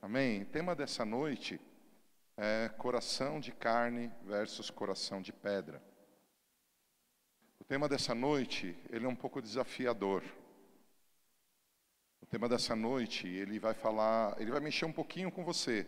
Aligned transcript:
Amém? 0.00 0.42
O 0.42 0.46
tema 0.46 0.76
dessa 0.76 1.04
noite 1.04 1.60
é 2.36 2.68
coração 2.78 3.40
de 3.40 3.50
carne 3.50 4.12
versus 4.22 4.70
coração 4.70 5.20
de 5.20 5.32
pedra. 5.32 5.82
O 7.58 7.64
tema 7.64 7.88
dessa 7.88 8.14
noite, 8.14 8.78
ele 8.90 9.06
é 9.06 9.08
um 9.08 9.16
pouco 9.16 9.42
desafiador. 9.42 10.22
O 12.22 12.26
tema 12.26 12.48
dessa 12.48 12.76
noite, 12.76 13.26
ele 13.26 13.58
vai 13.58 13.74
falar, 13.74 14.40
ele 14.40 14.52
vai 14.52 14.60
mexer 14.60 14.84
um 14.84 14.92
pouquinho 14.92 15.32
com 15.32 15.44
você. 15.44 15.84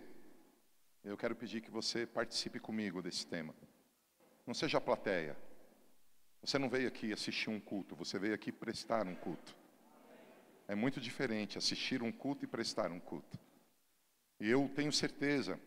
Eu 1.04 1.16
quero 1.16 1.36
pedir 1.36 1.60
que 1.60 1.70
você 1.70 2.04
participe 2.04 2.58
comigo 2.58 3.00
desse 3.00 3.24
tema. 3.24 3.54
Não 4.44 4.54
seja 4.54 4.80
plateia. 4.80 5.36
Você 6.42 6.58
não 6.58 6.68
veio 6.68 6.88
aqui 6.88 7.12
assistir 7.12 7.48
um 7.48 7.60
culto, 7.60 7.94
você 7.94 8.18
veio 8.18 8.34
aqui 8.34 8.50
prestar 8.50 9.06
um 9.06 9.14
culto. 9.14 9.56
É 10.66 10.74
muito 10.74 11.00
diferente 11.00 11.56
assistir 11.56 12.02
um 12.02 12.10
culto 12.10 12.44
e 12.44 12.48
prestar 12.48 12.90
um 12.90 12.98
culto. 12.98 13.38
E 14.40 14.48
eu 14.48 14.70
tenho 14.74 14.90
certeza 14.90 15.60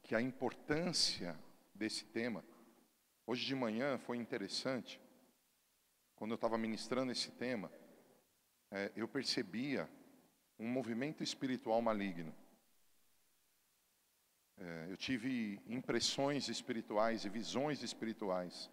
que 0.00 0.14
a 0.14 0.22
importância 0.22 1.36
desse 1.74 2.04
tema, 2.04 2.44
hoje 3.26 3.44
de 3.44 3.54
manhã 3.54 3.98
foi 3.98 4.16
interessante, 4.16 5.00
quando 6.14 6.30
eu 6.30 6.36
estava 6.36 6.56
ministrando 6.56 7.10
esse 7.10 7.32
tema, 7.32 7.72
é, 8.70 8.92
eu 8.94 9.08
percebia 9.08 9.90
um 10.56 10.68
movimento 10.68 11.24
espiritual 11.24 11.82
maligno. 11.82 12.32
É, 14.56 14.86
eu 14.88 14.96
tive 14.96 15.60
impressões 15.66 16.48
espirituais 16.48 17.24
e 17.24 17.28
visões 17.28 17.82
espirituais. 17.82 18.70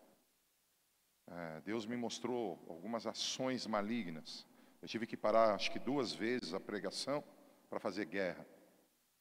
É, 1.25 1.61
Deus 1.61 1.87
me 1.87 1.97
mostrou 1.97 2.63
algumas 2.69 3.07
ações 3.07 3.65
malignas. 3.65 4.45
Eu 4.79 4.87
tive 4.87 5.07
que 5.07 5.17
parar, 5.17 5.55
acho 5.55 5.71
que 5.71 5.79
duas 5.79 6.13
vezes 6.13 6.53
a 6.53 6.59
pregação 6.59 7.23
para 7.67 7.79
fazer 7.79 8.05
guerra. 8.05 8.45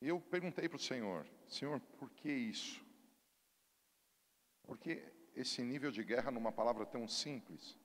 E 0.00 0.08
eu 0.08 0.20
perguntei 0.20 0.68
para 0.68 0.76
o 0.76 0.80
Senhor, 0.80 1.26
Senhor, 1.46 1.78
por 1.98 2.10
que 2.10 2.30
isso? 2.30 2.84
Por 4.62 4.78
que 4.78 5.02
esse 5.34 5.62
nível 5.62 5.90
de 5.90 6.02
guerra 6.02 6.30
numa 6.30 6.50
palavra 6.50 6.86
tão 6.86 7.06
simples? 7.06 7.78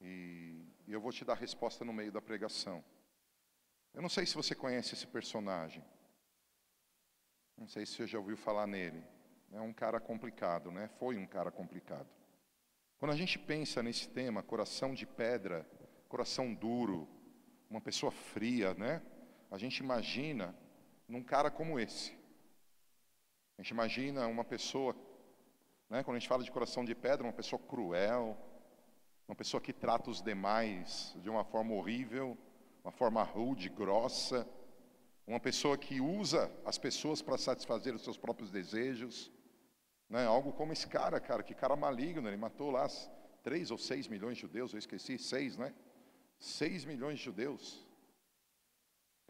E 0.00 0.64
eu 0.86 1.00
vou 1.00 1.12
te 1.12 1.24
dar 1.24 1.32
a 1.32 1.36
resposta 1.36 1.84
no 1.84 1.92
meio 1.92 2.12
da 2.12 2.22
pregação. 2.22 2.84
Eu 3.92 4.00
não 4.00 4.08
sei 4.08 4.24
se 4.24 4.34
você 4.34 4.54
conhece 4.54 4.94
esse 4.94 5.06
personagem. 5.06 5.84
Não 7.56 7.66
sei 7.66 7.84
se 7.84 7.94
você 7.94 8.06
já 8.06 8.18
ouviu 8.18 8.36
falar 8.36 8.66
nele. 8.66 9.04
É 9.52 9.60
um 9.60 9.72
cara 9.72 10.00
complicado, 10.00 10.70
né? 10.70 10.88
Foi 10.98 11.16
um 11.16 11.26
cara 11.26 11.50
complicado. 11.50 12.08
Quando 12.98 13.12
a 13.12 13.16
gente 13.16 13.38
pensa 13.38 13.82
nesse 13.82 14.08
tema, 14.08 14.42
coração 14.42 14.94
de 14.94 15.06
pedra, 15.06 15.68
coração 16.08 16.54
duro, 16.54 17.08
uma 17.68 17.80
pessoa 17.80 18.12
fria, 18.12 18.74
né? 18.74 19.02
A 19.50 19.58
gente 19.58 19.78
imagina 19.78 20.54
num 21.08 21.22
cara 21.22 21.50
como 21.50 21.78
esse. 21.78 22.12
A 23.58 23.62
gente 23.62 23.70
imagina 23.70 24.26
uma 24.26 24.44
pessoa, 24.44 24.94
né, 25.88 26.02
quando 26.02 26.16
a 26.16 26.18
gente 26.20 26.28
fala 26.28 26.44
de 26.44 26.52
coração 26.52 26.84
de 26.84 26.94
pedra, 26.94 27.26
uma 27.26 27.32
pessoa 27.32 27.60
cruel, 27.60 28.38
uma 29.26 29.34
pessoa 29.34 29.60
que 29.60 29.72
trata 29.72 30.10
os 30.10 30.22
demais 30.22 31.14
de 31.22 31.28
uma 31.28 31.44
forma 31.44 31.74
horrível, 31.74 32.38
uma 32.82 32.92
forma 32.92 33.22
rude, 33.22 33.68
grossa, 33.68 34.48
uma 35.26 35.38
pessoa 35.38 35.76
que 35.76 36.00
usa 36.00 36.50
as 36.64 36.78
pessoas 36.78 37.20
para 37.20 37.36
satisfazer 37.36 37.94
os 37.94 38.02
seus 38.02 38.16
próprios 38.16 38.50
desejos, 38.50 39.30
né? 40.08 40.26
Algo 40.26 40.52
como 40.52 40.72
esse 40.72 40.88
cara, 40.88 41.20
cara, 41.20 41.42
que 41.42 41.54
cara 41.54 41.76
maligno, 41.76 42.28
ele 42.28 42.36
matou 42.36 42.70
lá 42.70 42.88
três 43.42 43.70
ou 43.70 43.78
seis 43.78 44.08
milhões 44.08 44.36
de 44.36 44.42
judeus, 44.42 44.72
eu 44.72 44.78
esqueci, 44.78 45.18
seis, 45.18 45.56
né? 45.56 45.72
Seis 46.38 46.84
milhões 46.84 47.18
de 47.18 47.24
judeus. 47.24 47.86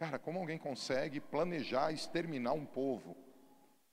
Cara, 0.00 0.18
como 0.18 0.38
alguém 0.38 0.56
consegue 0.56 1.20
planejar 1.20 1.92
exterminar 1.92 2.54
um 2.54 2.64
povo? 2.64 3.14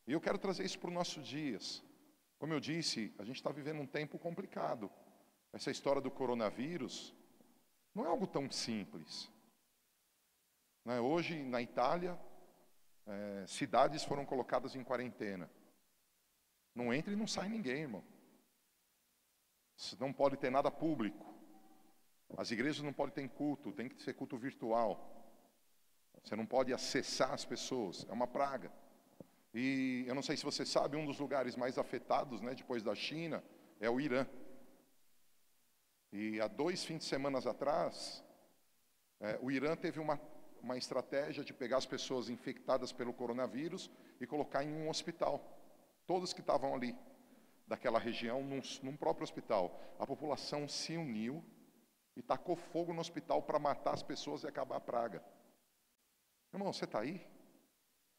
E 0.07 0.13
eu 0.13 0.21
quero 0.21 0.37
trazer 0.37 0.63
isso 0.63 0.79
para 0.79 0.87
os 0.87 0.93
nossos 0.93 1.27
dias. 1.27 1.83
Como 2.39 2.53
eu 2.53 2.61
disse, 2.61 3.13
a 3.19 3.25
gente 3.25 3.35
está 3.35 3.51
vivendo 3.51 3.81
um 3.81 3.85
tempo 3.85 4.17
complicado. 4.17 4.89
Essa 5.51 5.69
história 5.69 6.01
do 6.01 6.09
coronavírus 6.09 7.13
não 7.93 8.05
é 8.05 8.07
algo 8.07 8.25
tão 8.25 8.49
simples. 8.49 9.29
Né? 10.85 10.97
Hoje, 10.97 11.43
na 11.43 11.61
Itália, 11.61 12.17
é, 13.05 13.43
cidades 13.45 14.05
foram 14.05 14.25
colocadas 14.25 14.77
em 14.77 14.85
quarentena. 14.85 15.51
Não 16.73 16.93
entra 16.93 17.11
e 17.11 17.17
não 17.17 17.27
sai 17.27 17.49
ninguém, 17.49 17.81
irmão. 17.81 18.03
Não 19.99 20.13
pode 20.13 20.37
ter 20.37 20.49
nada 20.49 20.71
público. 20.71 21.35
As 22.37 22.49
igrejas 22.49 22.81
não 22.81 22.93
podem 22.93 23.13
ter 23.13 23.29
culto, 23.35 23.73
tem 23.73 23.89
que 23.89 24.01
ser 24.01 24.13
culto 24.13 24.37
virtual. 24.37 25.16
Você 26.27 26.35
não 26.35 26.45
pode 26.45 26.73
acessar 26.73 27.31
as 27.33 27.45
pessoas, 27.45 28.05
é 28.09 28.11
uma 28.11 28.27
praga. 28.27 28.69
E 29.53 30.03
eu 30.05 30.13
não 30.13 30.21
sei 30.21 30.35
se 30.35 30.43
você 30.43 30.65
sabe, 30.65 30.97
um 30.97 31.05
dos 31.05 31.19
lugares 31.19 31.55
mais 31.55 31.77
afetados, 31.77 32.41
né, 32.41 32.53
depois 32.53 32.83
da 32.83 32.93
China, 32.93 33.41
é 33.79 33.89
o 33.89 33.97
Irã. 33.97 34.27
E 36.11 36.41
há 36.41 36.47
dois 36.49 36.83
fins 36.83 36.97
de 36.97 37.05
semana 37.05 37.39
atrás, 37.39 38.21
é, 39.21 39.39
o 39.41 39.49
Irã 39.49 39.73
teve 39.77 40.01
uma, 40.01 40.19
uma 40.61 40.77
estratégia 40.77 41.45
de 41.45 41.53
pegar 41.53 41.77
as 41.77 41.85
pessoas 41.85 42.29
infectadas 42.29 42.91
pelo 42.91 43.13
coronavírus 43.13 43.89
e 44.19 44.27
colocar 44.27 44.65
em 44.65 44.73
um 44.73 44.89
hospital. 44.89 45.41
Todos 46.05 46.33
que 46.33 46.41
estavam 46.41 46.75
ali, 46.75 46.93
daquela 47.65 47.99
região, 47.99 48.43
num, 48.43 48.61
num 48.83 48.97
próprio 48.97 49.23
hospital. 49.23 49.79
A 49.97 50.05
população 50.05 50.67
se 50.67 50.97
uniu 50.97 51.41
e 52.17 52.21
tacou 52.21 52.57
fogo 52.57 52.93
no 52.93 52.99
hospital 52.99 53.41
para 53.43 53.57
matar 53.57 53.93
as 53.93 54.03
pessoas 54.03 54.43
e 54.43 54.47
acabar 54.47 54.75
a 54.75 54.81
praga. 54.81 55.23
Irmão, 56.53 56.71
você 56.71 56.85
está 56.85 56.99
aí? 56.99 57.25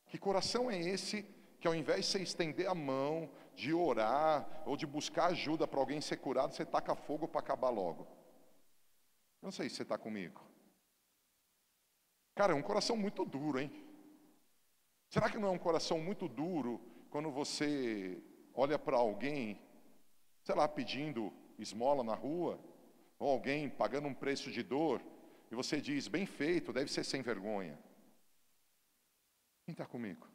Que 0.07 0.19
coração 0.19 0.71
é 0.71 0.79
esse 0.79 1.23
que 1.61 1.67
ao 1.67 1.75
invés 1.75 2.07
de 2.07 2.13
você 2.13 2.23
estender 2.23 2.69
a 2.69 2.75
mão, 2.75 3.31
de 3.55 3.75
orar 3.75 4.63
ou 4.65 4.77
de 4.77 4.87
buscar 4.87 5.27
ajuda 5.27 5.67
para 5.67 5.81
alguém 5.81 6.01
ser 6.01 6.19
curado, 6.19 6.55
você 6.55 6.65
taca 6.65 6.95
fogo 6.95 7.27
para 7.27 7.41
acabar 7.41 7.71
logo? 7.71 8.07
Não 9.43 9.51
sei 9.51 9.69
se 9.69 9.77
você 9.77 9.83
está 9.83 9.99
comigo. 9.99 10.41
Cara, 12.35 12.53
é 12.53 12.57
um 12.57 12.63
coração 12.63 12.97
muito 12.97 13.25
duro, 13.25 13.59
hein? 13.59 13.71
Será 15.11 15.29
que 15.29 15.39
não 15.39 15.49
é 15.49 15.51
um 15.51 15.59
coração 15.59 15.99
muito 15.99 16.29
duro 16.29 16.81
quando 17.11 17.31
você 17.31 18.23
olha 18.55 18.79
para 18.79 18.97
alguém, 18.97 19.61
sei 20.45 20.55
lá, 20.55 20.69
pedindo 20.69 21.33
esmola 21.59 22.05
na 22.05 22.15
rua, 22.15 22.61
ou 23.19 23.31
alguém 23.31 23.69
pagando 23.69 24.07
um 24.07 24.15
preço 24.15 24.51
de 24.51 24.63
dor, 24.63 25.03
e 25.51 25.55
você 25.55 25.81
diz, 25.81 26.07
bem 26.07 26.27
feito, 26.27 26.73
deve 26.73 26.93
ser 26.93 27.05
sem 27.05 27.23
vergonha. 27.23 27.79
Quem 29.69 29.75
está 29.75 29.85
comigo? 29.85 30.27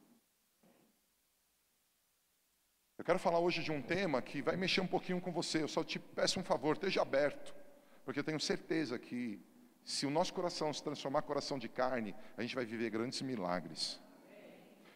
Eu 2.99 3.03
quero 3.03 3.17
falar 3.17 3.39
hoje 3.39 3.63
de 3.63 3.71
um 3.71 3.81
tema 3.81 4.21
que 4.21 4.43
vai 4.43 4.55
mexer 4.55 4.79
um 4.79 4.85
pouquinho 4.85 5.19
com 5.19 5.31
você. 5.31 5.63
Eu 5.63 5.67
só 5.67 5.83
te 5.83 5.97
peço 5.97 6.39
um 6.39 6.43
favor, 6.43 6.73
esteja 6.75 7.01
aberto, 7.01 7.55
porque 8.05 8.19
eu 8.19 8.23
tenho 8.23 8.39
certeza 8.39 8.99
que 8.99 9.41
se 9.83 10.05
o 10.05 10.11
nosso 10.11 10.31
coração 10.35 10.71
se 10.71 10.83
transformar 10.83 11.21
em 11.21 11.23
coração 11.23 11.57
de 11.57 11.67
carne, 11.67 12.13
a 12.37 12.43
gente 12.43 12.53
vai 12.53 12.63
viver 12.63 12.91
grandes 12.91 13.23
milagres. 13.23 13.99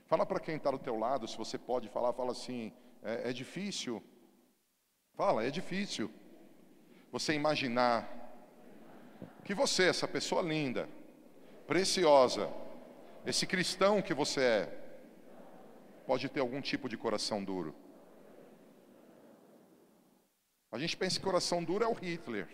Fala 0.05 0.23
para 0.23 0.39
quem 0.39 0.57
está 0.57 0.69
do 0.69 0.77
teu 0.77 0.99
lado, 0.99 1.27
se 1.27 1.35
você 1.35 1.57
pode 1.57 1.89
falar, 1.89 2.13
fala 2.13 2.33
assim, 2.33 2.71
é, 3.01 3.31
é 3.31 3.33
difícil. 3.33 4.03
Fala, 5.15 5.43
é 5.43 5.49
difícil. 5.49 6.11
Você 7.11 7.33
imaginar 7.33 8.07
que 9.43 9.55
você, 9.55 9.87
essa 9.87 10.07
pessoa 10.07 10.43
linda, 10.43 10.87
preciosa, 11.65 12.53
esse 13.29 13.45
cristão 13.45 14.01
que 14.01 14.13
você 14.13 14.41
é 14.41 14.83
pode 16.05 16.29
ter 16.29 16.39
algum 16.39 16.61
tipo 16.61 16.87
de 16.87 16.95
coração 16.95 17.43
duro. 17.43 17.75
A 20.71 20.79
gente 20.79 20.95
pensa 20.95 21.19
que 21.19 21.25
coração 21.25 21.61
duro 21.61 21.83
é 21.83 21.87
o 21.87 21.91
Hitler. 21.93 22.47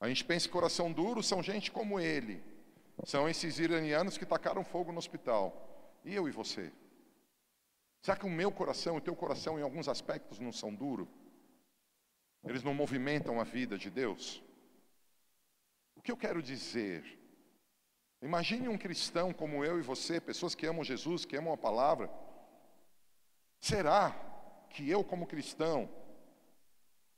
A 0.00 0.08
gente 0.08 0.24
pensa 0.24 0.46
que 0.46 0.52
coração 0.52 0.90
duro 0.90 1.22
são 1.22 1.42
gente 1.42 1.70
como 1.70 2.00
ele. 2.00 2.42
São 3.04 3.28
esses 3.28 3.58
iranianos 3.58 4.16
que 4.16 4.24
tacaram 4.24 4.64
fogo 4.64 4.90
no 4.90 4.98
hospital. 4.98 6.00
E 6.02 6.14
eu 6.14 6.26
e 6.26 6.30
você? 6.30 6.72
Será 8.00 8.16
que 8.16 8.24
o 8.24 8.30
meu 8.30 8.50
coração 8.50 8.96
o 8.96 9.02
teu 9.02 9.14
coração, 9.14 9.58
em 9.58 9.62
alguns 9.62 9.86
aspectos, 9.86 10.38
não 10.38 10.50
são 10.52 10.74
duros? 10.74 11.08
Eles 12.42 12.62
não 12.62 12.72
movimentam 12.72 13.38
a 13.38 13.44
vida 13.44 13.76
de 13.76 13.90
Deus? 13.90 14.42
O 15.94 16.00
que 16.00 16.10
eu 16.10 16.16
quero 16.16 16.42
dizer 16.42 17.25
Imagine 18.26 18.68
um 18.68 18.76
cristão 18.76 19.32
como 19.32 19.64
eu 19.64 19.78
e 19.78 19.82
você, 19.82 20.20
pessoas 20.20 20.52
que 20.52 20.66
amam 20.66 20.82
Jesus, 20.82 21.24
que 21.24 21.36
amam 21.36 21.52
a 21.52 21.56
palavra. 21.56 22.10
Será 23.60 24.10
que 24.68 24.90
eu, 24.90 25.04
como 25.04 25.28
cristão, 25.28 25.88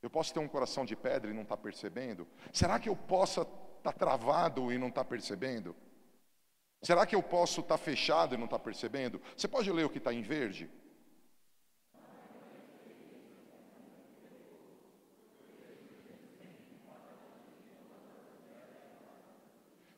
eu 0.02 0.10
posso 0.10 0.34
ter 0.34 0.40
um 0.40 0.46
coração 0.46 0.84
de 0.84 0.94
pedra 0.94 1.30
e 1.30 1.34
não 1.34 1.44
estar 1.44 1.56
tá 1.56 1.62
percebendo? 1.62 2.28
Será 2.52 2.78
que 2.78 2.90
eu 2.90 2.94
possa 2.94 3.40
estar 3.40 3.90
tá 3.90 3.92
travado 3.92 4.70
e 4.70 4.76
não 4.76 4.88
estar 4.88 5.02
tá 5.02 5.08
percebendo? 5.08 5.74
Será 6.82 7.06
que 7.06 7.16
eu 7.16 7.22
posso 7.22 7.62
estar 7.62 7.78
tá 7.78 7.82
fechado 7.82 8.34
e 8.34 8.36
não 8.36 8.44
estar 8.44 8.58
tá 8.58 8.64
percebendo? 8.64 9.18
Você 9.34 9.48
pode 9.48 9.72
ler 9.72 9.86
o 9.86 9.90
que 9.90 9.96
está 9.96 10.12
em 10.12 10.20
verde? 10.20 10.70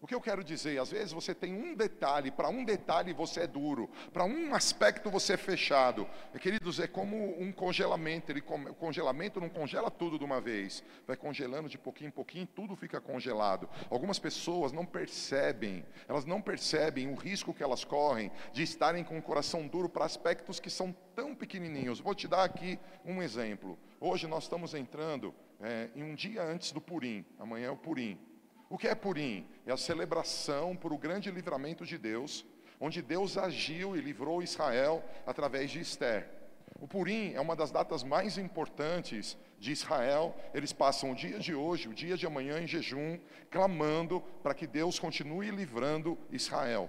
O 0.02 0.06
que 0.06 0.14
eu 0.14 0.20
quero 0.20 0.42
dizer, 0.42 0.80
às 0.80 0.90
vezes 0.90 1.12
você 1.12 1.34
tem 1.34 1.52
um 1.52 1.74
detalhe, 1.74 2.30
para 2.30 2.48
um 2.48 2.64
detalhe 2.64 3.12
você 3.12 3.40
é 3.40 3.46
duro, 3.46 3.90
para 4.14 4.24
um 4.24 4.54
aspecto 4.54 5.10
você 5.10 5.34
é 5.34 5.36
fechado. 5.36 6.08
Queridos, 6.40 6.80
é 6.80 6.88
como 6.88 7.38
um 7.38 7.52
congelamento, 7.52 8.32
ele, 8.32 8.40
o 8.40 8.74
congelamento 8.74 9.38
não 9.42 9.50
congela 9.50 9.90
tudo 9.90 10.18
de 10.18 10.24
uma 10.24 10.40
vez, 10.40 10.82
vai 11.06 11.18
congelando 11.18 11.68
de 11.68 11.76
pouquinho 11.76 12.08
em 12.08 12.12
pouquinho, 12.12 12.46
tudo 12.46 12.74
fica 12.74 12.98
congelado. 12.98 13.68
Algumas 13.90 14.18
pessoas 14.18 14.72
não 14.72 14.86
percebem, 14.86 15.84
elas 16.08 16.24
não 16.24 16.40
percebem 16.40 17.12
o 17.12 17.14
risco 17.14 17.52
que 17.52 17.62
elas 17.62 17.84
correm 17.84 18.32
de 18.54 18.62
estarem 18.62 19.04
com 19.04 19.18
o 19.18 19.22
coração 19.22 19.68
duro 19.68 19.90
para 19.90 20.06
aspectos 20.06 20.58
que 20.58 20.70
são 20.70 20.96
tão 21.14 21.34
pequenininhos. 21.34 22.00
Vou 22.00 22.14
te 22.14 22.26
dar 22.26 22.44
aqui 22.44 22.78
um 23.04 23.20
exemplo. 23.20 23.78
Hoje 24.00 24.26
nós 24.26 24.44
estamos 24.44 24.72
entrando 24.72 25.34
é, 25.60 25.90
em 25.94 26.02
um 26.02 26.14
dia 26.14 26.42
antes 26.42 26.72
do 26.72 26.80
Purim, 26.80 27.22
amanhã 27.38 27.66
é 27.66 27.70
o 27.70 27.76
Purim. 27.76 28.29
O 28.70 28.78
que 28.78 28.86
é 28.86 28.94
Purim? 28.94 29.44
É 29.66 29.72
a 29.72 29.76
celebração 29.76 30.76
por 30.76 30.92
o 30.92 30.96
grande 30.96 31.28
livramento 31.28 31.84
de 31.84 31.98
Deus, 31.98 32.46
onde 32.78 33.02
Deus 33.02 33.36
agiu 33.36 33.96
e 33.96 34.00
livrou 34.00 34.44
Israel 34.44 35.04
através 35.26 35.72
de 35.72 35.80
Esther. 35.80 36.30
O 36.78 36.86
Purim 36.86 37.32
é 37.34 37.40
uma 37.40 37.56
das 37.56 37.72
datas 37.72 38.04
mais 38.04 38.38
importantes 38.38 39.36
de 39.58 39.72
Israel. 39.72 40.36
Eles 40.54 40.72
passam 40.72 41.10
o 41.10 41.16
dia 41.16 41.40
de 41.40 41.52
hoje, 41.52 41.88
o 41.88 41.92
dia 41.92 42.16
de 42.16 42.28
amanhã 42.28 42.60
em 42.60 42.66
jejum, 42.68 43.18
clamando 43.50 44.20
para 44.40 44.54
que 44.54 44.68
Deus 44.68 45.00
continue 45.00 45.50
livrando 45.50 46.16
Israel. 46.30 46.88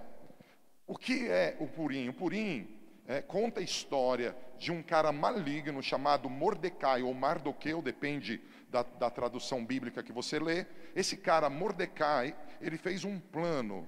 O 0.86 0.96
que 0.96 1.26
é 1.28 1.56
o 1.58 1.66
Purim? 1.66 2.08
O 2.08 2.14
Purim 2.14 2.78
é, 3.08 3.20
conta 3.20 3.58
a 3.58 3.64
história 3.64 4.36
de 4.56 4.70
um 4.70 4.84
cara 4.84 5.10
maligno 5.10 5.82
chamado 5.82 6.30
Mordecai 6.30 7.02
ou 7.02 7.12
Mardoqueu, 7.12 7.82
depende 7.82 8.40
da, 8.72 8.82
da 8.82 9.10
tradução 9.10 9.64
bíblica 9.64 10.02
que 10.02 10.10
você 10.10 10.38
lê, 10.38 10.66
esse 10.96 11.16
cara 11.18 11.50
Mordecai, 11.50 12.34
ele 12.60 12.78
fez 12.78 13.04
um 13.04 13.20
plano. 13.20 13.86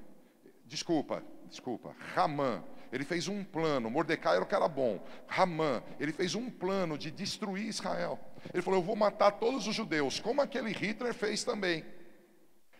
Desculpa, 0.67 1.25
desculpa, 1.49 1.97
Ramã. 2.15 2.63
Ele 2.93 3.05
fez 3.05 3.27
um 3.27 3.43
plano. 3.43 3.91
Mordecai 3.91 4.37
era 4.37 4.45
o 4.45 4.47
cara 4.47 4.69
bom. 4.69 5.05
Ramã, 5.27 5.83
ele 5.99 6.13
fez 6.13 6.37
um 6.37 6.49
plano 6.49 6.97
de 6.97 7.11
destruir 7.11 7.67
Israel. 7.67 8.21
Ele 8.53 8.63
falou: 8.63 8.79
Eu 8.79 8.85
vou 8.85 8.95
matar 8.95 9.33
todos 9.33 9.67
os 9.67 9.75
judeus, 9.75 10.21
como 10.21 10.41
aquele 10.41 10.71
Hitler 10.71 11.13
fez 11.13 11.43
também. 11.43 11.85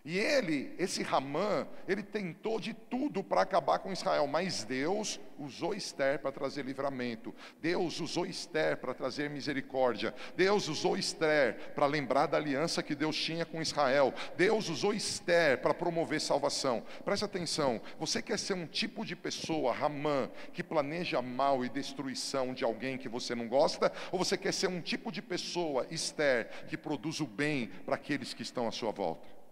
E 0.05 0.19
ele, 0.19 0.75
esse 0.79 1.03
Ramã, 1.03 1.67
ele 1.89 2.03
tentou 2.03 2.61
de 2.61 2.75
tudo 2.75 3.25
para 3.25 3.41
acabar 3.41 3.79
com 3.79 3.91
Israel, 3.91 4.27
mas 4.27 4.63
Deus 4.63 5.19
usou 5.39 5.75
Esther 5.75 6.19
para 6.19 6.31
trazer 6.31 6.63
livramento. 6.63 7.35
Deus 7.59 8.01
usou 8.01 8.27
Esther 8.27 8.77
para 8.77 8.93
trazer 8.93 9.31
misericórdia. 9.31 10.15
Deus 10.37 10.69
usou 10.69 10.95
Esther 10.99 11.73
para 11.75 11.87
lembrar 11.87 12.27
da 12.27 12.37
aliança 12.37 12.83
que 12.83 12.95
Deus 12.95 13.17
tinha 13.17 13.47
com 13.47 13.63
Israel. 13.63 14.13
Deus 14.37 14.69
usou 14.69 14.93
Esther 14.93 15.63
para 15.63 15.73
promover 15.73 16.21
salvação. 16.21 16.83
Preste 17.03 17.25
atenção, 17.25 17.81
você 17.99 18.21
quer 18.21 18.39
ser 18.39 18.53
um 18.53 18.67
tipo 18.67 19.07
de 19.07 19.17
pessoa, 19.17 19.73
Ramã, 19.73 20.29
que 20.53 20.63
planeja 20.63 21.23
mal 21.23 21.65
e 21.65 21.71
destruição 21.71 22.53
de 22.53 22.63
alguém 22.63 22.99
que 22.99 23.09
você 23.09 23.35
não 23.35 23.49
gosta? 23.49 23.91
Ou 24.13 24.19
você 24.19 24.37
quer 24.37 24.53
ser 24.53 24.67
um 24.67 24.83
tipo 24.83 25.11
de 25.11 25.23
pessoa, 25.23 25.87
Esther, 25.91 26.67
que 26.69 26.77
produz 26.77 27.21
o 27.21 27.27
bem 27.27 27.69
para 27.87 27.95
aqueles 27.95 28.35
que 28.35 28.43
estão 28.43 28.69
à 28.69 28.71
sua 28.71 28.93
volta? 28.93 29.44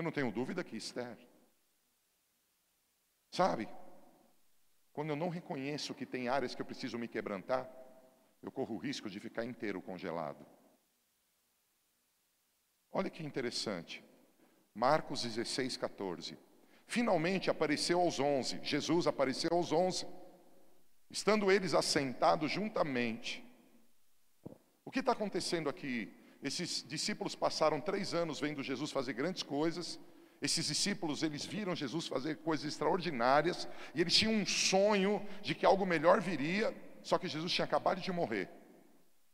Eu 0.00 0.04
não 0.04 0.10
tenho 0.10 0.32
dúvida 0.32 0.64
que 0.64 0.78
Esther. 0.78 1.18
Sabe? 3.30 3.68
Quando 4.94 5.10
eu 5.10 5.16
não 5.16 5.28
reconheço 5.28 5.94
que 5.94 6.06
tem 6.06 6.26
áreas 6.26 6.54
que 6.54 6.62
eu 6.62 6.64
preciso 6.64 6.98
me 6.98 7.06
quebrantar, 7.06 7.70
eu 8.42 8.50
corro 8.50 8.76
o 8.76 8.78
risco 8.78 9.10
de 9.10 9.20
ficar 9.20 9.44
inteiro 9.44 9.82
congelado. 9.82 10.46
Olha 12.90 13.10
que 13.10 13.22
interessante. 13.22 14.02
Marcos 14.74 15.20
16, 15.20 15.76
14. 15.76 16.38
Finalmente 16.86 17.50
apareceu 17.50 18.00
aos 18.00 18.18
onze, 18.18 18.58
Jesus 18.62 19.06
apareceu 19.06 19.50
aos 19.52 19.70
onze, 19.70 20.06
estando 21.10 21.52
eles 21.52 21.74
assentados 21.74 22.50
juntamente. 22.50 23.44
O 24.82 24.90
que 24.90 25.00
está 25.00 25.12
acontecendo 25.12 25.68
aqui? 25.68 26.19
Esses 26.42 26.84
discípulos 26.86 27.34
passaram 27.34 27.80
três 27.80 28.14
anos 28.14 28.40
vendo 28.40 28.62
Jesus 28.62 28.90
fazer 28.90 29.12
grandes 29.12 29.42
coisas. 29.42 30.00
Esses 30.40 30.66
discípulos, 30.66 31.22
eles 31.22 31.44
viram 31.44 31.76
Jesus 31.76 32.06
fazer 32.06 32.36
coisas 32.38 32.66
extraordinárias. 32.66 33.68
E 33.94 34.00
eles 34.00 34.14
tinham 34.14 34.32
um 34.32 34.46
sonho 34.46 35.24
de 35.42 35.54
que 35.54 35.66
algo 35.66 35.84
melhor 35.84 36.20
viria. 36.20 36.74
Só 37.02 37.18
que 37.18 37.28
Jesus 37.28 37.52
tinha 37.52 37.64
acabado 37.64 38.00
de 38.00 38.10
morrer. 38.10 38.48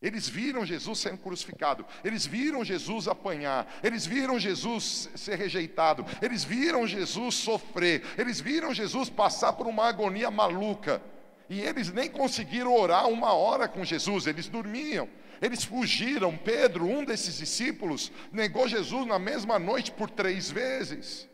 Eles 0.00 0.28
viram 0.28 0.66
Jesus 0.66 0.98
sendo 0.98 1.18
crucificado, 1.18 1.86
eles 2.04 2.26
viram 2.26 2.62
Jesus 2.62 3.08
apanhar, 3.08 3.80
eles 3.82 4.04
viram 4.04 4.38
Jesus 4.38 5.08
ser 5.16 5.36
rejeitado, 5.36 6.04
eles 6.20 6.44
viram 6.44 6.86
Jesus 6.86 7.34
sofrer, 7.36 8.04
eles 8.18 8.38
viram 8.38 8.74
Jesus 8.74 9.08
passar 9.08 9.54
por 9.54 9.66
uma 9.66 9.86
agonia 9.86 10.30
maluca. 10.30 11.00
E 11.48 11.60
eles 11.60 11.92
nem 11.92 12.10
conseguiram 12.10 12.74
orar 12.74 13.08
uma 13.08 13.32
hora 13.32 13.68
com 13.68 13.84
Jesus, 13.84 14.26
eles 14.26 14.48
dormiam. 14.48 15.08
Eles 15.40 15.64
fugiram. 15.64 16.36
Pedro, 16.36 16.86
um 16.86 17.04
desses 17.04 17.38
discípulos, 17.38 18.10
negou 18.32 18.66
Jesus 18.66 19.06
na 19.06 19.18
mesma 19.18 19.58
noite 19.58 19.92
por 19.92 20.10
três 20.10 20.50
vezes. 20.50 21.28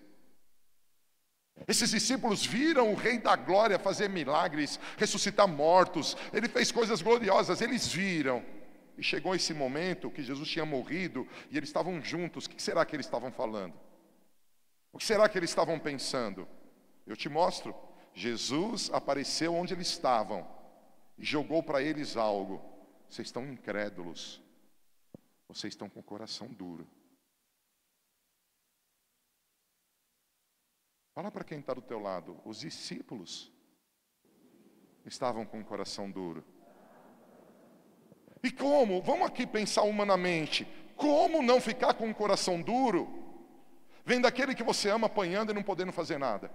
Esses 1.69 1.91
discípulos 1.91 2.45
viram 2.45 2.93
o 2.93 2.97
Rei 2.97 3.19
da 3.19 3.37
Glória 3.37 3.79
fazer 3.79 4.09
milagres, 4.09 4.81
ressuscitar 4.97 5.47
mortos, 5.47 6.17
ele 6.33 6.49
fez 6.49 6.73
coisas 6.73 7.01
gloriosas, 7.01 7.61
eles 7.61 7.87
viram. 7.87 8.45
E 8.99 9.03
chegou 9.03 9.35
esse 9.35 9.55
momento 9.55 10.11
que 10.11 10.23
Jesus 10.23 10.49
tinha 10.49 10.67
morrido 10.67 11.27
e 11.51 11.57
eles 11.57 11.69
estavam 11.69 12.03
juntos. 12.03 12.47
O 12.47 12.51
que 12.51 12.63
será 12.63 12.85
que 12.85 12.95
eles 12.95 13.07
estavam 13.07 13.31
falando? 13.31 13.75
O 14.93 14.99
que 14.99 15.05
será 15.05 15.29
que 15.29 15.39
eles 15.39 15.51
estavam 15.51 15.79
pensando? 15.79 16.47
Eu 17.07 17.17
te 17.17 17.29
mostro. 17.29 17.75
Jesus 18.15 18.91
apareceu 18.93 19.55
onde 19.55 19.75
eles 19.75 19.89
estavam 19.89 20.47
e 21.17 21.25
jogou 21.25 21.63
para 21.63 21.83
eles 21.83 22.17
algo. 22.17 22.63
Vocês 23.09 23.29
estão 23.29 23.47
incrédulos. 23.47 24.41
Vocês 25.49 25.73
estão 25.73 25.89
com 25.89 26.01
o 26.01 26.05
coração 26.05 26.49
duro. 26.49 26.87
Fala 31.15 31.31
para 31.31 31.45
quem 31.45 31.59
está 31.59 31.75
do 31.75 31.83
teu 31.83 32.01
lado. 32.01 32.41
Os 32.45 32.61
discípulos 32.61 33.53
estavam 35.05 35.45
com 35.45 35.61
o 35.61 35.65
coração 35.65 36.11
duro. 36.11 36.45
E 38.43 38.51
como? 38.51 39.03
Vamos 39.03 39.27
aqui 39.27 39.47
pensar 39.47 39.83
humanamente. 39.83 40.67
Como 40.97 41.43
não 41.43 41.61
ficar 41.61 41.95
com 41.95 42.11
o 42.11 42.15
coração 42.15 42.61
duro? 42.61 43.09
Vendo 44.05 44.27
aquele 44.27 44.55
que 44.55 44.63
você 44.63 44.89
ama 44.89 45.07
apanhando 45.07 45.51
e 45.51 45.55
não 45.55 45.63
podendo 45.63 45.93
fazer 45.93 46.19
nada. 46.19 46.51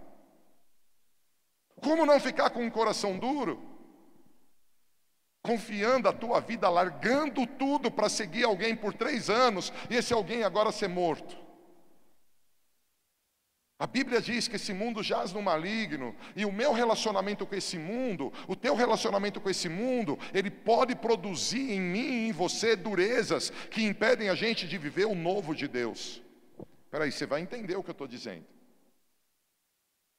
Como 1.82 2.06
não 2.06 2.20
ficar 2.20 2.50
com 2.50 2.66
o 2.66 2.72
coração 2.72 3.18
duro? 3.18 3.78
confiando 5.48 6.10
a 6.10 6.14
tua 6.14 6.42
vida, 6.42 6.68
largando 6.68 7.48
tudo 7.48 7.90
para 7.90 8.10
seguir 8.10 8.44
alguém 8.44 8.76
por 8.76 8.94
três 8.94 9.30
anos 9.30 9.72
e 9.90 9.96
esse 9.96 10.14
alguém 10.14 10.44
agora 10.44 10.74
ser 10.74 10.90
morto. 10.90 11.38
A 13.80 13.88
Bíblia 13.88 14.20
diz 14.20 14.48
que 14.48 14.58
esse 14.58 14.74
mundo 14.74 15.02
jaz 15.02 15.32
no 15.32 15.42
maligno, 15.42 16.16
e 16.36 16.44
o 16.44 16.52
meu 16.52 16.74
relacionamento 16.74 17.46
com 17.46 17.56
esse 17.56 17.78
mundo, 17.78 18.34
o 18.48 18.56
teu 18.56 18.76
relacionamento 18.76 19.40
com 19.40 19.50
esse 19.50 19.70
mundo, 19.70 20.20
ele 20.34 20.50
pode 20.50 20.96
produzir 20.96 21.72
em 21.72 21.80
mim 21.80 22.00
e 22.00 22.28
em 22.28 22.32
você 22.32 22.76
durezas 22.76 23.52
que 23.72 23.84
impedem 23.84 24.30
a 24.30 24.36
gente 24.36 24.68
de 24.68 24.78
viver 24.78 25.06
o 25.06 25.16
novo 25.16 25.56
de 25.56 25.68
Deus. 25.68 26.22
Espera 26.86 27.06
aí, 27.06 27.12
você 27.12 27.28
vai 27.28 27.40
entender 27.40 27.76
o 27.76 27.84
que 27.84 27.92
eu 27.92 27.94
estou 27.94 28.08
dizendo. 28.08 28.46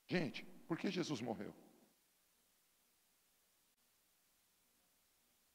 Gente, 0.06 0.46
por 0.68 0.76
que 0.78 0.90
Jesus 0.90 1.20
morreu? 1.22 1.52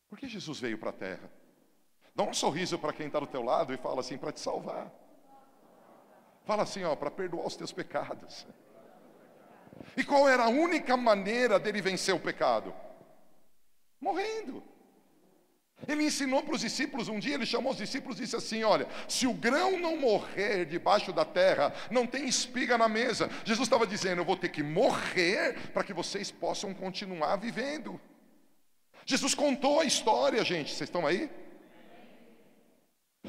Por 0.10 0.18
que 0.18 0.28
Jesus 0.28 0.60
veio 0.60 0.78
para 0.78 0.90
a 0.90 0.94
terra? 0.94 1.32
Dá 2.16 2.24
um 2.24 2.34
sorriso 2.34 2.78
para 2.78 2.94
quem 2.94 3.08
está 3.08 3.20
do 3.20 3.28
teu 3.28 3.44
lado 3.44 3.74
e 3.74 3.78
fala 3.78 4.02
assim, 4.02 4.18
para 4.18 4.32
te 4.32 4.40
salvar. 4.40 4.92
Fala 6.46 6.64
assim, 6.64 6.84
ó, 6.84 6.96
para 6.96 7.10
perdoar 7.10 7.48
os 7.48 7.56
teus 7.56 7.72
pecados. 7.72 8.46
E 9.96 10.04
qual 10.04 10.28
era 10.28 10.46
a 10.46 10.50
única 10.50 10.98
maneira 10.98 11.60
dele 11.60 11.82
vencer 11.82 12.14
o 12.14 12.20
pecado? 12.20 12.74
Morrendo. 14.00 14.64
Ele 15.88 16.04
ensinou 16.04 16.42
para 16.44 16.56
os 16.56 16.62
discípulos, 16.62 17.10
um 17.10 17.20
dia 17.20 17.36
ele 17.36 17.46
chamou 17.46 17.72
os 17.72 17.78
discípulos 17.78 18.18
e 18.18 18.22
disse 18.22 18.36
assim: 18.36 18.64
Olha, 18.64 18.88
se 19.08 19.28
o 19.28 19.34
grão 19.34 19.78
não 19.80 19.98
morrer 19.98 20.66
debaixo 20.66 21.12
da 21.12 21.26
terra, 21.26 21.74
não 21.92 22.08
tem 22.08 22.28
espiga 22.28 22.78
na 22.78 22.88
mesa. 22.88 23.30
Jesus 23.44 23.68
estava 23.68 23.86
dizendo: 23.86 24.22
Eu 24.22 24.26
vou 24.26 24.38
ter 24.38 24.50
que 24.50 24.64
morrer 24.64 25.58
para 25.74 25.84
que 25.84 25.94
vocês 25.94 26.32
possam 26.32 26.74
continuar 26.74 27.36
vivendo. 27.36 28.00
Jesus 29.06 29.36
contou 29.36 29.82
a 29.82 29.86
história, 29.86 30.44
gente, 30.44 30.70
vocês 30.70 30.88
estão 30.88 31.06
aí? 31.06 31.30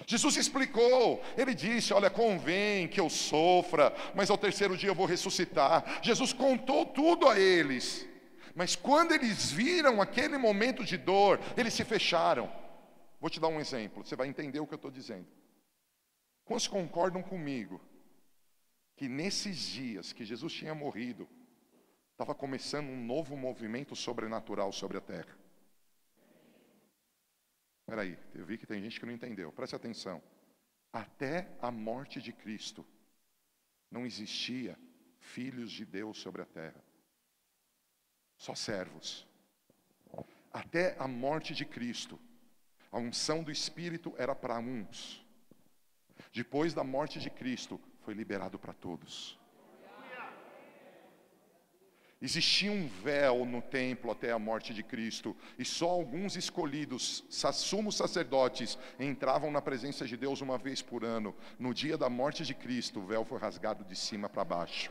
Jesus 0.07 0.37
explicou, 0.37 1.23
ele 1.37 1.55
disse: 1.55 1.93
Olha, 1.93 2.11
convém 2.11 2.89
que 2.89 3.01
eu 3.01 3.09
sofra, 3.09 3.95
mas 4.15 4.29
ao 4.29 4.39
terceiro 4.39 4.77
dia 4.77 4.91
eu 4.91 4.95
vou 4.95 5.07
ressuscitar. 5.07 6.01
Jesus 6.03 6.33
contou 6.33 6.85
tudo 6.87 7.29
a 7.29 7.39
eles, 7.39 8.07
mas 8.55 8.77
quando 8.77 9.13
eles 9.13 9.51
viram 9.51 10.01
aquele 10.01 10.39
momento 10.39 10.85
de 10.85 10.97
dor, 10.97 11.41
eles 11.57 11.75
se 11.75 11.85
fecharam. 11.85 12.53
Vou 13.21 13.29
te 13.29 13.41
dar 13.41 13.49
um 13.49 13.61
exemplo, 13.61 14.05
você 14.05 14.15
vai 14.15 14.29
entender 14.29 14.61
o 14.61 14.67
que 14.67 14.75
eu 14.75 14.77
estou 14.77 14.91
dizendo. 14.91 15.27
Quantos 16.45 16.69
concordam 16.69 17.23
comigo 17.23 17.81
que 18.97 19.09
nesses 19.09 19.59
dias 19.59 20.13
que 20.13 20.25
Jesus 20.25 20.53
tinha 20.53 20.75
morrido, 20.75 21.29
estava 22.13 22.35
começando 22.35 22.89
um 22.89 23.05
novo 23.05 23.37
movimento 23.37 23.97
sobrenatural 23.97 24.73
sobre 24.73 24.99
a 24.99 25.01
terra. 25.01 25.37
Espera 27.81 28.03
aí, 28.03 28.17
eu 28.35 28.45
vi 28.45 28.57
que 28.57 28.67
tem 28.67 28.81
gente 28.81 29.01
que 29.01 29.07
não 29.07 29.13
entendeu. 29.13 29.51
Preste 29.53 29.75
atenção. 29.75 30.23
Até 30.93 31.57
a 31.61 31.73
morte 31.73 32.23
de 32.23 32.33
Cristo, 32.33 32.87
não 33.91 34.07
existia 34.07 34.79
filhos 35.19 35.73
de 35.73 35.85
Deus 35.85 36.19
sobre 36.19 36.43
a 36.43 36.47
terra. 36.47 36.84
Só 38.37 38.55
servos. 38.55 39.27
Até 40.53 40.95
a 40.99 41.09
morte 41.09 41.55
de 41.55 41.65
Cristo, 41.65 42.19
a 42.93 42.99
unção 42.99 43.43
do 43.43 43.51
Espírito 43.51 44.15
era 44.17 44.35
para 44.35 44.59
uns. 44.59 45.25
Depois 46.33 46.73
da 46.73 46.85
morte 46.85 47.19
de 47.19 47.31
Cristo, 47.31 47.81
foi 48.03 48.15
liberado 48.15 48.59
para 48.59 48.73
todos. 48.73 49.39
Existia 52.25 52.73
um 52.73 52.89
véu 52.89 53.45
no 53.45 53.61
templo 53.61 54.11
até 54.11 54.33
a 54.33 54.39
morte 54.39 54.73
de 54.73 54.83
Cristo, 54.83 55.37
e 55.59 55.65
só 55.65 55.91
alguns 55.91 56.37
escolhidos, 56.37 57.23
sumos 57.53 57.97
sacerdotes, 57.97 58.79
entravam 58.99 59.51
na 59.51 59.61
presença 59.61 60.07
de 60.07 60.17
Deus 60.17 60.41
uma 60.41 60.57
vez 60.57 60.81
por 60.81 61.05
ano. 61.05 61.35
No 61.59 61.75
dia 61.75 61.99
da 61.99 62.09
morte 62.09 62.43
de 62.43 62.55
Cristo, 62.55 63.01
o 63.01 63.07
véu 63.07 63.27
foi 63.27 63.39
rasgado 63.39 63.85
de 63.85 63.95
cima 63.95 64.27
para 64.27 64.43
baixo. 64.43 64.91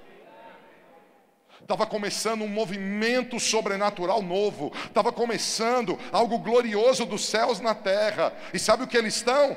Estava 1.62 1.86
começando 1.86 2.41
um 2.41 2.48
movimento 2.48 3.39
sobrenatural 3.39 4.22
novo, 4.22 4.72
estava 4.86 5.12
começando 5.12 5.98
algo 6.12 6.39
glorioso 6.39 7.05
dos 7.05 7.25
céus 7.25 7.60
na 7.60 7.74
terra, 7.74 8.33
e 8.53 8.60
sabe 8.60 8.83
o 8.83 8.88
que 8.88 8.98
eles 8.98 9.15
estão? 9.15 9.55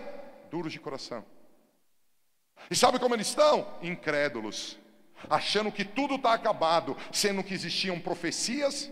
Duros 0.50 0.72
de 0.72 0.78
coração. 0.78 1.24
E 2.70 2.76
sabe 2.76 2.98
como 2.98 3.14
eles 3.14 3.28
estão? 3.28 3.66
Incrédulos 3.82 4.78
achando 5.28 5.72
que 5.72 5.84
tudo 5.84 6.16
está 6.16 6.34
acabado, 6.34 6.96
sendo 7.12 7.42
que 7.42 7.54
existiam 7.54 7.98
profecias. 7.98 8.90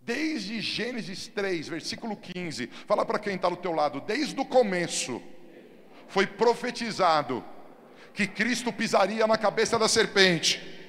Desde 0.00 0.60
Gênesis 0.60 1.28
3, 1.28 1.68
versículo 1.68 2.16
15, 2.16 2.68
fala 2.86 3.04
para 3.04 3.18
quem 3.18 3.36
está 3.36 3.48
do 3.48 3.56
teu 3.56 3.72
lado, 3.72 4.00
desde 4.00 4.38
o 4.40 4.44
começo, 4.44 5.22
foi 6.08 6.26
profetizado 6.26 7.44
que 8.14 8.26
Cristo 8.26 8.72
pisaria 8.72 9.26
na 9.26 9.36
cabeça 9.36 9.78
da 9.78 9.88
serpente 9.88 10.79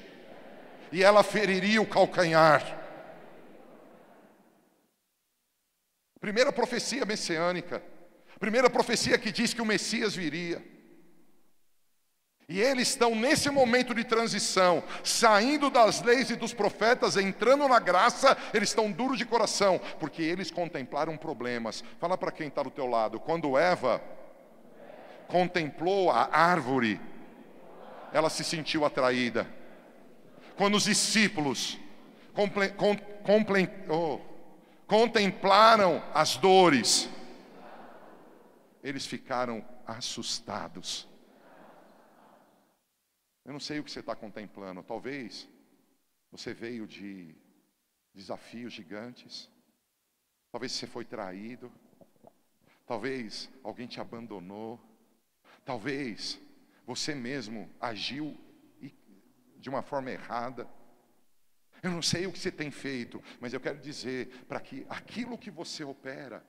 e 0.92 1.02
ela 1.02 1.22
feriria 1.22 1.80
o 1.80 1.86
calcanhar. 1.86 2.78
Primeira 6.20 6.52
profecia 6.52 7.04
messiânica, 7.04 7.82
primeira 8.38 8.68
profecia 8.68 9.18
que 9.18 9.32
diz 9.32 9.54
que 9.54 9.62
o 9.62 9.66
Messias 9.66 10.14
viria. 10.14 10.62
E 12.48 12.60
eles 12.60 12.88
estão 12.88 13.14
nesse 13.14 13.48
momento 13.48 13.94
de 13.94 14.04
transição, 14.04 14.84
saindo 15.02 15.70
das 15.70 16.02
leis 16.02 16.28
e 16.28 16.36
dos 16.36 16.52
profetas, 16.52 17.16
entrando 17.16 17.66
na 17.66 17.78
graça, 17.78 18.36
eles 18.52 18.68
estão 18.68 18.92
duros 18.92 19.16
de 19.16 19.24
coração, 19.24 19.80
porque 19.98 20.22
eles 20.22 20.50
contemplaram 20.50 21.16
problemas. 21.16 21.82
Fala 21.98 22.18
para 22.18 22.30
quem 22.30 22.48
está 22.48 22.62
do 22.62 22.70
teu 22.70 22.86
lado, 22.86 23.18
quando 23.18 23.56
Eva 23.56 24.02
contemplou 25.28 26.10
a 26.10 26.28
árvore, 26.30 27.00
ela 28.12 28.28
se 28.28 28.44
sentiu 28.44 28.84
atraída. 28.84 29.61
Quando 30.56 30.76
os 30.76 30.84
discípulos 30.84 31.78
contemplaram 34.86 36.02
as 36.14 36.36
dores, 36.36 37.08
eles 38.82 39.06
ficaram 39.06 39.64
assustados. 39.86 41.08
Eu 43.44 43.52
não 43.52 43.60
sei 43.60 43.80
o 43.80 43.84
que 43.84 43.90
você 43.90 44.00
está 44.00 44.14
contemplando. 44.14 44.82
Talvez 44.82 45.48
você 46.30 46.54
veio 46.54 46.86
de 46.86 47.34
desafios 48.14 48.72
gigantes. 48.72 49.50
Talvez 50.50 50.72
você 50.72 50.86
foi 50.86 51.04
traído. 51.04 51.72
Talvez 52.86 53.50
alguém 53.64 53.86
te 53.86 54.00
abandonou. 54.00 54.80
Talvez 55.64 56.40
você 56.86 57.14
mesmo 57.14 57.70
agiu 57.80 58.36
de 59.62 59.70
uma 59.70 59.80
forma 59.80 60.10
errada. 60.10 60.68
Eu 61.82 61.90
não 61.90 62.02
sei 62.02 62.26
o 62.26 62.32
que 62.32 62.38
você 62.38 62.50
tem 62.50 62.70
feito, 62.70 63.22
mas 63.40 63.54
eu 63.54 63.60
quero 63.60 63.78
dizer 63.78 64.44
para 64.48 64.60
que 64.60 64.84
aquilo 64.88 65.38
que 65.38 65.50
você 65.50 65.82
opera 65.84 66.44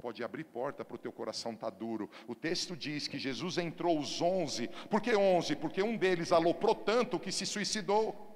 pode 0.00 0.22
abrir 0.24 0.44
porta 0.44 0.84
para 0.84 0.94
o 0.94 0.98
teu 0.98 1.12
coração 1.12 1.52
estar 1.52 1.70
tá 1.70 1.76
duro. 1.76 2.10
O 2.26 2.34
texto 2.34 2.76
diz 2.76 3.06
que 3.06 3.18
Jesus 3.18 3.58
entrou 3.58 3.98
os 3.98 4.20
onze. 4.20 4.68
Por 4.90 5.00
que 5.00 5.14
onze? 5.14 5.54
Porque 5.54 5.82
um 5.82 5.96
deles 5.96 6.32
aloprou 6.32 6.74
tanto 6.74 7.20
que 7.20 7.30
se 7.30 7.46
suicidou. 7.46 8.26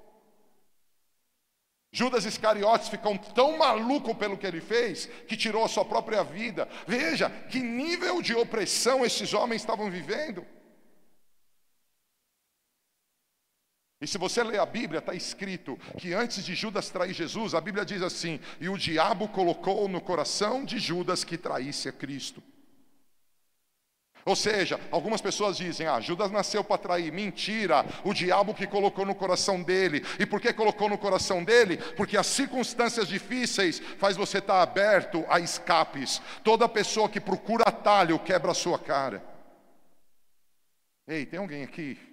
Judas 1.91 2.25
Iscariotes 2.25 2.89
ficou 2.89 3.17
tão 3.19 3.57
maluco 3.57 4.15
pelo 4.15 4.37
que 4.37 4.47
ele 4.47 4.61
fez 4.61 5.05
que 5.27 5.37
tirou 5.37 5.63
a 5.63 5.67
sua 5.67 5.85
própria 5.85 6.23
vida. 6.23 6.67
Veja 6.87 7.29
que 7.29 7.59
nível 7.59 8.19
de 8.19 8.33
opressão 8.33 9.05
esses 9.05 9.33
homens 9.33 9.61
estavam 9.61 9.91
vivendo. 9.91 10.43
E 14.03 14.07
se 14.07 14.17
você 14.17 14.43
ler 14.43 14.59
a 14.59 14.65
Bíblia, 14.65 14.99
está 14.99 15.13
escrito 15.13 15.79
que 15.97 16.13
antes 16.13 16.43
de 16.43 16.53
Judas 16.53 16.89
trair 16.89 17.13
Jesus, 17.13 17.55
a 17.55 17.61
Bíblia 17.61 17.85
diz 17.85 18.01
assim: 18.01 18.37
e 18.59 18.67
o 18.67 18.77
diabo 18.77 19.29
colocou 19.29 19.87
no 19.87 20.01
coração 20.01 20.65
de 20.65 20.77
Judas 20.77 21.23
que 21.23 21.37
traísse 21.37 21.87
a 21.87 21.93
Cristo. 21.93 22.43
Ou 24.25 24.35
seja, 24.35 24.77
algumas 24.91 25.21
pessoas 25.21 25.55
dizem: 25.55 25.87
ah, 25.87 26.01
Judas 26.01 26.31
nasceu 26.31 26.65
para 26.65 26.79
trair. 26.79 27.13
Mentira, 27.13 27.85
o 28.03 28.13
diabo 28.13 28.53
que 28.53 28.67
colocou 28.67 29.05
no 29.05 29.15
coração 29.15 29.63
dele. 29.63 30.05
E 30.19 30.25
por 30.25 30.41
que 30.41 30.51
colocou 30.51 30.89
no 30.89 30.97
coração 30.97 31.41
dele? 31.41 31.77
Porque 31.95 32.17
as 32.17 32.27
circunstâncias 32.27 33.07
difíceis 33.07 33.79
faz 33.97 34.17
você 34.17 34.39
estar 34.39 34.55
tá 34.55 34.61
aberto 34.63 35.23
a 35.29 35.39
escapes. 35.39 36.21
Toda 36.43 36.67
pessoa 36.67 37.07
que 37.07 37.21
procura 37.21 37.63
atalho 37.65 38.19
quebra 38.19 38.51
a 38.51 38.53
sua 38.53 38.77
cara. 38.77 39.23
Ei, 41.07 41.25
tem 41.25 41.39
alguém 41.39 41.63
aqui 41.63 42.11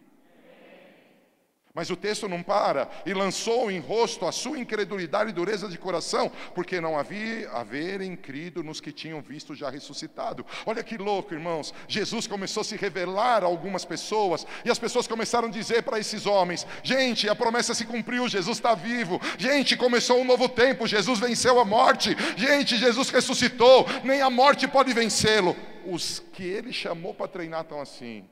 mas 1.72 1.88
o 1.88 1.96
texto 1.96 2.28
não 2.28 2.42
para, 2.42 2.90
e 3.06 3.14
lançou 3.14 3.70
em 3.70 3.78
rosto 3.78 4.26
a 4.26 4.32
sua 4.32 4.58
incredulidade 4.58 5.30
e 5.30 5.32
dureza 5.32 5.68
de 5.68 5.78
coração, 5.78 6.30
porque 6.52 6.80
não 6.80 6.98
havia 6.98 7.48
haverem 7.52 8.16
crido 8.16 8.62
nos 8.62 8.80
que 8.80 8.90
tinham 8.90 9.22
visto 9.22 9.54
já 9.54 9.70
ressuscitado. 9.70 10.44
Olha 10.66 10.82
que 10.82 10.98
louco, 10.98 11.32
irmãos. 11.32 11.72
Jesus 11.86 12.26
começou 12.26 12.62
a 12.62 12.64
se 12.64 12.76
revelar 12.76 13.44
a 13.44 13.46
algumas 13.46 13.84
pessoas, 13.84 14.44
e 14.64 14.70
as 14.70 14.80
pessoas 14.80 15.06
começaram 15.06 15.46
a 15.46 15.50
dizer 15.50 15.82
para 15.82 15.98
esses 15.98 16.26
homens: 16.26 16.66
gente, 16.82 17.28
a 17.28 17.36
promessa 17.36 17.72
se 17.72 17.86
cumpriu, 17.86 18.28
Jesus 18.28 18.58
está 18.58 18.74
vivo. 18.74 19.20
Gente, 19.38 19.76
começou 19.76 20.18
um 20.18 20.24
novo 20.24 20.48
tempo, 20.48 20.88
Jesus 20.88 21.20
venceu 21.20 21.60
a 21.60 21.64
morte. 21.64 22.16
Gente, 22.36 22.76
Jesus 22.76 23.10
ressuscitou, 23.10 23.86
nem 24.02 24.20
a 24.20 24.30
morte 24.30 24.66
pode 24.66 24.92
vencê-lo. 24.92 25.56
Os 25.86 26.18
que 26.18 26.42
ele 26.42 26.72
chamou 26.72 27.14
para 27.14 27.28
treinar 27.28 27.62
estão 27.62 27.80
assim: 27.80 28.28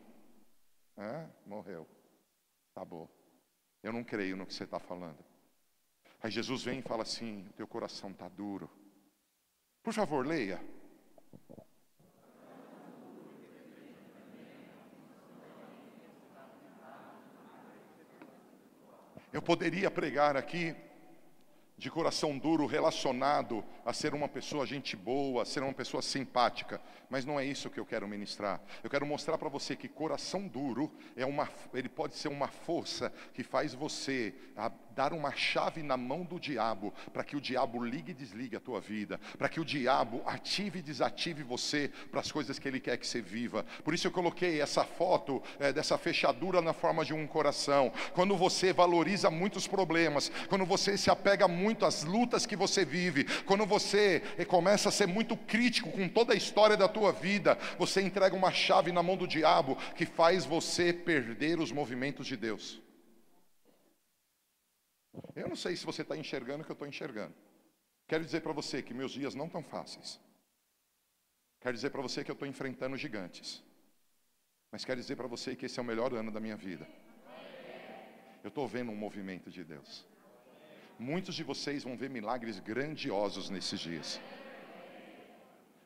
é, 0.99 1.25
morreu, 1.47 1.87
acabou. 2.75 3.18
Eu 3.83 3.93
não 3.93 4.03
creio 4.03 4.37
no 4.37 4.47
que 4.47 4.55
você 4.55 4.65
está 4.65 4.79
falando. 4.79 5.25
Aí 6.23 6.31
Jesus 6.31 6.65
vem 6.65 6.81
e 6.81 6.83
fala 6.83 7.03
assim: 7.03 7.47
o 7.49 7.53
teu 7.53 7.67
coração 7.67 8.11
está 8.11 8.29
duro. 8.29 8.69
Por 9.83 9.93
favor, 9.93 10.27
leia. 10.27 10.61
Eu 19.33 19.43
poderia 19.43 19.91
pregar 19.91 20.37
aqui 20.37 20.75
de 21.79 21.91
coração 21.91 22.37
duro 22.37 22.67
relacionado 22.67 23.65
a 23.87 23.93
ser 23.93 24.13
uma 24.13 24.29
pessoa 24.29 24.67
gente 24.67 24.97
boa, 24.97 25.43
a 25.43 25.47
ser 25.47 25.63
uma 25.63 25.73
pessoa 25.73 26.03
simpática, 26.03 26.81
mas 27.09 27.25
não 27.25 27.39
é 27.39 27.45
isso 27.45 27.71
que 27.71 27.79
eu 27.79 27.87
quero 27.87 28.09
ministrar. 28.09 28.61
Eu 28.83 28.91
quero 28.91 29.07
mostrar 29.07 29.39
para 29.39 29.49
você 29.49 29.77
que 29.77 29.89
coração 29.89 30.49
duro 30.49 30.93
é 31.17 31.25
uma 31.25 31.49
ele 31.73 31.89
pode 31.89 32.17
ser 32.17 32.29
uma 32.29 32.49
força 32.49 33.13
que 33.33 33.45
faz 33.45 33.73
você 33.75 34.35
dar 34.99 35.13
uma 35.13 35.31
chave 35.31 35.81
na 35.81 35.97
mão 35.97 36.25
do 36.25 36.41
diabo, 36.41 36.93
para 37.13 37.23
que 37.23 37.37
o 37.37 37.41
diabo 37.41 37.83
ligue 37.85 38.11
e 38.11 38.15
desligue 38.15 38.57
a 38.57 38.61
tua 38.61 38.81
vida, 38.81 39.21
para 39.39 39.49
que 39.49 39.61
o 39.61 39.65
diabo 39.65 40.21
ative 40.27 40.81
e 40.81 40.83
desative 40.83 41.45
você 41.45 41.89
para 42.11 42.19
as 42.19 42.33
coisas 42.33 42.59
que 42.59 42.67
ele 42.67 42.81
quer 42.81 42.97
que 42.99 43.07
você 43.07 43.21
viva. 43.21 43.65
Por 43.85 43.95
isso 43.95 44.09
eu 44.09 44.11
coloquei 44.11 44.61
essa 44.61 44.83
foto 44.83 45.41
é, 45.61 45.73
dessa 45.73 45.97
fechadura 45.97 46.61
na 46.61 46.73
forma 46.73 47.05
de 47.05 47.15
um 47.15 47.29
coração. 47.29 47.93
Quando 48.13 48.37
você 48.37 48.73
valoriza 48.73 49.31
muitos 49.31 49.69
problemas, 49.69 50.33
quando 50.49 50.67
você 50.67 50.99
se 50.99 51.11
apega 51.11 51.47
muito 51.47 51.68
às 51.85 52.05
lutas 52.05 52.47
que 52.47 52.57
você 52.57 52.85
vive, 52.85 53.25
quando 53.45 53.67
você 53.67 54.21
começa 54.47 54.89
a 54.89 54.93
ser 54.93 55.07
muito 55.07 55.37
crítico 55.37 55.91
com 55.91 56.09
toda 56.09 56.33
a 56.33 56.37
história 56.37 56.77
da 56.77 56.89
tua 56.89 57.13
vida, 57.13 57.57
você 57.79 58.01
entrega 58.01 58.35
uma 58.35 58.53
chave 58.53 58.93
na 58.93 59.03
mão 59.03 59.17
do 59.17 59.27
diabo 59.27 59.77
que 59.95 60.07
faz 60.07 60.45
você 60.45 60.93
perder 60.93 61.59
os 61.59 61.73
movimentos 61.73 62.27
de 62.27 62.37
Deus. 62.37 62.81
Eu 65.35 65.49
não 65.49 65.57
sei 65.57 65.77
se 65.77 65.85
você 65.85 66.03
está 66.03 66.17
enxergando 66.17 66.63
o 66.63 66.65
que 66.65 66.71
eu 66.71 66.75
estou 66.75 66.89
enxergando. 66.89 67.35
Quero 68.07 68.25
dizer 68.25 68.41
para 68.41 68.53
você 68.53 68.83
que 68.83 68.95
meus 68.95 69.13
dias 69.13 69.35
não 69.35 69.47
estão 69.47 69.63
fáceis. 69.63 70.21
Quero 71.61 71.75
dizer 71.75 71.91
para 71.91 72.01
você 72.01 72.25
que 72.25 72.31
eu 72.31 72.35
estou 72.35 72.49
enfrentando 72.49 72.97
gigantes. 72.97 73.63
Mas 74.71 74.85
quero 74.85 75.01
dizer 75.01 75.17
para 75.17 75.27
você 75.27 75.57
que 75.57 75.67
esse 75.67 75.79
é 75.79 75.83
o 75.83 75.85
melhor 75.85 76.13
ano 76.15 76.31
da 76.31 76.41
minha 76.41 76.57
vida. 76.57 76.87
Eu 78.43 78.49
estou 78.49 78.69
vendo 78.69 78.93
um 78.93 78.97
movimento 78.97 79.51
de 79.51 79.65
Deus. 79.65 80.07
Muitos 80.99 81.35
de 81.35 81.45
vocês 81.45 81.85
vão 81.85 81.97
ver 81.97 82.11
milagres 82.11 82.59
grandiosos 82.59 83.49
nesses 83.51 83.79
dias. 83.79 84.21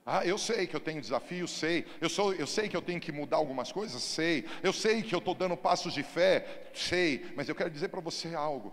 Ah, 0.05 0.27
eu 0.27 0.37
sei 0.37 0.67
que 0.67 0.75
eu 0.75 0.81
tenho 0.81 1.01
desafios, 1.01 1.51
sei. 1.51 1.87
Eu, 2.01 2.09
sou, 2.09 2.35
eu 2.35 2.47
sei 2.47 2.69
que 2.69 2.77
eu 2.77 2.83
tenho 2.83 3.01
que 3.01 3.13
mudar 3.13 3.37
algumas 3.37 3.71
coisas, 3.71 4.03
sei. 4.03 4.47
Eu 4.63 4.73
sei 4.73 5.03
que 5.03 5.15
eu 5.15 5.19
estou 5.21 5.35
dando 5.35 5.57
passos 5.57 5.93
de 5.93 6.03
fé, 6.03 6.71
sei. 6.75 7.33
Mas 7.37 7.49
eu 7.49 7.55
quero 7.55 7.71
dizer 7.71 7.89
para 7.89 8.01
você 8.01 8.35
algo. 8.35 8.73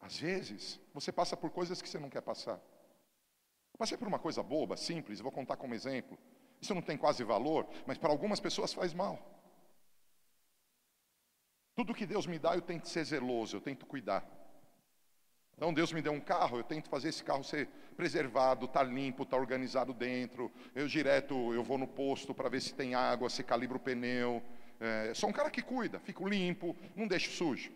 Às 0.00 0.18
vezes, 0.18 0.80
você 0.92 1.12
passa 1.12 1.36
por 1.36 1.50
coisas 1.50 1.80
que 1.80 1.88
você 1.88 1.98
não 1.98 2.10
quer 2.10 2.22
passar. 2.22 2.58
Passei 3.78 3.96
por 3.96 4.08
uma 4.08 4.18
coisa 4.18 4.42
boba, 4.42 4.76
simples, 4.76 5.20
vou 5.20 5.30
contar 5.30 5.56
como 5.56 5.74
exemplo. 5.74 6.18
Isso 6.60 6.74
não 6.74 6.82
tem 6.82 6.96
quase 6.96 7.22
valor, 7.22 7.66
mas 7.86 7.96
para 7.96 8.10
algumas 8.10 8.40
pessoas 8.40 8.72
faz 8.72 8.92
mal. 8.92 9.39
Tudo 11.80 11.94
que 11.94 12.04
Deus 12.04 12.26
me 12.26 12.38
dá, 12.38 12.54
eu 12.54 12.60
tento 12.60 12.86
ser 12.90 13.02
zeloso, 13.04 13.56
eu 13.56 13.60
tento 13.62 13.86
cuidar. 13.86 14.22
Então 15.56 15.72
Deus 15.72 15.90
me 15.94 16.02
deu 16.02 16.12
um 16.12 16.20
carro, 16.20 16.58
eu 16.58 16.62
tento 16.62 16.90
fazer 16.90 17.08
esse 17.08 17.24
carro 17.24 17.42
ser 17.42 17.70
preservado, 17.96 18.68
tá 18.68 18.82
limpo, 18.82 19.24
tá 19.24 19.38
organizado 19.38 19.94
dentro. 19.94 20.52
Eu 20.74 20.86
direto, 20.86 21.54
eu 21.54 21.64
vou 21.64 21.78
no 21.78 21.88
posto 21.88 22.34
para 22.34 22.50
ver 22.50 22.60
se 22.60 22.74
tem 22.74 22.94
água, 22.94 23.30
se 23.30 23.42
calibra 23.42 23.78
o 23.78 23.80
pneu. 23.80 24.42
É, 24.78 25.14
sou 25.14 25.30
um 25.30 25.32
cara 25.32 25.48
que 25.48 25.62
cuida, 25.62 25.98
fico 25.98 26.28
limpo, 26.28 26.76
não 26.94 27.08
deixo 27.08 27.30
sujo. 27.30 27.72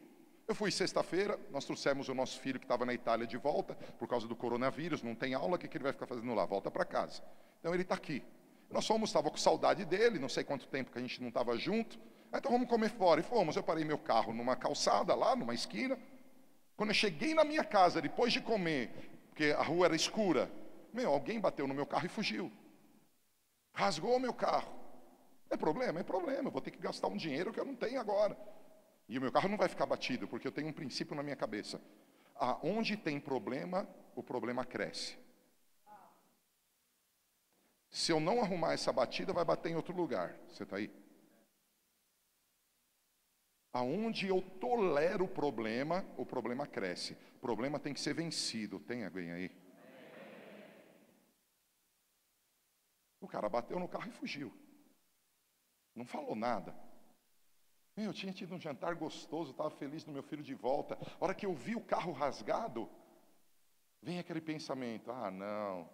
Eu 0.46 0.54
fui 0.54 0.70
sexta-feira, 0.70 1.40
nós 1.50 1.64
trouxemos 1.64 2.10
o 2.10 2.14
nosso 2.14 2.38
filho 2.40 2.58
que 2.58 2.66
estava 2.66 2.84
na 2.84 2.92
Itália 2.92 3.26
de 3.26 3.38
volta, 3.38 3.74
por 3.98 4.06
causa 4.06 4.28
do 4.28 4.36
coronavírus, 4.36 5.02
não 5.02 5.14
tem 5.14 5.32
aula, 5.32 5.56
o 5.56 5.58
que, 5.58 5.66
que 5.66 5.78
ele 5.78 5.84
vai 5.84 5.94
ficar 5.94 6.06
fazendo 6.06 6.34
lá? 6.34 6.44
Volta 6.44 6.70
para 6.70 6.84
casa. 6.84 7.22
Então 7.58 7.72
ele 7.72 7.84
está 7.84 7.94
aqui. 7.94 8.22
Nós 8.70 8.86
fomos, 8.86 9.08
estava 9.08 9.30
com 9.30 9.38
saudade 9.38 9.86
dele, 9.86 10.18
não 10.18 10.28
sei 10.28 10.44
quanto 10.44 10.68
tempo 10.68 10.90
que 10.90 10.98
a 10.98 11.00
gente 11.00 11.22
não 11.22 11.28
estava 11.28 11.56
junto. 11.56 11.98
Então 12.38 12.50
vamos 12.50 12.68
comer 12.68 12.90
fora. 12.90 13.20
E 13.20 13.22
fomos, 13.22 13.56
eu 13.56 13.62
parei 13.62 13.84
meu 13.84 13.98
carro 13.98 14.32
numa 14.32 14.56
calçada 14.56 15.14
lá, 15.14 15.36
numa 15.36 15.54
esquina, 15.54 15.98
quando 16.76 16.90
eu 16.90 16.94
cheguei 16.94 17.34
na 17.34 17.44
minha 17.44 17.64
casa, 17.64 18.02
depois 18.02 18.32
de 18.32 18.40
comer, 18.40 18.90
porque 19.28 19.54
a 19.56 19.62
rua 19.62 19.86
era 19.86 19.96
escura, 19.96 20.50
meu, 20.92 21.12
alguém 21.12 21.40
bateu 21.40 21.66
no 21.66 21.74
meu 21.74 21.86
carro 21.86 22.06
e 22.06 22.08
fugiu. 22.08 22.50
Rasgou 23.72 24.16
o 24.16 24.20
meu 24.20 24.32
carro. 24.32 24.72
É 25.50 25.56
problema? 25.56 26.00
É 26.00 26.02
problema. 26.02 26.48
Eu 26.48 26.52
vou 26.52 26.60
ter 26.60 26.70
que 26.70 26.78
gastar 26.78 27.08
um 27.08 27.16
dinheiro 27.16 27.52
que 27.52 27.60
eu 27.60 27.64
não 27.64 27.74
tenho 27.74 28.00
agora. 28.00 28.36
E 29.08 29.18
o 29.18 29.20
meu 29.20 29.30
carro 29.30 29.48
não 29.48 29.56
vai 29.56 29.68
ficar 29.68 29.86
batido, 29.86 30.26
porque 30.26 30.46
eu 30.46 30.52
tenho 30.52 30.68
um 30.68 30.72
princípio 30.72 31.14
na 31.14 31.22
minha 31.22 31.36
cabeça. 31.36 31.80
Aonde 32.36 32.96
tem 32.96 33.20
problema, 33.20 33.88
o 34.14 34.22
problema 34.22 34.64
cresce. 34.64 35.16
Se 37.90 38.10
eu 38.10 38.18
não 38.18 38.40
arrumar 38.40 38.72
essa 38.72 38.92
batida, 38.92 39.32
vai 39.32 39.44
bater 39.44 39.70
em 39.70 39.76
outro 39.76 39.94
lugar. 39.94 40.34
Você 40.48 40.64
está 40.64 40.76
aí? 40.76 40.90
Aonde 43.74 44.28
eu 44.28 44.40
tolero 44.60 45.24
o 45.24 45.28
problema, 45.28 46.06
o 46.16 46.24
problema 46.24 46.64
cresce. 46.64 47.14
O 47.36 47.40
problema 47.40 47.76
tem 47.76 47.92
que 47.92 47.98
ser 47.98 48.14
vencido. 48.14 48.78
Tem 48.78 49.04
alguém 49.04 49.32
aí? 49.32 49.50
O 53.20 53.26
cara 53.26 53.48
bateu 53.48 53.80
no 53.80 53.88
carro 53.88 54.08
e 54.08 54.12
fugiu. 54.12 54.52
Não 55.92 56.04
falou 56.04 56.36
nada. 56.36 56.72
Eu 57.96 58.12
tinha 58.12 58.32
tido 58.32 58.54
um 58.54 58.60
jantar 58.60 58.94
gostoso, 58.94 59.50
estava 59.50 59.70
feliz 59.70 60.04
no 60.04 60.12
meu 60.12 60.22
filho 60.22 60.44
de 60.44 60.54
volta. 60.54 60.96
A 61.20 61.24
hora 61.24 61.34
que 61.34 61.44
eu 61.44 61.52
vi 61.52 61.74
o 61.74 61.80
carro 61.80 62.12
rasgado, 62.12 62.88
vem 64.00 64.20
aquele 64.20 64.40
pensamento: 64.40 65.10
ah, 65.10 65.32
não, 65.32 65.90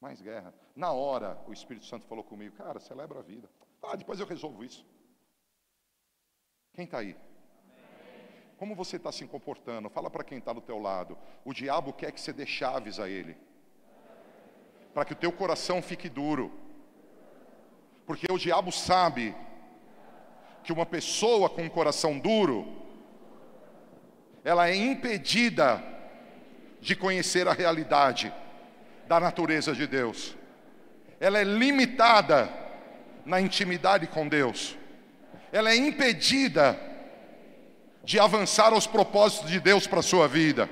mais 0.00 0.20
guerra. 0.22 0.54
Na 0.76 0.92
hora, 0.92 1.42
o 1.48 1.52
Espírito 1.52 1.86
Santo 1.86 2.06
falou 2.06 2.22
comigo: 2.22 2.54
cara, 2.54 2.78
celebra 2.78 3.18
a 3.18 3.22
vida. 3.22 3.50
Ah, 3.82 3.96
depois 3.96 4.20
eu 4.20 4.26
resolvo 4.26 4.62
isso. 4.62 4.86
Quem 6.74 6.86
está 6.86 6.98
aí? 6.98 7.14
Como 8.56 8.74
você 8.74 8.96
está 8.96 9.12
se 9.12 9.26
comportando? 9.26 9.90
Fala 9.90 10.08
para 10.08 10.24
quem 10.24 10.38
está 10.38 10.52
do 10.52 10.60
teu 10.60 10.78
lado. 10.78 11.18
O 11.44 11.52
diabo 11.52 11.92
quer 11.92 12.12
que 12.12 12.20
você 12.20 12.32
dê 12.32 12.46
chaves 12.46 12.98
a 12.98 13.08
ele. 13.08 13.36
Para 14.94 15.04
que 15.04 15.12
o 15.12 15.16
teu 15.16 15.30
coração 15.32 15.82
fique 15.82 16.08
duro. 16.08 16.50
Porque 18.06 18.26
o 18.30 18.38
diabo 18.38 18.72
sabe 18.72 19.34
que 20.64 20.72
uma 20.72 20.86
pessoa 20.86 21.50
com 21.50 21.62
um 21.62 21.68
coração 21.68 22.18
duro, 22.18 22.80
ela 24.44 24.68
é 24.68 24.74
impedida 24.74 25.82
de 26.80 26.96
conhecer 26.96 27.46
a 27.48 27.52
realidade 27.52 28.32
da 29.06 29.20
natureza 29.20 29.74
de 29.74 29.86
Deus. 29.86 30.36
Ela 31.20 31.38
é 31.38 31.44
limitada 31.44 32.48
na 33.26 33.40
intimidade 33.40 34.06
com 34.06 34.26
Deus 34.26 34.76
ela 35.52 35.70
é 35.70 35.76
impedida 35.76 36.80
de 38.02 38.18
avançar 38.18 38.72
aos 38.72 38.86
propósitos 38.86 39.50
de 39.50 39.60
Deus 39.60 39.86
para 39.86 40.00
a 40.00 40.02
sua 40.02 40.26
vida. 40.26 40.68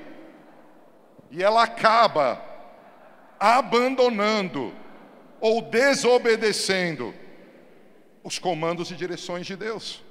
E 1.29 1.41
ela 1.41 1.63
acaba 1.63 2.43
abandonando 3.39 4.73
ou 5.39 5.61
desobedecendo 5.61 7.13
os 8.23 8.37
comandos 8.37 8.91
e 8.91 8.95
direções 8.95 9.45
de 9.45 9.55
Deus. 9.55 10.03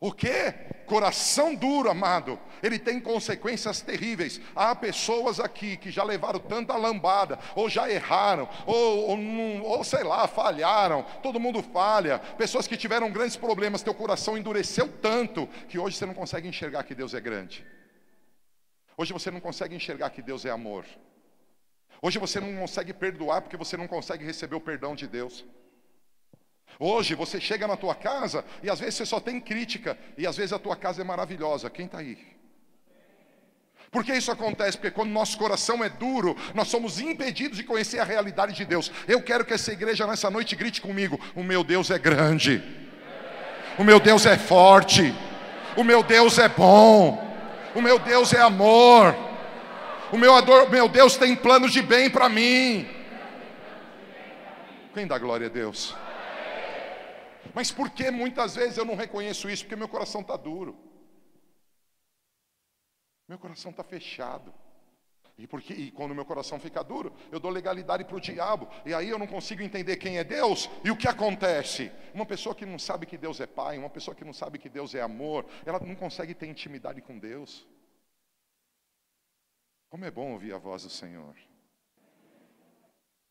O 0.00 0.12
que? 0.12 0.54
Coração 0.88 1.54
duro, 1.54 1.90
amado, 1.90 2.38
ele 2.62 2.78
tem 2.78 2.98
consequências 2.98 3.80
terríveis. 3.82 4.40
Há 4.56 4.74
pessoas 4.74 5.38
aqui 5.38 5.76
que 5.76 5.90
já 5.90 6.02
levaram 6.02 6.40
tanta 6.40 6.74
lambada, 6.76 7.38
ou 7.54 7.68
já 7.68 7.90
erraram, 7.90 8.48
ou, 8.66 9.10
ou, 9.10 9.62
ou, 9.64 9.84
sei 9.84 10.02
lá, 10.02 10.26
falharam. 10.26 11.04
Todo 11.22 11.38
mundo 11.38 11.62
falha. 11.62 12.18
Pessoas 12.18 12.66
que 12.66 12.76
tiveram 12.76 13.12
grandes 13.12 13.36
problemas, 13.36 13.82
teu 13.82 13.94
coração 13.94 14.36
endureceu 14.36 14.88
tanto 15.00 15.46
que 15.68 15.78
hoje 15.78 15.96
você 15.96 16.06
não 16.06 16.14
consegue 16.14 16.48
enxergar 16.48 16.82
que 16.84 16.94
Deus 16.94 17.12
é 17.12 17.20
grande. 17.20 17.64
Hoje 18.96 19.12
você 19.12 19.30
não 19.30 19.40
consegue 19.40 19.76
enxergar 19.76 20.10
que 20.10 20.22
Deus 20.22 20.44
é 20.44 20.50
amor. 20.50 20.84
Hoje 22.00 22.18
você 22.18 22.40
não 22.40 22.54
consegue 22.56 22.92
perdoar 22.94 23.42
porque 23.42 23.56
você 23.56 23.76
não 23.76 23.86
consegue 23.86 24.24
receber 24.24 24.56
o 24.56 24.60
perdão 24.60 24.94
de 24.94 25.06
Deus. 25.06 25.44
Hoje 26.80 27.14
você 27.14 27.40
chega 27.40 27.66
na 27.66 27.76
tua 27.76 27.94
casa 27.94 28.44
e 28.62 28.70
às 28.70 28.78
vezes 28.78 28.94
você 28.94 29.06
só 29.06 29.18
tem 29.18 29.40
crítica 29.40 29.98
e 30.16 30.26
às 30.26 30.36
vezes 30.36 30.52
a 30.52 30.58
tua 30.58 30.76
casa 30.76 31.00
é 31.00 31.04
maravilhosa. 31.04 31.68
Quem 31.68 31.86
está 31.86 31.98
aí? 31.98 32.16
Por 33.90 34.04
que 34.04 34.12
isso 34.12 34.30
acontece? 34.30 34.76
Porque 34.76 34.90
quando 34.90 35.10
nosso 35.10 35.36
coração 35.38 35.82
é 35.82 35.88
duro, 35.88 36.36
nós 36.54 36.68
somos 36.68 37.00
impedidos 37.00 37.56
de 37.56 37.64
conhecer 37.64 37.98
a 37.98 38.04
realidade 38.04 38.52
de 38.52 38.64
Deus. 38.64 38.92
Eu 39.08 39.22
quero 39.22 39.44
que 39.44 39.54
essa 39.54 39.72
igreja 39.72 40.06
nessa 40.06 40.30
noite 40.30 40.54
grite 40.54 40.80
comigo: 40.80 41.18
O 41.34 41.42
meu 41.42 41.64
Deus 41.64 41.90
é 41.90 41.98
grande, 41.98 42.62
o 43.78 43.82
meu 43.82 43.98
Deus 43.98 44.26
é 44.26 44.36
forte, 44.36 45.12
o 45.76 45.82
meu 45.82 46.02
Deus 46.02 46.38
é 46.38 46.48
bom, 46.48 47.26
o 47.74 47.80
meu 47.80 47.98
Deus 47.98 48.32
é 48.34 48.40
amor, 48.40 49.16
o 50.12 50.18
meu, 50.18 50.34
ador, 50.34 50.70
meu 50.70 50.88
Deus 50.88 51.16
tem 51.16 51.34
planos 51.34 51.72
de 51.72 51.80
bem 51.80 52.10
para 52.10 52.28
mim. 52.28 52.86
Quem 54.92 55.06
dá 55.06 55.18
glória 55.18 55.46
a 55.46 55.50
Deus? 55.50 55.96
Mas 57.54 57.70
por 57.70 57.90
que 57.90 58.10
muitas 58.10 58.54
vezes 58.54 58.78
eu 58.78 58.84
não 58.84 58.94
reconheço 58.94 59.48
isso? 59.48 59.64
Porque 59.64 59.76
meu 59.76 59.88
coração 59.88 60.20
está 60.20 60.36
duro. 60.36 60.76
Meu 63.26 63.38
coração 63.38 63.70
está 63.70 63.84
fechado. 63.84 64.54
E, 65.38 65.46
porque, 65.46 65.72
e 65.72 65.90
quando 65.92 66.14
meu 66.14 66.24
coração 66.24 66.58
fica 66.58 66.82
duro, 66.82 67.14
eu 67.30 67.38
dou 67.38 67.50
legalidade 67.50 68.04
para 68.04 68.16
o 68.16 68.20
diabo. 68.20 68.68
E 68.84 68.92
aí 68.92 69.08
eu 69.08 69.18
não 69.18 69.26
consigo 69.26 69.62
entender 69.62 69.96
quem 69.96 70.18
é 70.18 70.24
Deus 70.24 70.68
e 70.84 70.90
o 70.90 70.96
que 70.96 71.06
acontece. 71.06 71.92
Uma 72.12 72.26
pessoa 72.26 72.54
que 72.54 72.66
não 72.66 72.78
sabe 72.78 73.06
que 73.06 73.16
Deus 73.16 73.38
é 73.38 73.46
Pai, 73.46 73.78
uma 73.78 73.88
pessoa 73.88 74.16
que 74.16 74.24
não 74.24 74.32
sabe 74.32 74.58
que 74.58 74.68
Deus 74.68 74.96
é 74.96 75.00
amor, 75.00 75.46
ela 75.64 75.78
não 75.78 75.94
consegue 75.94 76.34
ter 76.34 76.46
intimidade 76.46 77.00
com 77.00 77.16
Deus. 77.16 77.68
Como 79.88 80.04
é 80.04 80.10
bom 80.10 80.32
ouvir 80.32 80.52
a 80.52 80.58
voz 80.58 80.82
do 80.82 80.90
Senhor. 80.90 81.36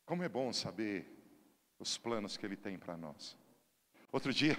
Como 0.06 0.23
é 0.23 0.30
bom 0.30 0.53
saber 0.53 1.06
os 1.77 1.97
planos 1.97 2.38
que 2.38 2.45
Ele 2.45 2.56
tem 2.56 2.80
para 2.80 2.95
nós. 2.95 3.38
Outro 4.12 4.34
dia, 4.34 4.56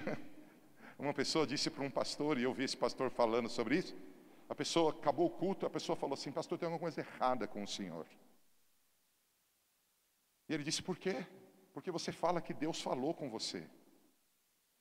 uma 0.99 1.15
pessoa 1.15 1.47
disse 1.47 1.71
para 1.71 1.85
um 1.85 1.91
pastor, 1.91 2.39
e 2.39 2.43
eu 2.43 2.53
vi 2.53 2.65
esse 2.65 2.77
pastor 2.77 3.11
falando 3.11 3.49
sobre 3.49 3.79
isso. 3.79 3.97
A 4.49 4.55
pessoa 4.55 4.91
acabou 4.91 5.27
o 5.27 5.31
culto, 5.31 5.67
a 5.67 5.71
pessoa 5.71 5.95
falou 5.97 6.15
assim: 6.15 6.33
Pastor, 6.33 6.59
tem 6.59 6.67
alguma 6.67 6.81
coisa 6.81 7.01
errada 7.01 7.47
com 7.47 7.63
o 7.63 7.69
senhor. 7.69 8.07
E 10.49 10.55
ele 10.55 10.65
disse: 10.65 10.83
Por 10.83 10.97
quê? 10.97 11.27
Porque 11.75 11.91
você 11.91 12.11
fala 12.11 12.41
que 12.41 12.55
Deus 12.55 12.81
falou 12.81 13.13
com 13.13 13.29
você. 13.29 13.69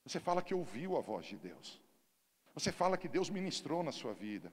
Você 0.05 0.19
fala 0.19 0.41
que 0.41 0.53
ouviu 0.53 0.97
a 0.97 1.01
voz 1.01 1.25
de 1.25 1.35
Deus. 1.35 1.81
Você 2.53 2.71
fala 2.71 2.97
que 2.97 3.09
Deus 3.09 3.29
ministrou 3.29 3.83
na 3.83 3.91
sua 3.91 4.13
vida. 4.13 4.51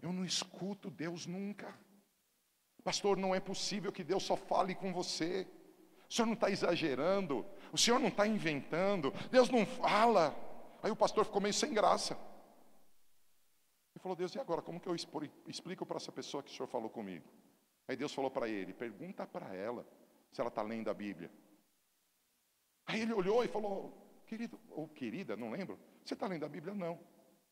Eu 0.00 0.12
não 0.12 0.24
escuto 0.24 0.90
Deus 0.90 1.26
nunca. 1.26 1.78
Pastor, 2.82 3.16
não 3.18 3.34
é 3.34 3.40
possível 3.40 3.92
que 3.92 4.02
Deus 4.02 4.22
só 4.22 4.34
fale 4.34 4.74
com 4.74 4.92
você. 4.92 5.46
O 6.08 6.12
senhor 6.12 6.26
não 6.26 6.32
está 6.32 6.50
exagerando. 6.50 7.44
O 7.72 7.78
senhor 7.78 7.98
não 7.98 8.08
está 8.08 8.26
inventando. 8.26 9.12
Deus 9.30 9.50
não 9.50 9.64
fala. 9.66 10.34
Aí 10.82 10.90
o 10.90 10.96
pastor 10.96 11.24
ficou 11.24 11.40
meio 11.40 11.54
sem 11.54 11.72
graça. 11.72 12.14
Ele 13.94 14.02
falou, 14.02 14.16
Deus, 14.16 14.34
e 14.34 14.38
agora? 14.38 14.62
Como 14.62 14.80
que 14.80 14.88
eu 14.88 14.94
explico 14.94 15.84
para 15.84 15.96
essa 15.96 16.12
pessoa 16.12 16.42
que 16.42 16.50
o 16.50 16.54
senhor 16.54 16.68
falou 16.68 16.88
comigo? 16.88 17.28
Aí 17.88 17.96
Deus 17.96 18.14
falou 18.14 18.30
para 18.30 18.48
ele: 18.48 18.72
pergunta 18.72 19.26
para 19.26 19.54
ela 19.54 19.86
se 20.30 20.40
ela 20.40 20.48
está 20.48 20.62
lendo 20.62 20.90
a 20.90 20.94
Bíblia. 20.94 21.30
Aí 22.86 23.00
ele 23.00 23.12
olhou 23.12 23.42
e 23.42 23.48
falou: 23.48 23.92
Querido 24.26 24.60
ou 24.70 24.86
querida, 24.88 25.36
não 25.36 25.50
lembro. 25.50 25.78
Você 26.04 26.14
está 26.14 26.26
lendo 26.26 26.44
a 26.44 26.48
Bíblia? 26.48 26.74
Não. 26.74 27.00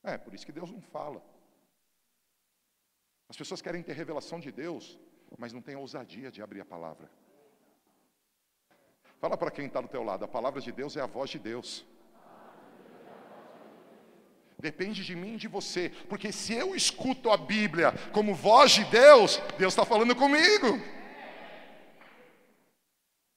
É, 0.03 0.19
por 0.19 0.35
isso 0.35 0.47
que 0.47 0.53
Deus 0.53 0.71
não 0.71 0.81
fala. 0.81 1.25
As 3.29 3.37
pessoas 3.37 3.61
querem 3.61 3.83
ter 3.83 3.95
revelação 3.95 4.39
de 4.39 4.53
Deus, 4.53 4.99
mas 5.39 5.53
não 5.53 5.63
têm 5.63 5.75
ousadia 5.75 6.31
de 6.31 6.43
abrir 6.43 6.61
a 6.61 6.65
palavra. 6.65 7.11
Fala 9.21 9.37
para 9.37 9.51
quem 9.51 9.67
está 9.67 9.81
do 9.81 9.89
teu 9.89 10.03
lado, 10.03 10.25
a 10.25 10.29
palavra 10.29 10.61
de 10.61 10.71
Deus 10.71 10.97
é 10.97 11.01
a 11.01 11.07
voz 11.07 11.31
de 11.31 11.39
Deus. 11.39 11.85
Depende 14.59 15.05
de 15.05 15.15
mim 15.15 15.35
e 15.35 15.39
de 15.39 15.49
você, 15.49 15.91
porque 16.09 16.33
se 16.33 16.55
eu 16.55 16.75
escuto 16.75 17.31
a 17.31 17.37
Bíblia 17.37 17.93
como 18.13 18.35
voz 18.35 18.73
de 18.73 18.85
Deus, 18.85 19.37
Deus 19.59 19.73
está 19.73 19.85
falando 19.85 20.15
comigo. 20.15 20.81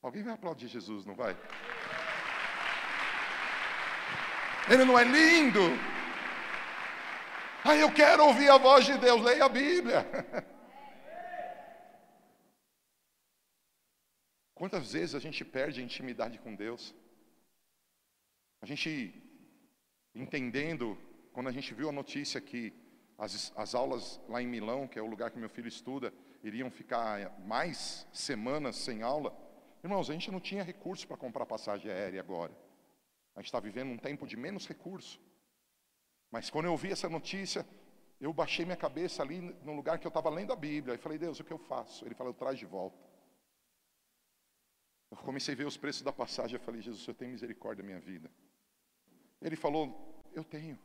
Alguém 0.01 0.23
vai 0.23 0.33
aplaudir 0.33 0.67
Jesus, 0.67 1.05
não 1.05 1.13
vai? 1.13 1.35
Ele 4.69 4.85
não 4.85 4.97
é 4.97 5.03
lindo? 5.03 5.59
Ah, 7.63 7.75
eu 7.75 7.91
quero 7.91 8.25
ouvir 8.25 8.49
a 8.49 8.57
voz 8.57 8.85
de 8.85 8.97
Deus, 8.97 9.21
leia 9.21 9.45
a 9.45 9.49
Bíblia. 9.49 10.07
Quantas 14.59 14.91
vezes 14.91 15.15
a 15.15 15.19
gente 15.19 15.45
perde 15.45 15.79
a 15.79 15.83
intimidade 15.85 16.37
com 16.37 16.53
Deus? 16.53 16.93
A 18.61 18.65
gente 18.65 19.13
entendendo, 20.13 20.97
quando 21.31 21.47
a 21.47 21.51
gente 21.53 21.73
viu 21.73 21.87
a 21.87 21.93
notícia 21.93 22.41
que 22.41 22.73
as, 23.17 23.53
as 23.55 23.73
aulas 23.73 24.19
lá 24.27 24.41
em 24.41 24.47
Milão, 24.47 24.85
que 24.85 24.99
é 24.99 25.01
o 25.01 25.07
lugar 25.07 25.31
que 25.31 25.39
meu 25.39 25.47
filho 25.47 25.69
estuda, 25.69 26.13
iriam 26.43 26.69
ficar 26.69 27.39
mais 27.39 28.05
semanas 28.11 28.75
sem 28.75 29.01
aula. 29.01 29.33
Irmãos, 29.81 30.09
a 30.09 30.13
gente 30.13 30.29
não 30.29 30.41
tinha 30.41 30.61
recurso 30.61 31.07
para 31.07 31.15
comprar 31.15 31.45
passagem 31.45 31.89
aérea 31.89 32.19
agora. 32.19 32.51
A 33.35 33.39
gente 33.39 33.47
está 33.47 33.61
vivendo 33.61 33.91
um 33.91 33.97
tempo 33.97 34.27
de 34.27 34.35
menos 34.35 34.67
recurso. 34.67 35.21
Mas 36.29 36.49
quando 36.49 36.65
eu 36.65 36.75
vi 36.75 36.91
essa 36.91 37.07
notícia, 37.07 37.65
eu 38.19 38.33
baixei 38.33 38.65
minha 38.65 38.75
cabeça 38.75 39.23
ali 39.23 39.39
no 39.63 39.73
lugar 39.73 39.99
que 39.99 40.05
eu 40.05 40.09
estava 40.09 40.29
lendo 40.29 40.51
a 40.51 40.55
Bíblia 40.57 40.95
e 40.95 40.97
falei, 40.97 41.17
Deus, 41.17 41.39
o 41.39 41.45
que 41.45 41.53
eu 41.53 41.57
faço? 41.57 42.05
Ele 42.05 42.13
falou, 42.13 42.33
traz 42.33 42.59
de 42.59 42.65
volta. 42.65 43.08
Eu 45.11 45.17
comecei 45.17 45.53
a 45.53 45.57
ver 45.57 45.65
os 45.65 45.77
preços 45.77 46.01
da 46.01 46.13
passagem, 46.13 46.55
eu 46.55 46.59
falei, 46.59 46.81
Jesus, 46.81 47.07
eu 47.07 47.13
tenho 47.13 47.31
misericórdia 47.31 47.83
da 47.83 47.87
minha 47.87 47.99
vida. 47.99 48.29
Ele 49.41 49.55
falou, 49.55 50.23
eu 50.33 50.43
tenho. 50.43 50.77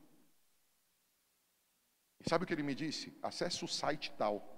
E 2.20 2.28
sabe 2.28 2.44
o 2.44 2.46
que 2.46 2.54
ele 2.54 2.62
me 2.62 2.74
disse? 2.74 3.16
Acesse 3.22 3.64
o 3.64 3.68
site 3.68 4.12
tal. 4.16 4.50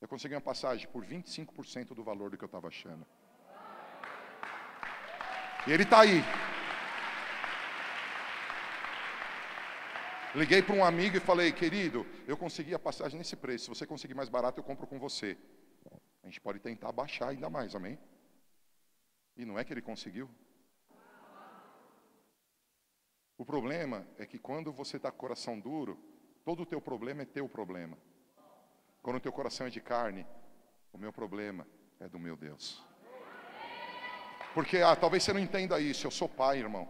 Eu 0.00 0.08
consegui 0.08 0.34
uma 0.34 0.40
passagem 0.40 0.86
por 0.88 1.04
25% 1.04 1.94
do 1.94 2.04
valor 2.04 2.30
do 2.30 2.36
que 2.36 2.44
eu 2.44 2.46
estava 2.46 2.68
achando. 2.68 3.06
E 5.66 5.72
ele 5.72 5.84
está 5.84 6.00
aí. 6.00 6.22
Liguei 10.34 10.62
para 10.62 10.74
um 10.74 10.84
amigo 10.84 11.16
e 11.16 11.20
falei, 11.20 11.50
querido, 11.50 12.06
eu 12.26 12.36
consegui 12.36 12.74
a 12.74 12.78
passagem 12.78 13.16
nesse 13.16 13.34
preço. 13.34 13.64
Se 13.64 13.70
você 13.70 13.86
conseguir 13.86 14.12
mais 14.12 14.28
barato, 14.28 14.60
eu 14.60 14.64
compro 14.64 14.86
com 14.86 14.98
você. 14.98 15.38
A 16.22 16.26
gente 16.26 16.40
pode 16.42 16.58
tentar 16.58 16.92
baixar 16.92 17.30
ainda 17.30 17.48
mais, 17.48 17.74
amém? 17.74 17.98
E 19.36 19.44
não 19.44 19.58
é 19.58 19.64
que 19.64 19.72
ele 19.72 19.82
conseguiu. 19.82 20.30
O 23.38 23.44
problema 23.44 24.06
é 24.18 24.24
que 24.24 24.38
quando 24.38 24.72
você 24.72 24.96
está 24.96 25.10
com 25.10 25.16
o 25.16 25.20
coração 25.20 25.60
duro, 25.60 25.98
todo 26.44 26.62
o 26.62 26.66
teu 26.66 26.80
problema 26.80 27.22
é 27.22 27.26
teu 27.26 27.48
problema. 27.48 27.98
Quando 29.02 29.16
o 29.16 29.20
teu 29.20 29.32
coração 29.32 29.66
é 29.66 29.70
de 29.70 29.80
carne, 29.80 30.26
o 30.92 30.98
meu 30.98 31.12
problema 31.12 31.66
é 32.00 32.08
do 32.08 32.18
meu 32.18 32.36
Deus. 32.36 32.82
Porque, 34.54 34.78
ah, 34.78 34.96
talvez 34.96 35.22
você 35.22 35.34
não 35.34 35.40
entenda 35.40 35.78
isso, 35.78 36.06
eu 36.06 36.10
sou 36.10 36.28
pai, 36.28 36.58
irmão. 36.58 36.88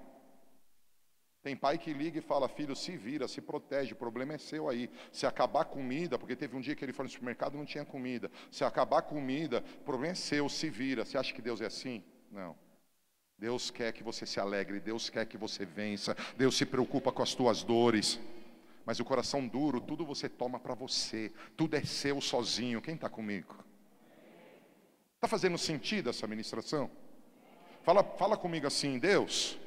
Tem 1.43 1.57
pai 1.57 1.79
que 1.79 1.93
liga 1.93 2.19
e 2.19 2.23
fala, 2.23 2.49
filho, 2.49 2.75
se 2.77 2.97
vira, 2.97 3.27
se 3.27 3.41
protege, 3.41 3.93
o 3.93 3.97
problema 3.97 4.35
é 4.35 4.39
seu 4.39 4.69
aí. 4.69 4.89
Se 5.13 5.27
acabar 5.27 5.63
a 5.63 5.65
comida, 5.65 6.19
porque 6.19 6.37
teve 6.37 6.57
um 6.57 6.61
dia 6.61 6.77
que 6.77 6.85
ele 6.85 6.93
foi 6.93 7.05
no 7.05 7.09
supermercado 7.09 7.55
e 7.55 7.57
não 7.57 7.65
tinha 7.65 7.85
comida. 7.85 8.31
Se 8.51 8.65
acabar 8.65 8.99
a 8.99 9.03
comida, 9.03 9.65
o 9.81 9.85
problema 9.85 10.13
é 10.13 10.15
seu, 10.15 10.49
se 10.49 10.71
vira. 10.71 11.05
Você 11.05 11.19
acha 11.19 11.35
que 11.35 11.43
Deus 11.43 11.61
é 11.61 11.67
assim? 11.67 12.05
Não. 12.31 12.57
Deus 13.39 13.71
quer 13.71 13.93
que 13.93 14.03
você 14.03 14.25
se 14.25 14.41
alegre, 14.41 14.81
Deus 14.81 15.11
quer 15.11 15.27
que 15.27 15.37
você 15.37 15.67
vença, 15.67 16.17
Deus 16.37 16.57
se 16.57 16.65
preocupa 16.65 17.12
com 17.12 17.23
as 17.23 17.35
tuas 17.35 17.62
dores. 17.62 18.19
Mas 18.85 19.01
o 19.01 19.05
coração 19.05 19.47
duro, 19.47 19.81
tudo 19.81 20.07
você 20.07 20.29
toma 20.29 20.59
para 20.59 20.75
você, 20.75 21.33
tudo 21.57 21.77
é 21.77 21.85
seu 21.85 22.21
sozinho. 22.21 22.81
Quem 22.81 22.95
está 22.95 23.09
comigo? 23.09 23.57
Está 25.17 25.29
fazendo 25.29 25.59
sentido 25.59 26.09
essa 26.09 26.27
ministração? 26.27 26.91
Fala, 27.83 28.03
fala 28.03 28.37
comigo 28.37 28.67
assim, 28.67 28.99
Deus. 28.99 29.59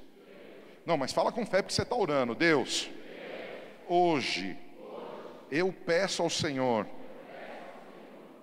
Não, 0.86 0.98
mas 0.98 1.12
fala 1.12 1.32
com 1.32 1.45
fé 1.45 1.62
porque 1.62 1.74
você 1.74 1.84
está 1.84 1.95
orando. 1.95 2.34
Deus, 2.34 2.89
hoje 3.88 4.58
eu 5.52 5.72
peço 5.72 6.24
ao 6.24 6.30
Senhor 6.30 6.88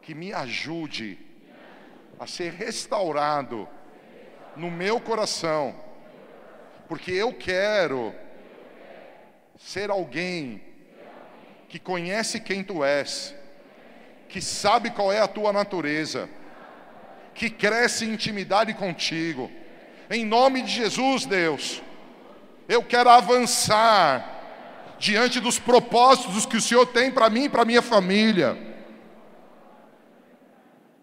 que 0.02 0.14
me 0.14 0.32
ajude 0.32 1.18
a 2.18 2.26
ser 2.26 2.52
restaurado 2.52 3.68
no 4.56 4.70
meu 4.70 5.00
coração, 5.00 5.74
porque 6.88 7.12
eu 7.12 7.32
quero 7.32 8.14
ser 9.58 9.90
alguém 9.90 10.62
que 11.68 11.78
conhece 11.78 12.40
quem 12.40 12.62
tu 12.62 12.84
és, 12.84 13.34
que 14.28 14.40
sabe 14.40 14.90
qual 14.90 15.12
é 15.12 15.20
a 15.20 15.28
tua 15.28 15.52
natureza, 15.52 16.28
que 17.34 17.50
cresce 17.50 18.04
em 18.04 18.14
intimidade 18.14 18.72
contigo. 18.74 19.50
Em 20.10 20.24
nome 20.24 20.62
de 20.62 20.70
Jesus, 20.70 21.26
Deus, 21.26 21.82
eu 22.68 22.82
quero 22.82 23.10
avançar 23.10 24.34
diante 24.98 25.40
dos 25.40 25.58
propósitos 25.58 26.46
que 26.46 26.56
o 26.56 26.62
Senhor 26.62 26.86
tem 26.86 27.10
para 27.10 27.28
mim 27.28 27.44
e 27.44 27.48
para 27.48 27.64
minha 27.64 27.82
família. 27.82 28.56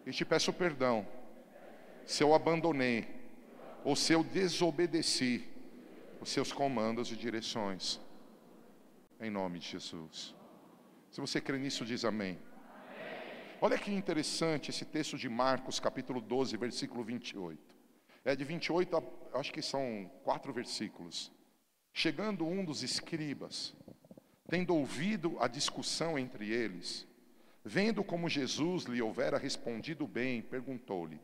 E 0.05 0.11
te 0.11 0.25
peço 0.25 0.51
perdão 0.51 1.05
se 2.05 2.23
eu 2.23 2.33
abandonei 2.33 3.22
ou 3.83 3.95
se 3.95 4.13
eu 4.13 4.23
desobedeci 4.23 5.45
os 6.21 6.29
seus 6.29 6.51
comandos 6.51 7.11
e 7.11 7.15
direções. 7.15 7.99
Em 9.19 9.29
nome 9.29 9.59
de 9.59 9.67
Jesus. 9.67 10.33
Se 11.11 11.19
você 11.19 11.41
crê 11.41 11.57
nisso, 11.57 11.85
diz 11.85 12.05
amém. 12.05 12.39
Olha 13.61 13.77
que 13.77 13.91
interessante 13.91 14.69
esse 14.69 14.83
texto 14.85 15.17
de 15.17 15.29
Marcos, 15.29 15.79
capítulo 15.79 16.19
12, 16.19 16.57
versículo 16.57 17.03
28. 17.03 17.75
É 18.25 18.35
de 18.35 18.43
28 18.43 18.97
a, 18.97 19.39
acho 19.39 19.51
que 19.53 19.61
são 19.61 20.09
quatro 20.23 20.51
versículos. 20.51 21.31
Chegando 21.93 22.45
um 22.45 22.63
dos 22.65 22.83
escribas, 22.83 23.73
tendo 24.49 24.75
ouvido 24.75 25.37
a 25.39 25.47
discussão 25.47 26.17
entre 26.17 26.51
eles, 26.51 27.07
vendo 27.63 28.03
como 28.03 28.29
Jesus 28.29 28.85
lhe 28.85 29.01
houvera 29.01 29.37
respondido 29.37 30.07
bem, 30.07 30.41
perguntou-lhe: 30.41 31.19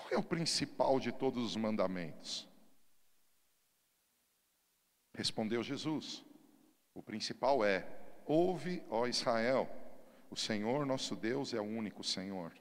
qual 0.00 0.12
é 0.12 0.16
o 0.16 0.22
principal 0.22 0.98
de 0.98 1.12
todos 1.12 1.44
os 1.44 1.56
mandamentos? 1.56 2.48
Respondeu 5.14 5.62
Jesus: 5.62 6.24
O 6.94 7.02
principal 7.02 7.64
é: 7.64 7.86
Ouve, 8.24 8.82
ó 8.88 9.06
Israel, 9.06 9.68
o 10.30 10.36
Senhor 10.36 10.86
nosso 10.86 11.14
Deus 11.14 11.52
é 11.52 11.60
o 11.60 11.64
único 11.64 12.02
Senhor. 12.02 12.52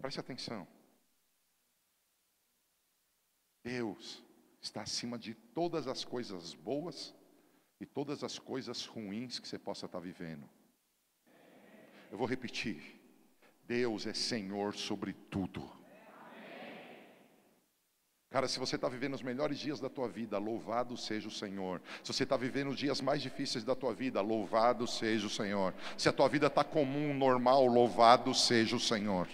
Preste 0.00 0.20
atenção. 0.20 0.68
Deus 3.64 4.22
está 4.60 4.82
acima 4.82 5.18
de 5.18 5.34
todas 5.34 5.88
as 5.88 6.04
coisas 6.04 6.54
boas 6.54 7.14
e 7.80 7.86
todas 7.86 8.22
as 8.22 8.38
coisas 8.38 8.86
ruins 8.86 9.38
que 9.38 9.48
você 9.48 9.58
possa 9.58 9.86
estar 9.86 9.98
vivendo. 9.98 10.48
Eu 12.10 12.18
vou 12.18 12.26
repetir. 12.26 13.00
Deus 13.64 14.06
é 14.06 14.14
Senhor 14.14 14.74
sobre 14.74 15.12
tudo. 15.12 15.68
Cara, 18.36 18.48
se 18.48 18.58
você 18.58 18.76
está 18.76 18.86
vivendo 18.86 19.14
os 19.14 19.22
melhores 19.22 19.58
dias 19.58 19.80
da 19.80 19.88
tua 19.88 20.06
vida, 20.10 20.36
louvado 20.36 20.94
seja 20.94 21.26
o 21.26 21.30
Senhor. 21.30 21.80
Se 22.04 22.12
você 22.12 22.24
está 22.24 22.36
vivendo 22.36 22.68
os 22.68 22.76
dias 22.76 23.00
mais 23.00 23.22
difíceis 23.22 23.64
da 23.64 23.74
tua 23.74 23.94
vida, 23.94 24.20
louvado 24.20 24.86
seja 24.86 25.26
o 25.26 25.30
Senhor. 25.30 25.72
Se 25.96 26.06
a 26.06 26.12
tua 26.12 26.28
vida 26.28 26.48
está 26.48 26.62
comum, 26.62 27.14
normal, 27.14 27.64
louvado 27.64 28.34
seja 28.34 28.76
o 28.76 28.78
Senhor. 28.78 29.26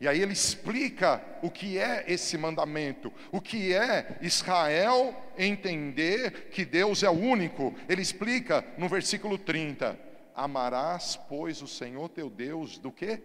E 0.00 0.06
aí 0.06 0.22
ele 0.22 0.32
explica 0.32 1.20
o 1.42 1.50
que 1.50 1.78
é 1.78 2.04
esse 2.06 2.38
mandamento, 2.38 3.12
o 3.32 3.40
que 3.40 3.74
é 3.74 4.18
Israel 4.20 5.12
entender 5.36 6.50
que 6.52 6.64
Deus 6.64 7.02
é 7.02 7.10
o 7.10 7.18
único. 7.18 7.74
Ele 7.88 8.02
explica 8.02 8.64
no 8.78 8.88
versículo 8.88 9.36
30: 9.36 9.98
Amarás, 10.32 11.18
pois, 11.28 11.60
o 11.60 11.66
Senhor 11.66 12.08
teu 12.08 12.30
Deus 12.30 12.78
do 12.78 12.92
quê? 12.92 13.20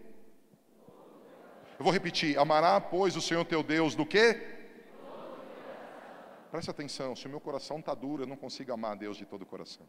Eu 1.77 1.83
vou 1.83 1.91
repetir: 1.91 2.37
amará, 2.39 2.79
pois, 2.79 3.15
o 3.15 3.21
Senhor 3.21 3.43
teu 3.45 3.61
Deus 3.61 3.95
do 3.95 4.05
quê? 4.05 4.54
Preste 6.55 6.71
atenção, 6.71 7.17
se 7.17 7.27
o 7.27 7.29
meu 7.29 7.41
coração 7.41 7.79
está 7.79 7.93
duro, 7.93 8.23
eu 8.23 8.27
não 8.27 8.37
consigo 8.37 8.71
amar 8.71 8.93
a 8.93 8.95
Deus 8.95 9.17
de 9.17 9.25
todo 9.25 9.41
o 9.41 9.45
coração. 9.45 9.85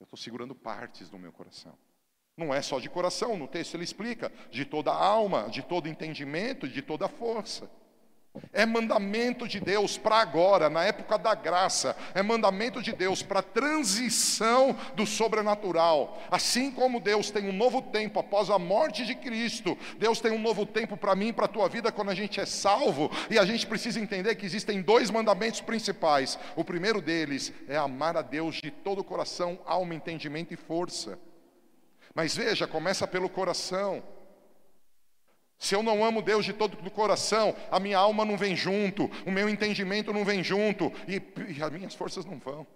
Eu 0.00 0.04
estou 0.04 0.18
segurando 0.18 0.56
partes 0.56 1.08
do 1.08 1.16
meu 1.16 1.32
coração. 1.32 1.78
Não 2.36 2.52
é 2.52 2.60
só 2.60 2.80
de 2.80 2.90
coração, 2.90 3.38
no 3.38 3.46
texto 3.46 3.74
ele 3.74 3.84
explica, 3.84 4.32
de 4.50 4.64
toda 4.64 4.90
a 4.90 5.06
alma, 5.06 5.48
de 5.48 5.62
todo 5.62 5.88
entendimento, 5.88 6.68
de 6.68 6.82
toda 6.82 7.06
a 7.06 7.08
força. 7.08 7.70
É 8.52 8.66
mandamento 8.66 9.46
de 9.46 9.60
Deus 9.60 9.96
para 9.96 10.16
agora, 10.16 10.68
na 10.68 10.84
época 10.84 11.16
da 11.16 11.34
graça. 11.34 11.96
É 12.14 12.22
mandamento 12.22 12.82
de 12.82 12.92
Deus 12.92 13.22
para 13.22 13.40
a 13.40 13.42
transição 13.42 14.76
do 14.96 15.06
sobrenatural. 15.06 16.20
Assim 16.30 16.70
como 16.70 17.00
Deus 17.00 17.30
tem 17.30 17.48
um 17.48 17.52
novo 17.52 17.80
tempo 17.80 18.18
após 18.18 18.50
a 18.50 18.58
morte 18.58 19.06
de 19.06 19.14
Cristo, 19.14 19.78
Deus 19.98 20.20
tem 20.20 20.32
um 20.32 20.40
novo 20.40 20.66
tempo 20.66 20.96
para 20.96 21.14
mim 21.14 21.28
e 21.28 21.32
para 21.32 21.44
a 21.44 21.48
tua 21.48 21.68
vida 21.68 21.92
quando 21.92 22.10
a 22.10 22.14
gente 22.14 22.40
é 22.40 22.46
salvo. 22.46 23.08
E 23.30 23.38
a 23.38 23.44
gente 23.44 23.66
precisa 23.66 24.00
entender 24.00 24.34
que 24.34 24.46
existem 24.46 24.82
dois 24.82 25.10
mandamentos 25.10 25.60
principais. 25.60 26.36
O 26.56 26.64
primeiro 26.64 27.00
deles 27.00 27.52
é 27.68 27.76
amar 27.76 28.16
a 28.16 28.22
Deus 28.22 28.56
de 28.56 28.70
todo 28.70 29.00
o 29.00 29.04
coração, 29.04 29.60
alma, 29.64 29.94
entendimento 29.94 30.52
e 30.52 30.56
força. 30.56 31.18
Mas 32.14 32.36
veja, 32.36 32.66
começa 32.66 33.06
pelo 33.06 33.28
coração. 33.28 34.02
Se 35.58 35.74
eu 35.74 35.82
não 35.82 36.04
amo 36.04 36.20
Deus 36.20 36.44
de 36.44 36.52
todo 36.52 36.74
o 36.74 36.90
coração, 36.90 37.54
a 37.70 37.80
minha 37.80 37.98
alma 37.98 38.24
não 38.24 38.36
vem 38.36 38.54
junto, 38.56 39.10
o 39.26 39.30
meu 39.30 39.48
entendimento 39.48 40.12
não 40.12 40.24
vem 40.24 40.42
junto 40.42 40.92
e, 41.08 41.22
e 41.56 41.62
as 41.62 41.70
minhas 41.70 41.94
forças 41.94 42.24
não 42.24 42.38
vão. 42.38 42.66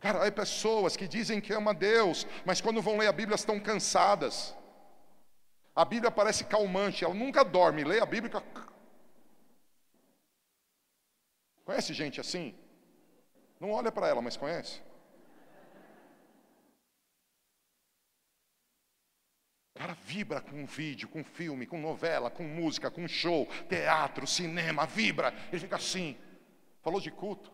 Cara, 0.00 0.26
há 0.26 0.32
pessoas 0.32 0.96
que 0.96 1.08
dizem 1.08 1.40
que 1.40 1.52
amam 1.52 1.74
Deus, 1.74 2.26
mas 2.44 2.60
quando 2.60 2.82
vão 2.82 2.98
ler 2.98 3.08
a 3.08 3.12
Bíblia 3.12 3.36
estão 3.36 3.58
cansadas. 3.58 4.54
A 5.74 5.84
Bíblia 5.84 6.10
parece 6.10 6.44
calmante, 6.44 7.04
ela 7.04 7.14
nunca 7.14 7.44
dorme, 7.44 7.84
lê 7.84 8.00
a 8.00 8.06
Bíblia. 8.06 8.42
Conhece 11.64 11.92
gente 11.94 12.20
assim? 12.20 12.54
Não 13.58 13.72
olha 13.72 13.90
para 13.90 14.08
ela, 14.08 14.20
mas 14.20 14.36
conhece? 14.36 14.80
O 19.74 19.78
cara 19.78 19.96
vibra 20.06 20.40
com 20.40 20.64
vídeo, 20.64 21.08
com 21.08 21.24
filme, 21.24 21.66
com 21.66 21.80
novela, 21.80 22.30
com 22.30 22.44
música, 22.44 22.90
com 22.92 23.08
show, 23.08 23.48
teatro, 23.68 24.24
cinema, 24.24 24.86
vibra. 24.86 25.34
Ele 25.50 25.60
fica 25.60 25.76
assim. 25.76 26.16
Falou 26.80 27.00
de 27.00 27.10
culto. 27.10 27.52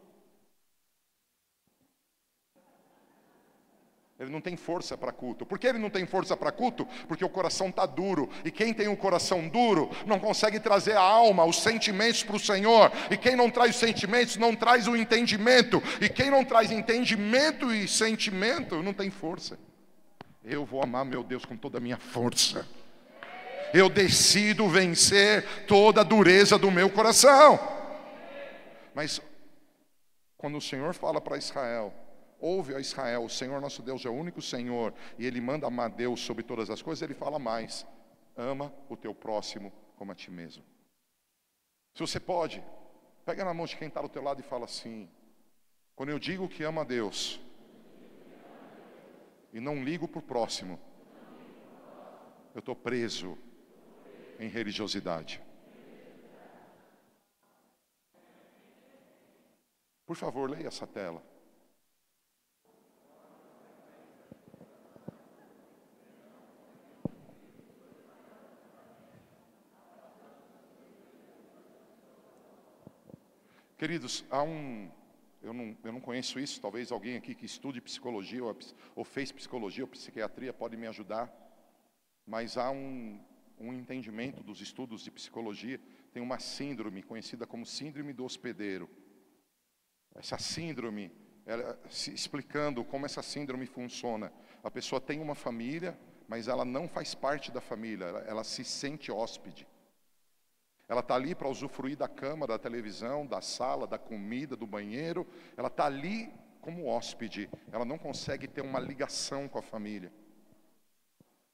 Ele 4.19 4.29
não 4.29 4.41
tem 4.43 4.55
força 4.55 4.99
para 4.99 5.13
culto. 5.13 5.47
Por 5.47 5.59
que 5.59 5.67
ele 5.67 5.79
não 5.79 5.89
tem 5.89 6.05
força 6.05 6.37
para 6.37 6.53
culto? 6.53 6.85
Porque 7.09 7.25
o 7.25 7.29
coração 7.31 7.71
está 7.71 7.87
duro. 7.87 8.29
E 8.45 8.51
quem 8.51 8.75
tem 8.75 8.87
um 8.87 8.95
coração 8.95 9.49
duro 9.49 9.89
não 10.07 10.21
consegue 10.21 10.61
trazer 10.61 10.93
a 10.93 11.01
alma, 11.01 11.47
os 11.47 11.63
sentimentos 11.63 12.23
para 12.23 12.37
o 12.37 12.39
Senhor. 12.39 12.93
E 13.11 13.17
quem 13.17 13.35
não 13.35 13.51
traz 13.51 13.71
os 13.71 13.77
sentimentos 13.77 14.37
não 14.37 14.55
traz 14.55 14.87
o 14.87 14.95
entendimento. 14.95 15.83
E 16.03 16.09
quem 16.11 16.29
não 16.29 16.45
traz 16.45 16.71
entendimento 16.71 17.73
e 17.73 17.89
sentimento 17.89 18.83
não 18.83 18.93
tem 18.93 19.09
força. 19.09 19.59
Eu 20.43 20.65
vou 20.65 20.83
amar 20.83 21.05
meu 21.05 21.23
Deus 21.23 21.45
com 21.45 21.57
toda 21.57 21.79
a 21.79 21.81
minha 21.81 21.99
força. 21.99 22.67
Eu 23.73 23.89
decido 23.89 24.69
vencer 24.69 25.67
toda 25.67 26.01
a 26.01 26.05
dureza 26.05 26.59
do 26.59 26.71
meu 26.71 26.91
coração. 26.91 27.59
Mas 28.95 29.21
quando 30.37 30.57
o 30.57 30.61
Senhor 30.61 30.95
fala 30.95 31.21
para 31.21 31.37
Israel, 31.37 31.93
ouve 32.41 32.75
a 32.75 32.81
Israel, 32.81 33.25
o 33.25 33.31
Senhor 33.31 33.61
nosso 33.61 33.83
Deus 33.83 34.05
é 34.05 34.09
o 34.09 34.15
único 34.15 34.41
Senhor, 34.41 34.95
e 35.19 35.27
Ele 35.27 35.41
manda 35.41 35.67
amar 35.67 35.91
Deus 35.91 36.21
sobre 36.21 36.43
todas 36.43 36.71
as 36.71 36.83
coisas, 36.83 37.03
Ele 37.03 37.15
fala 37.15 37.39
mais: 37.39 37.87
ama 38.37 38.73
o 38.89 38.97
teu 38.97 39.15
próximo 39.15 39.73
como 39.97 40.11
a 40.11 40.15
ti 40.15 40.31
mesmo. 40.31 40.65
Se 41.95 42.01
você 42.01 42.19
pode, 42.19 42.65
pega 43.25 43.45
na 43.45 43.53
mão 43.53 43.67
de 43.67 43.77
quem 43.77 43.89
está 43.89 44.01
do 44.01 44.09
teu 44.09 44.23
lado 44.23 44.41
e 44.41 44.45
fala 44.45 44.65
assim: 44.65 45.09
quando 45.95 46.09
eu 46.09 46.19
digo 46.19 46.49
que 46.49 46.65
ama 46.65 46.81
a 46.81 46.85
Deus, 46.85 47.39
e 49.53 49.61
não 49.61 49.83
ligo 49.83 50.07
para 50.07 50.19
o 50.19 50.23
próximo, 50.23 50.79
eu 52.55 52.61
estou 52.61 52.75
preso 52.75 53.39
em 54.39 54.49
religiosidade. 54.49 55.43
Por 60.07 60.17
favor, 60.17 60.51
leia 60.51 60.67
essa 60.67 60.87
tela. 60.87 61.23
Queridos, 73.79 74.27
há 74.29 74.43
um, 74.43 74.91
eu 75.43 75.53
não, 75.53 75.77
eu 75.83 75.93
não 75.93 76.01
conheço 76.01 76.39
isso, 76.39 76.61
talvez 76.61 76.93
alguém 76.93 77.17
aqui 77.17 77.35
que 77.35 77.47
estude 77.47 77.81
psicologia 77.81 78.45
ou, 78.45 78.57
ou 78.95 79.05
fez 79.05 79.33
psicologia 79.33 79.85
ou 79.85 79.89
psiquiatria 79.89 80.53
pode 80.53 80.77
me 80.77 80.87
ajudar, 80.87 81.33
mas 82.27 82.57
há 82.57 82.71
um, 82.71 83.19
um 83.59 83.73
entendimento 83.73 84.43
dos 84.43 84.61
estudos 84.61 85.03
de 85.03 85.11
psicologia, 85.11 85.81
tem 86.13 86.23
uma 86.23 86.39
síndrome 86.39 87.03
conhecida 87.03 87.47
como 87.47 87.65
síndrome 87.65 88.13
do 88.13 88.25
hospedeiro. 88.25 88.89
Essa 90.15 90.39
síndrome, 90.39 91.13
ela, 91.47 91.79
se, 91.89 92.13
explicando 92.13 92.85
como 92.85 93.07
essa 93.07 93.23
síndrome 93.23 93.67
funciona. 93.67 94.33
A 94.63 94.71
pessoa 94.71 95.01
tem 95.01 95.21
uma 95.21 95.35
família, 95.35 95.99
mas 96.29 96.49
ela 96.49 96.65
não 96.65 96.89
faz 96.89 97.15
parte 97.15 97.51
da 97.51 97.61
família, 97.61 98.07
ela, 98.07 98.21
ela 98.21 98.45
se 98.45 98.65
sente 98.65 99.11
hóspede. 99.11 99.67
Ela 100.91 101.03
está 101.03 101.15
ali 101.15 101.37
para 101.37 101.49
usufruir 101.49 101.97
da 101.97 102.09
cama, 102.09 102.49
da 102.49 102.59
televisão, 102.59 103.25
da 103.25 103.41
sala, 103.41 103.87
da 103.87 103.97
comida, 103.97 104.57
do 104.57 104.67
banheiro. 104.67 105.25
Ela 105.57 105.69
está 105.69 105.87
ali 105.87 106.35
como 106.61 106.89
hóspede. 106.89 107.49
Ela 107.71 107.85
não 107.85 107.97
consegue 107.97 108.49
ter 108.49 108.61
uma 108.61 108.81
ligação 108.81 109.49
com 109.49 109.57
a 109.57 109.63
família. 109.63 110.13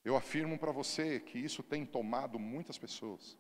Eu 0.03 0.17
afirmo 0.17 0.59
para 0.59 0.73
você 0.73 1.21
que 1.21 1.39
isso 1.39 1.63
tem 1.63 1.85
tomado 1.85 2.39
muitas 2.39 2.79
pessoas. 2.79 3.37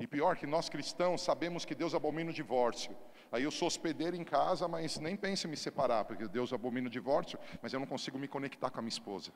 E 0.00 0.06
pior 0.08 0.36
que 0.36 0.48
nós 0.48 0.68
cristãos 0.68 1.22
sabemos 1.22 1.64
que 1.64 1.72
Deus 1.72 1.94
abomina 1.94 2.32
o 2.32 2.34
divórcio. 2.34 2.94
Aí 3.30 3.44
eu 3.44 3.52
sou 3.52 3.68
hospedeiro 3.68 4.16
em 4.16 4.24
casa, 4.24 4.66
mas 4.66 4.98
nem 4.98 5.16
penso 5.16 5.46
em 5.46 5.50
me 5.50 5.56
separar, 5.56 6.04
porque 6.06 6.26
Deus 6.26 6.52
abomina 6.52 6.88
o 6.88 6.90
divórcio, 6.90 7.38
mas 7.62 7.72
eu 7.72 7.78
não 7.78 7.86
consigo 7.86 8.18
me 8.18 8.26
conectar 8.26 8.68
com 8.68 8.80
a 8.80 8.82
minha 8.82 8.88
esposa. 8.88 9.30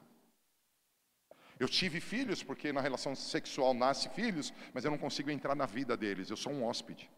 Eu 1.61 1.69
tive 1.69 2.01
filhos, 2.01 2.43
porque 2.43 2.73
na 2.73 2.81
relação 2.81 3.15
sexual 3.15 3.75
nasce 3.75 4.09
filhos, 4.09 4.51
mas 4.73 4.83
eu 4.83 4.91
não 4.91 4.97
consigo 4.97 5.31
entrar 5.31 5.55
na 5.55 5.67
vida 5.67 5.95
deles, 5.95 6.31
eu 6.31 6.37
sou 6.37 6.51
um 6.51 6.65
hóspede. 6.65 7.11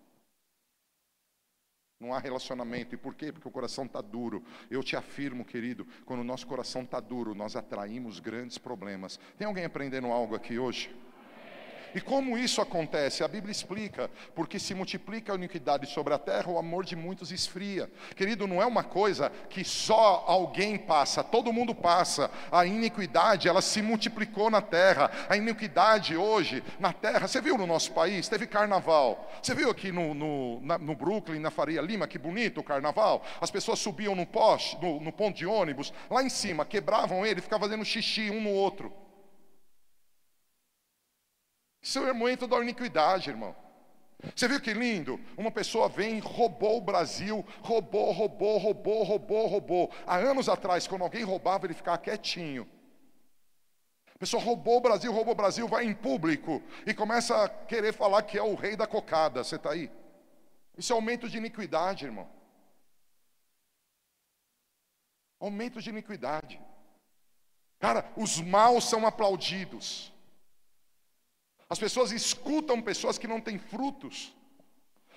Não 2.01 2.13
há 2.13 2.19
relacionamento. 2.19 2.93
E 2.97 2.99
por 2.99 3.15
quê? 3.15 3.31
Porque 3.31 3.47
o 3.47 3.53
coração 3.53 3.85
está 3.85 4.01
duro. 4.01 4.43
Eu 4.69 4.83
te 4.83 4.97
afirmo, 4.97 5.45
querido, 5.45 5.87
quando 6.05 6.21
o 6.21 6.25
nosso 6.25 6.45
coração 6.49 6.83
está 6.83 6.99
duro, 6.99 7.33
nós 7.33 7.55
atraímos 7.55 8.19
grandes 8.19 8.59
problemas. 8.59 9.21
Tem 9.39 9.47
alguém 9.47 9.65
aprendendo 9.65 10.09
algo 10.09 10.35
aqui 10.35 10.59
hoje? 10.59 10.93
E 11.95 12.01
como 12.01 12.39
isso 12.39 12.61
acontece? 12.61 13.23
A 13.23 13.29
Bíblia 13.29 13.53
explica, 13.53 14.11
porque 14.35 14.59
se 14.59 14.75
multiplica 14.75 15.33
a 15.33 15.37
iniquidade 15.37 15.87
sobre 15.87 16.15
a 16.15 16.19
terra, 16.19 16.51
o 16.51 16.59
amor 16.59 16.85
de 16.85 16.97
muitos 16.97 17.31
esfria. 17.31 17.91
Querido, 18.17 18.47
não 18.47 18.63
é 18.63 18.67
uma 18.67 18.83
coisa 18.83 19.31
que 19.51 19.65
só 19.65 20.25
alguém 20.27 20.79
passa, 20.79 21.23
todo 21.23 21.53
mundo 21.53 21.75
passa. 21.75 22.31
A 22.51 22.65
iniquidade, 22.65 23.49
ela 23.49 23.61
se 23.61 23.83
multiplicou 23.83 24.51
na 24.51 24.63
terra. 24.63 25.11
A 25.29 25.37
iniquidade 25.37 26.17
hoje, 26.17 26.63
na 26.79 26.93
terra, 26.93 27.29
você 27.29 27.41
viu 27.41 27.59
no 27.59 27.67
nosso 27.67 27.93
país, 27.93 28.29
teve 28.29 28.47
carnaval. 28.47 29.31
Você 29.43 29.55
viu 29.55 29.71
aqui 29.71 29.93
no, 29.93 30.15
no, 30.15 30.61
na, 30.63 30.79
no 30.79 30.95
Brooklyn, 30.95 31.41
na 31.41 31.51
Faria 31.51 31.83
Lima, 31.83 32.07
que 32.07 32.19
bonito 32.19 32.61
o 32.61 32.65
carnaval? 32.65 33.25
As 33.41 33.51
pessoas 33.51 33.79
subiam 33.79 34.15
no 34.15 34.27
poste, 34.27 34.81
no, 34.81 35.01
no 35.01 35.13
ponto 35.13 35.37
de 35.37 35.47
ônibus, 35.47 35.93
lá 36.11 36.23
em 36.23 36.31
cima, 36.31 36.65
quebravam 36.65 37.27
ele, 37.27 37.41
ficavam 37.41 37.69
fazendo 37.69 37.85
xixi 37.85 38.31
um 38.31 38.41
no 38.41 38.51
outro. 38.51 39.02
Isso 41.83 41.99
é 41.99 42.13
o 42.13 42.15
momento 42.15 42.47
da 42.47 42.61
iniquidade, 42.61 43.31
irmão. 43.31 43.57
Você 44.37 44.47
viu 44.47 44.61
que 44.61 44.73
lindo? 44.73 45.19
Uma 45.37 45.51
pessoa 45.51 45.89
vem, 45.89 46.21
roubou 46.21 46.79
o 46.79 46.81
Brasil, 46.81 47.45
roubou, 47.61 48.13
roubou, 48.13 48.57
roubou, 48.57 49.03
roubou, 49.03 49.47
roubou. 49.49 49.93
Há 50.07 50.17
anos 50.17 50.49
atrás, 50.49 50.87
quando 50.87 51.03
alguém 51.03 51.25
roubava, 51.25 51.67
ele 51.67 51.75
ficava 51.75 51.99
quietinho. 51.99 52.69
A 54.15 54.19
pessoa 54.19 54.41
roubou 54.41 54.77
o 54.77 54.81
Brasil, 54.81 55.13
roubou 55.13 55.33
o 55.33 55.37
Brasil, 55.37 55.67
vai 55.67 55.85
em 55.85 55.93
público 55.93 56.63
e 56.87 56.95
começa 56.95 57.45
a 57.45 57.49
querer 57.49 57.93
falar 57.93 58.23
que 58.23 58.39
é 58.39 58.43
o 58.43 58.55
rei 58.55 58.77
da 58.77 58.87
cocada. 58.87 59.43
Você 59.43 59.57
está 59.57 59.73
aí? 59.73 59.91
Isso 60.79 60.93
é 60.93 60.95
aumento 60.95 61.29
de 61.29 61.37
iniquidade, 61.37 62.05
irmão. 62.05 62.31
Aumento 65.41 65.83
de 65.83 65.91
iniquidade. 65.91 66.61
Cara, 67.81 68.09
os 68.17 68.41
maus 68.41 68.89
são 68.89 69.05
aplaudidos. 69.05 70.12
As 71.73 71.79
pessoas 71.79 72.13
escutam 72.13 72.83
pessoas 72.83 73.17
que 73.17 73.27
não 73.27 73.41
têm 73.41 73.59
frutos. 73.59 74.37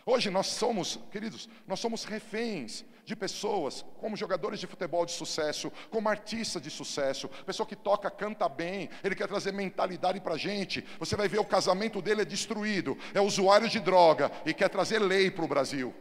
Hoje 0.05 0.29
nós 0.29 0.47
somos, 0.47 0.97
queridos, 1.11 1.49
nós 1.67 1.81
somos 1.81 2.05
reféns 2.05 2.85
de 3.03 3.13
pessoas 3.13 3.83
como 3.99 4.15
jogadores 4.15 4.61
de 4.61 4.65
futebol 4.65 5.05
de 5.05 5.11
sucesso, 5.11 5.69
como 5.89 6.07
artistas 6.07 6.61
de 6.61 6.69
sucesso, 6.69 7.27
pessoa 7.45 7.67
que 7.67 7.75
toca, 7.75 8.09
canta 8.09 8.47
bem, 8.47 8.89
ele 9.03 9.15
quer 9.15 9.27
trazer 9.27 9.51
mentalidade 9.51 10.21
para 10.21 10.35
a 10.35 10.37
gente. 10.37 10.81
Você 10.97 11.17
vai 11.17 11.27
ver 11.27 11.39
o 11.39 11.45
casamento 11.45 12.01
dele 12.01 12.21
é 12.21 12.25
destruído, 12.25 12.97
é 13.13 13.19
usuário 13.19 13.67
de 13.67 13.81
droga 13.81 14.31
e 14.45 14.53
quer 14.53 14.69
trazer 14.69 14.99
lei 14.99 15.29
para 15.29 15.43
o 15.43 15.49
Brasil. 15.49 15.93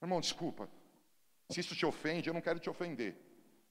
Irmão, 0.00 0.20
desculpa, 0.20 0.70
se 1.50 1.58
isso 1.58 1.74
te 1.74 1.84
ofende, 1.84 2.28
eu 2.28 2.34
não 2.34 2.40
quero 2.40 2.60
te 2.60 2.70
ofender, 2.70 3.16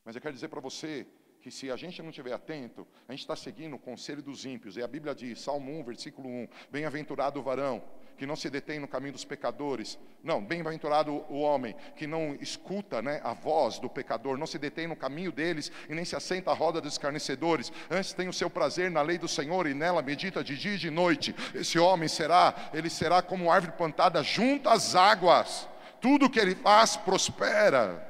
mas 0.03 0.13
eu 0.13 0.21
quero 0.21 0.33
dizer 0.33 0.49
para 0.49 0.59
você 0.59 1.07
que 1.47 1.51
se 1.51 1.71
a 1.71 1.77
gente 1.77 2.01
não 2.01 2.09
estiver 2.09 2.33
atento, 2.33 2.85
a 3.07 3.13
gente 3.13 3.21
está 3.21 3.33
seguindo 3.33 3.77
o 3.77 3.79
conselho 3.79 4.21
dos 4.21 4.43
ímpios. 4.43 4.75
E 4.75 4.83
a 4.83 4.87
Bíblia 4.87 5.15
diz, 5.15 5.39
Salmo 5.39 5.79
1, 5.79 5.83
versículo 5.85 6.27
1, 6.27 6.47
Bem-aventurado 6.69 7.39
o 7.39 7.43
varão 7.43 7.81
que 8.17 8.25
não 8.25 8.35
se 8.35 8.49
detém 8.49 8.79
no 8.79 8.87
caminho 8.87 9.13
dos 9.13 9.23
pecadores. 9.23 9.97
Não, 10.21 10.43
bem-aventurado 10.43 11.23
o 11.29 11.39
homem 11.39 11.73
que 11.95 12.05
não 12.05 12.35
escuta 12.41 13.01
né, 13.01 13.21
a 13.23 13.33
voz 13.33 13.79
do 13.79 13.87
pecador, 13.87 14.37
não 14.37 14.45
se 14.45 14.57
detém 14.57 14.87
no 14.87 14.95
caminho 14.95 15.31
deles 15.31 15.71
e 15.87 15.95
nem 15.95 16.03
se 16.03 16.17
assenta 16.17 16.51
à 16.51 16.53
roda 16.53 16.81
dos 16.81 16.93
escarnecedores. 16.93 17.71
Antes 17.89 18.11
tem 18.11 18.27
o 18.27 18.33
seu 18.33 18.49
prazer 18.49 18.91
na 18.91 19.01
lei 19.01 19.17
do 19.17 19.27
Senhor 19.27 19.67
e 19.67 19.73
nela 19.73 20.01
medita 20.01 20.43
de 20.43 20.57
dia 20.57 20.73
e 20.73 20.77
de 20.77 20.89
noite. 20.89 21.33
Esse 21.55 21.79
homem 21.79 22.09
será, 22.09 22.71
ele 22.73 22.89
será 22.89 23.21
como 23.21 23.49
árvore 23.49 23.77
plantada 23.77 24.21
junto 24.21 24.67
às 24.67 24.95
águas. 24.95 25.69
Tudo 26.01 26.29
que 26.29 26.39
ele 26.39 26.55
faz 26.55 26.97
prospera. 26.97 28.06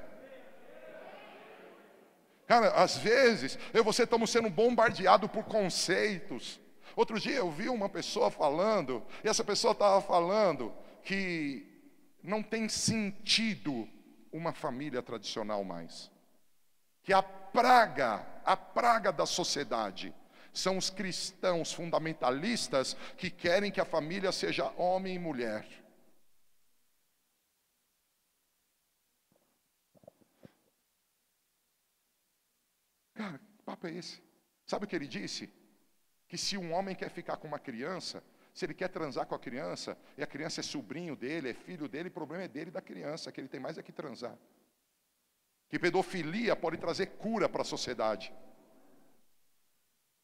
Cara, 2.48 2.70
às 2.70 2.98
vezes 2.98 3.60
eu 3.74 3.82
e 3.82 3.84
você 3.84 4.04
estamos 4.04 4.32
sendo 4.32 4.50
bombardeados 4.50 5.30
por 5.30 5.44
conceitos 5.44 6.60
Outro 6.98 7.20
dia 7.20 7.36
eu 7.36 7.52
vi 7.52 7.70
uma 7.70 7.88
pessoa 7.88 8.32
falando, 8.32 9.06
e 9.24 9.30
essa 9.30 9.44
pessoa 9.44 9.74
estava 9.74 10.02
falando 10.02 10.74
que 11.04 11.64
não 12.24 12.42
tem 12.42 12.68
sentido 12.68 13.88
uma 14.32 14.52
família 14.52 15.04
tradicional 15.04 15.64
mais. 15.64 16.10
Que 17.04 17.14
a 17.14 17.22
praga, 17.22 18.26
a 18.44 18.58
praga 18.58 19.12
da 19.12 19.28
sociedade, 19.28 20.12
são 20.52 20.76
os 20.76 20.90
cristãos 20.90 21.72
fundamentalistas 21.72 22.98
que 23.16 23.30
querem 23.30 23.72
que 23.72 23.80
a 23.80 23.86
família 23.86 24.32
seja 24.32 24.74
homem 24.76 25.14
e 25.14 25.20
mulher. 25.20 25.68
Cara, 33.18 33.38
que 33.40 33.64
papo 33.64 33.88
é 33.88 33.92
esse? 33.92 34.16
Sabe 34.66 34.86
o 34.86 34.88
que 34.88 34.96
ele 34.96 35.08
disse? 35.08 35.44
que 36.28 36.38
se 36.38 36.58
um 36.58 36.74
homem 36.74 36.96
quer 36.96 37.10
ficar 37.10 37.38
com 37.38 37.48
uma 37.48 37.60
criança, 37.60 38.24
se 38.54 38.66
ele 38.66 38.74
quer 38.74 38.90
transar 38.90 39.26
com 39.26 39.36
a 39.36 39.40
criança, 39.40 39.98
e 40.18 40.24
a 40.24 40.28
criança 40.28 40.60
é 40.60 40.64
sobrinho 40.64 41.16
dele, 41.16 41.50
é 41.52 41.54
filho 41.54 41.88
dele, 41.88 42.10
o 42.10 42.12
problema 42.12 42.44
é 42.44 42.48
dele 42.48 42.70
e 42.70 42.74
da 42.74 42.82
criança, 42.82 43.32
que 43.32 43.40
ele 43.40 43.48
tem 43.48 43.60
mais 43.60 43.78
é 43.78 43.84
que 43.84 43.92
transar. 43.92 44.36
Que 45.70 45.80
pedofilia 45.80 46.56
pode 46.56 46.78
trazer 46.78 47.08
cura 47.18 47.48
para 47.48 47.62
a 47.62 47.66
sociedade. 47.66 48.34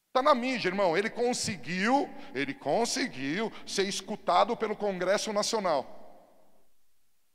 Está 0.08 0.22
na 0.22 0.36
mídia, 0.36 0.70
irmão. 0.70 0.98
Ele 0.98 1.10
conseguiu, 1.10 2.10
ele 2.36 2.54
conseguiu 2.54 3.52
ser 3.66 3.84
escutado 3.84 4.56
pelo 4.56 4.76
Congresso 4.76 5.34
Nacional. 5.34 6.03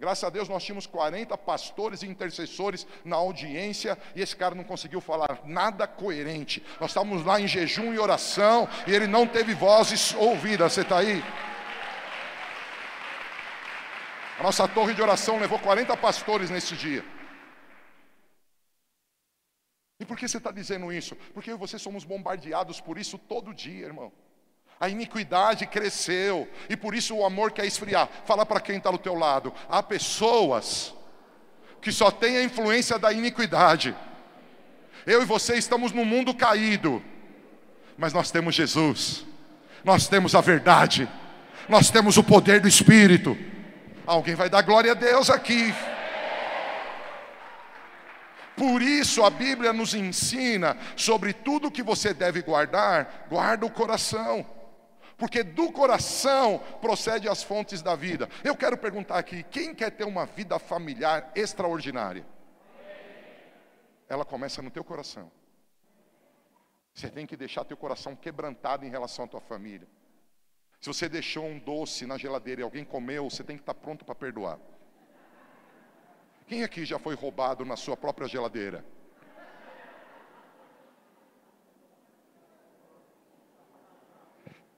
Graças 0.00 0.22
a 0.22 0.30
Deus 0.30 0.48
nós 0.48 0.62
tínhamos 0.62 0.86
40 0.86 1.36
pastores 1.38 2.02
e 2.02 2.06
intercessores 2.06 2.86
na 3.04 3.16
audiência 3.16 3.98
e 4.14 4.22
esse 4.22 4.36
cara 4.36 4.54
não 4.54 4.62
conseguiu 4.62 5.00
falar 5.00 5.40
nada 5.44 5.88
coerente. 5.88 6.64
Nós 6.80 6.90
estávamos 6.90 7.24
lá 7.24 7.40
em 7.40 7.48
jejum 7.48 7.92
e 7.92 7.98
oração 7.98 8.68
e 8.86 8.94
ele 8.94 9.08
não 9.08 9.26
teve 9.26 9.54
vozes 9.54 10.14
ouvidas. 10.14 10.72
Você 10.72 10.82
está 10.82 10.98
aí? 10.98 11.20
A 14.38 14.42
nossa 14.44 14.68
torre 14.68 14.94
de 14.94 15.02
oração 15.02 15.40
levou 15.40 15.58
40 15.58 15.96
pastores 15.96 16.48
nesse 16.48 16.76
dia. 16.76 17.04
E 19.98 20.04
por 20.04 20.16
que 20.16 20.28
você 20.28 20.38
está 20.38 20.52
dizendo 20.52 20.92
isso? 20.92 21.16
Porque 21.34 21.50
eu 21.50 21.56
e 21.56 21.58
você 21.58 21.76
somos 21.76 22.04
bombardeados 22.04 22.80
por 22.80 22.98
isso 22.98 23.18
todo 23.18 23.52
dia, 23.52 23.86
irmão. 23.86 24.12
A 24.80 24.88
iniquidade 24.88 25.66
cresceu 25.66 26.48
e 26.68 26.76
por 26.76 26.94
isso 26.94 27.16
o 27.16 27.24
amor 27.24 27.50
quer 27.50 27.66
esfriar. 27.66 28.08
Fala 28.24 28.46
para 28.46 28.60
quem 28.60 28.76
está 28.76 28.90
do 28.90 28.98
teu 28.98 29.14
lado. 29.14 29.52
Há 29.68 29.82
pessoas 29.82 30.94
que 31.82 31.90
só 31.90 32.10
têm 32.10 32.36
a 32.36 32.42
influência 32.44 32.96
da 32.98 33.12
iniquidade. 33.12 33.94
Eu 35.04 35.20
e 35.20 35.24
você 35.24 35.56
estamos 35.56 35.90
no 35.90 36.04
mundo 36.04 36.32
caído, 36.32 37.02
mas 37.96 38.12
nós 38.12 38.30
temos 38.30 38.54
Jesus, 38.54 39.24
nós 39.82 40.06
temos 40.06 40.34
a 40.34 40.40
verdade, 40.40 41.08
nós 41.68 41.90
temos 41.90 42.16
o 42.16 42.22
poder 42.22 42.60
do 42.60 42.68
Espírito. 42.68 43.36
Alguém 44.06 44.36
vai 44.36 44.48
dar 44.48 44.62
glória 44.62 44.92
a 44.92 44.94
Deus 44.94 45.28
aqui. 45.28 45.74
Por 48.56 48.80
isso 48.80 49.24
a 49.24 49.30
Bíblia 49.30 49.72
nos 49.72 49.92
ensina 49.94 50.76
sobre 50.94 51.32
tudo 51.32 51.70
que 51.70 51.82
você 51.82 52.14
deve 52.14 52.42
guardar, 52.42 53.26
guarda 53.28 53.66
o 53.66 53.70
coração 53.70 54.57
porque 55.18 55.42
do 55.42 55.72
coração 55.72 56.60
procede 56.80 57.28
as 57.28 57.42
fontes 57.42 57.82
da 57.82 57.96
vida. 57.96 58.28
Eu 58.44 58.56
quero 58.56 58.78
perguntar 58.78 59.18
aqui: 59.18 59.42
quem 59.42 59.74
quer 59.74 59.90
ter 59.90 60.04
uma 60.04 60.24
vida 60.24 60.58
familiar 60.58 61.32
extraordinária? 61.34 62.24
Ela 64.08 64.24
começa 64.24 64.62
no 64.62 64.70
teu 64.70 64.84
coração. 64.84 65.30
Você 66.94 67.10
tem 67.10 67.26
que 67.26 67.36
deixar 67.36 67.64
teu 67.64 67.76
coração 67.76 68.16
quebrantado 68.16 68.86
em 68.86 68.90
relação 68.90 69.24
à 69.24 69.28
tua 69.28 69.40
família. 69.40 69.86
Se 70.80 70.88
você 70.88 71.08
deixou 71.08 71.44
um 71.44 71.58
doce 71.58 72.06
na 72.06 72.16
geladeira 72.16 72.60
e 72.60 72.64
alguém 72.64 72.84
comeu, 72.84 73.28
você 73.28 73.42
tem 73.42 73.56
que 73.56 73.62
estar 73.62 73.74
pronto 73.74 74.04
para 74.04 74.14
perdoar. 74.14 74.58
Quem 76.46 76.62
aqui 76.62 76.84
já 76.84 76.98
foi 76.98 77.14
roubado 77.14 77.64
na 77.64 77.76
sua 77.76 77.96
própria 77.96 78.28
geladeira? 78.28 78.84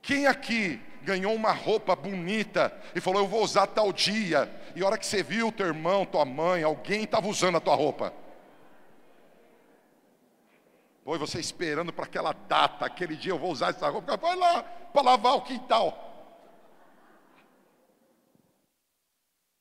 Quem 0.02 0.26
aqui 0.26 0.80
ganhou 1.02 1.34
uma 1.34 1.52
roupa 1.52 1.94
bonita 1.96 2.72
e 2.94 3.00
falou, 3.00 3.22
eu 3.22 3.28
vou 3.28 3.42
usar 3.42 3.66
tal 3.66 3.92
dia, 3.92 4.50
e 4.74 4.82
a 4.82 4.86
hora 4.86 4.98
que 4.98 5.06
você 5.06 5.22
viu 5.22 5.52
teu 5.52 5.66
irmão, 5.66 6.06
tua 6.06 6.24
mãe, 6.24 6.62
alguém 6.62 7.04
estava 7.04 7.26
usando 7.28 7.56
a 7.56 7.60
tua 7.60 7.74
roupa? 7.74 8.12
Foi 11.04 11.18
você 11.18 11.40
esperando 11.40 11.92
para 11.92 12.04
aquela 12.04 12.32
data, 12.32 12.86
aquele 12.86 13.16
dia 13.16 13.32
eu 13.32 13.38
vou 13.38 13.50
usar 13.50 13.70
essa 13.70 13.88
roupa, 13.88 14.16
vai 14.16 14.36
lá 14.36 14.62
para 14.62 15.02
lavar 15.02 15.34
o 15.36 15.42
quintal. 15.42 16.06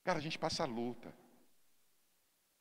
Cara, 0.04 0.20
a 0.20 0.22
gente 0.22 0.40
passa 0.40 0.64
a 0.64 0.66
luta. 0.66 1.14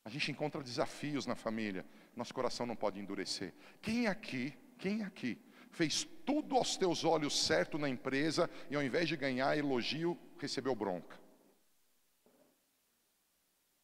A 0.05 0.11
gente 0.11 0.31
encontra 0.31 0.63
desafios 0.63 1.27
na 1.27 1.35
família. 1.35 1.85
Nosso 2.17 2.33
coração 2.33 2.65
não 2.67 2.77
pode 2.77 2.99
endurecer. 2.99 3.53
Quem 3.81 4.07
aqui, 4.07 4.55
quem 4.79 5.03
aqui 5.03 5.39
fez 5.71 6.07
tudo 6.25 6.57
aos 6.57 6.77
teus 6.77 7.05
olhos 7.05 7.47
certo 7.47 7.79
na 7.79 7.89
empresa 7.89 8.51
e 8.71 8.77
ao 8.77 8.83
invés 8.83 9.09
de 9.09 9.17
ganhar 9.17 9.57
elogio, 9.57 10.19
recebeu 10.39 10.75
bronca. 10.75 11.19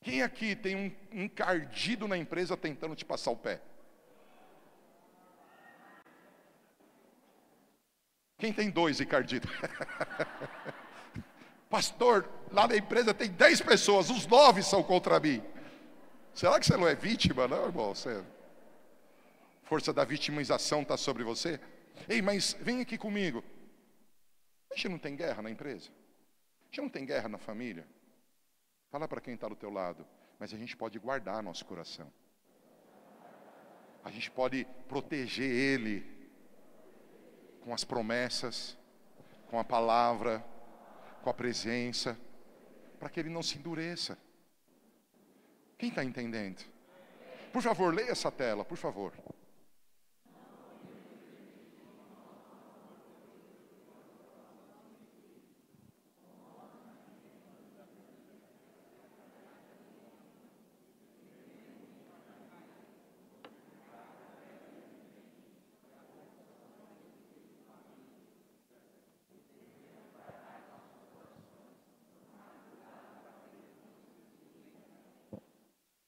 Quem 0.03 0.23
aqui 0.23 0.55
tem 0.55 0.77
um 0.77 1.23
encardido 1.23 2.07
na 2.07 2.19
empresa 2.19 2.57
tentando 2.57 2.95
te 2.95 3.05
passar 3.05 3.31
o 3.31 3.37
pé? 3.37 3.61
Quem 8.37 8.53
tem 8.53 8.69
dois 8.69 9.01
encardidos? 9.01 9.51
Pastor, 11.71 12.29
lá 12.53 12.69
na 12.69 12.77
empresa 12.77 13.15
tem 13.15 13.31
dez 13.31 13.63
pessoas, 13.63 14.11
os 14.11 14.27
nove 14.27 14.63
são 14.63 14.83
contra 14.83 15.19
mim. 15.19 15.43
Será 16.35 16.61
que 16.61 16.67
você 16.67 16.77
não 16.77 16.87
é 16.87 16.95
vítima, 16.95 17.49
não, 17.49 17.65
irmão? 17.65 17.95
Você... 17.95 18.23
Força 19.63 19.93
da 19.93 20.05
vitimização 20.05 20.83
está 20.83 20.97
sobre 20.97 21.25
você? 21.25 21.59
Ei, 22.09 22.21
mas 22.21 22.55
vem 22.61 22.81
aqui 22.81 22.99
comigo. 22.99 23.43
A 24.71 24.75
gente 24.75 24.89
não 24.89 24.99
tem 24.99 25.17
guerra 25.17 25.43
na 25.43 25.51
empresa? 25.51 25.91
A 25.91 26.67
gente 26.67 26.81
não 26.81 26.89
tem 26.89 27.07
guerra 27.07 27.29
na 27.29 27.39
família? 27.39 27.87
Fala 28.91 29.07
para 29.07 29.21
quem 29.21 29.35
está 29.35 29.49
do 29.49 29.57
teu 29.57 29.71
lado. 29.71 30.07
Mas 30.39 30.53
a 30.53 30.57
gente 30.57 30.77
pode 30.77 30.99
guardar 30.99 31.43
nosso 31.43 31.65
coração. 31.65 32.13
A 34.03 34.11
gente 34.11 34.31
pode 34.31 34.67
proteger 34.89 35.51
ele 35.51 36.05
com 37.63 37.73
as 37.73 37.85
promessas, 37.85 38.77
com 39.49 39.59
a 39.59 39.65
palavra, 39.65 40.45
com 41.23 41.31
a 41.31 41.35
presença, 41.35 42.19
para 42.99 43.09
que 43.09 43.19
ele 43.19 43.31
não 43.31 43.43
se 43.43 43.57
endureça. 43.57 44.19
Quem 45.79 45.89
está 45.89 46.05
entendendo? 46.05 46.63
Por 47.53 47.63
favor, 47.63 47.95
leia 47.95 48.11
essa 48.11 48.31
tela, 48.31 48.65
por 48.65 48.77
favor. 48.77 49.13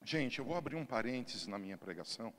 Gente, 0.09 0.39
eu 0.39 0.45
vou 0.45 0.55
abrir 0.55 0.77
um 0.77 0.85
parênteses 0.85 1.47
na 1.47 1.59
minha 1.59 1.77
pregação, 1.77 2.33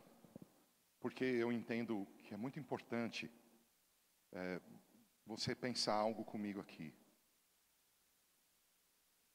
porque 0.98 1.22
eu 1.22 1.52
entendo 1.52 2.08
que 2.24 2.32
é 2.32 2.36
muito 2.38 2.58
importante 2.58 3.30
é, 4.32 4.58
você 5.26 5.54
pensar 5.54 5.92
algo 5.92 6.24
comigo 6.24 6.60
aqui. 6.60 6.94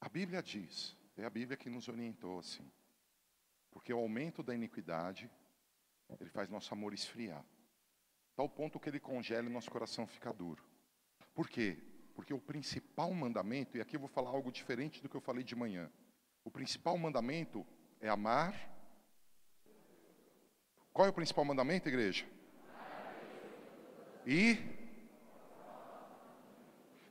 A 0.02 0.10
Bíblia 0.10 0.42
diz, 0.42 0.98
é 1.16 1.24
a 1.26 1.30
Bíblia 1.30 1.56
que 1.56 1.70
nos 1.70 1.88
orientou 1.88 2.40
assim, 2.40 2.68
porque 3.70 3.94
o 3.94 4.00
aumento 4.00 4.42
da 4.42 4.56
iniquidade 4.56 5.30
Ele 6.20 6.32
faz 6.32 6.50
nosso 6.50 6.74
amor 6.74 6.92
esfriar. 6.92 7.46
Tal 8.36 8.50
ponto 8.50 8.80
que 8.80 8.90
ele 8.90 9.00
congela 9.00 9.48
e 9.48 9.54
nosso 9.54 9.70
coração 9.70 10.08
fica 10.08 10.34
duro. 10.34 10.64
Por 11.36 11.48
quê? 11.48 11.78
Porque 12.16 12.34
o 12.34 12.42
principal 12.42 13.14
mandamento, 13.14 13.78
e 13.78 13.82
aqui 13.82 13.96
eu 13.96 14.00
vou 14.00 14.10
falar 14.10 14.32
algo 14.32 14.52
diferente 14.52 15.04
do 15.04 15.08
que 15.08 15.16
eu 15.16 15.22
falei 15.22 15.44
de 15.44 15.56
manhã. 15.56 15.88
O 16.44 16.50
principal 16.50 16.98
mandamento 16.98 17.64
é 18.04 18.10
amar. 18.10 18.54
Qual 20.92 21.08
é 21.08 21.10
o 21.10 21.14
principal 21.14 21.46
mandamento, 21.46 21.88
igreja? 21.88 22.26
E 24.28 24.58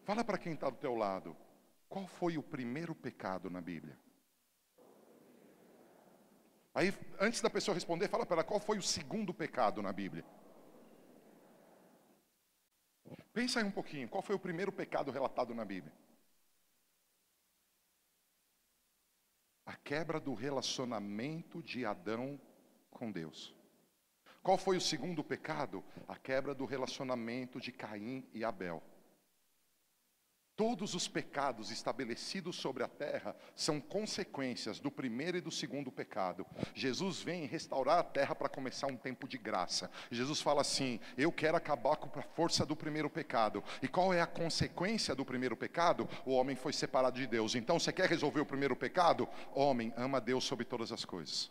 fala 0.05 0.23
para 0.23 0.39
quem 0.39 0.53
está 0.53 0.69
do 0.69 0.77
teu 0.77 0.95
lado, 0.95 1.37
qual 1.89 2.07
foi 2.07 2.37
o 2.37 2.43
primeiro 2.43 2.95
pecado 2.95 3.51
na 3.51 3.61
Bíblia? 3.61 3.99
Aí, 6.75 6.95
antes 7.19 7.41
da 7.41 7.51
pessoa 7.51 7.75
responder, 7.75 8.09
fala 8.09 8.25
para 8.25 8.37
ela 8.37 8.45
qual 8.45 8.61
foi 8.61 8.79
o 8.79 8.83
segundo 8.83 9.33
pecado 9.35 9.83
na 9.83 9.93
Bíblia. 9.93 10.25
Pensa 13.33 13.61
aí 13.61 13.65
um 13.65 13.71
pouquinho, 13.71 14.09
qual 14.09 14.23
foi 14.23 14.37
o 14.37 14.39
primeiro 14.39 14.71
pecado 14.71 15.11
relatado 15.11 15.55
na 15.55 15.65
Bíblia? 15.65 15.93
A 19.65 19.77
quebra 19.77 20.19
do 20.19 20.35
relacionamento 20.35 21.63
de 21.63 21.85
Adão 21.85 22.41
com 22.91 23.11
Deus. 23.11 23.55
Qual 24.43 24.59
foi 24.59 24.77
o 24.77 24.81
segundo 24.81 25.23
pecado? 25.23 25.85
A 26.09 26.17
quebra 26.17 26.55
do 26.55 26.65
relacionamento 26.65 27.61
de 27.61 27.71
Caim 27.71 28.29
e 28.35 28.45
Abel. 28.45 28.83
Todos 30.63 30.95
os 30.95 31.09
pecados 31.09 31.73
estabelecidos 31.73 32.55
sobre 32.55 32.85
a 32.85 32.89
terra 32.89 33.35
são 33.53 33.81
consequências 33.81 34.79
do 34.79 34.93
primeiro 34.93 35.37
e 35.37 35.41
do 35.41 35.51
segundo 35.51 35.91
pecado. 35.91 36.47
Jesus 36.73 37.21
vem 37.21 37.47
restaurar 37.47 37.99
a 37.99 38.05
terra 38.05 38.33
para 38.33 38.49
começar 38.49 38.87
um 38.87 38.97
tempo 38.97 39.27
de 39.27 39.37
graça. 39.37 39.91
Jesus 40.09 40.41
fala 40.41 40.61
assim: 40.61 41.01
Eu 41.19 41.33
quero 41.33 41.57
acabar 41.57 41.97
com 41.97 42.17
a 42.17 42.23
força 42.23 42.65
do 42.65 42.77
primeiro 42.77 43.11
pecado. 43.11 43.61
E 43.83 43.89
qual 43.89 44.15
é 44.15 44.21
a 44.21 44.27
consequência 44.27 45.17
do 45.17 45.25
primeiro 45.25 45.57
pecado? 45.57 46.09
O 46.25 46.31
homem 46.31 46.55
foi 46.55 46.73
separado 46.73 47.19
de 47.19 47.27
Deus. 47.27 47.57
Então, 47.57 47.81
você 47.81 47.93
quer 47.93 48.09
resolver 48.09 48.43
o 48.43 48.47
primeiro 48.47 48.77
pecado? 48.77 49.29
Homem, 49.53 49.93
ama 49.97 50.21
Deus 50.21 50.45
sobre 50.45 50.65
todas 50.65 50.93
as 50.93 51.05
coisas. 51.05 51.51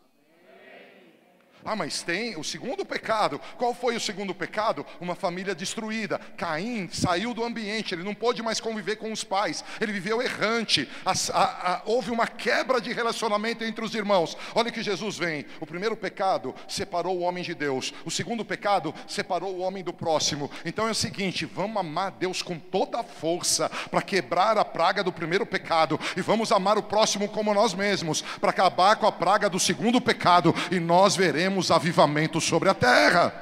Ah, 1.64 1.76
mas 1.76 2.02
tem 2.02 2.36
o 2.38 2.44
segundo 2.44 2.84
pecado. 2.84 3.40
Qual 3.58 3.74
foi 3.74 3.96
o 3.96 4.00
segundo 4.00 4.34
pecado? 4.34 4.86
Uma 5.00 5.16
família 5.16 5.54
destruída. 5.54 6.20
Caim 6.36 6.90
saiu 6.92 7.34
do 7.34 7.44
ambiente, 7.44 7.94
ele 7.94 8.04
não 8.04 8.16
pôde 8.16 8.42
mais 8.42 8.60
conviver 8.60 8.96
com 8.96 9.12
os 9.12 9.24
pais, 9.24 9.64
ele 9.80 9.92
viveu 9.92 10.22
errante. 10.22 10.90
A, 11.06 11.12
a, 11.12 11.74
a, 11.74 11.82
houve 11.86 12.10
uma 12.10 12.26
quebra 12.28 12.82
de 12.82 12.92
relacionamento 12.92 13.64
entre 13.64 13.86
os 13.86 13.94
irmãos. 13.94 14.36
Olha 14.56 14.72
que 14.72 14.82
Jesus 14.82 15.18
vem. 15.18 15.46
O 15.60 15.66
primeiro 15.66 15.96
pecado 15.96 16.56
separou 16.68 17.18
o 17.18 17.22
homem 17.22 17.44
de 17.44 17.54
Deus, 17.54 17.94
o 18.06 18.12
segundo 18.12 18.44
pecado 18.44 18.94
separou 19.08 19.56
o 19.56 19.60
homem 19.60 19.84
do 19.84 19.94
próximo. 19.94 20.50
Então 20.66 20.88
é 20.88 20.92
o 20.92 20.96
seguinte: 20.96 21.46
vamos 21.46 21.78
amar 21.78 22.12
Deus 22.12 22.42
com 22.42 22.58
toda 22.58 23.00
a 23.00 23.04
força 23.04 23.70
para 23.90 24.02
quebrar 24.02 24.58
a 24.58 24.66
praga 24.66 25.04
do 25.04 25.12
primeiro 25.12 25.46
pecado, 25.46 26.00
e 26.18 26.22
vamos 26.22 26.52
amar 26.52 26.78
o 26.78 26.84
próximo 26.84 27.30
como 27.30 27.54
nós 27.54 27.74
mesmos, 27.74 28.22
para 28.40 28.50
acabar 28.50 28.96
com 28.96 29.06
a 29.06 29.12
praga 29.12 29.50
do 29.50 29.60
segundo 29.60 30.02
pecado, 30.02 30.56
e 30.72 30.80
nós 30.80 31.16
veremos 31.16 31.51
teremos 31.52 31.70
avivamento 31.70 32.40
sobre 32.40 32.70
a 32.70 32.74
terra. 32.74 33.34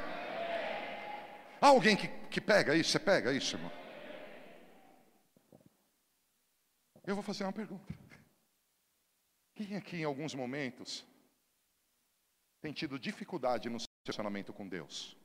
Há 1.62 1.68
alguém 1.68 1.96
que, 1.96 2.08
que 2.08 2.42
pega 2.42 2.76
isso? 2.76 2.92
Você 2.92 3.00
pega 3.00 3.32
isso, 3.32 3.56
irmão? 3.56 3.72
Eu 7.06 7.16
vou 7.16 7.24
fazer 7.24 7.44
uma 7.44 7.54
pergunta. 7.54 7.94
Quem 9.54 9.76
aqui, 9.76 9.98
em 9.98 10.04
alguns 10.04 10.34
momentos, 10.34 11.06
tem 12.62 12.74
tido 12.74 12.98
dificuldade 12.98 13.70
no 13.70 13.78
relacionamento 14.04 14.54
com 14.54 14.68
Deus? 14.68 15.16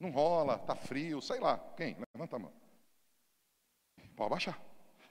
Não 0.00 0.10
rola, 0.10 0.58
tá 0.58 0.74
frio, 0.74 1.20
sei 1.22 1.38
lá. 1.38 1.58
Quem? 1.76 1.96
Levanta 2.14 2.36
a 2.36 2.38
mão. 2.38 2.52
Pode 4.16 4.30
baixar. 4.30 4.60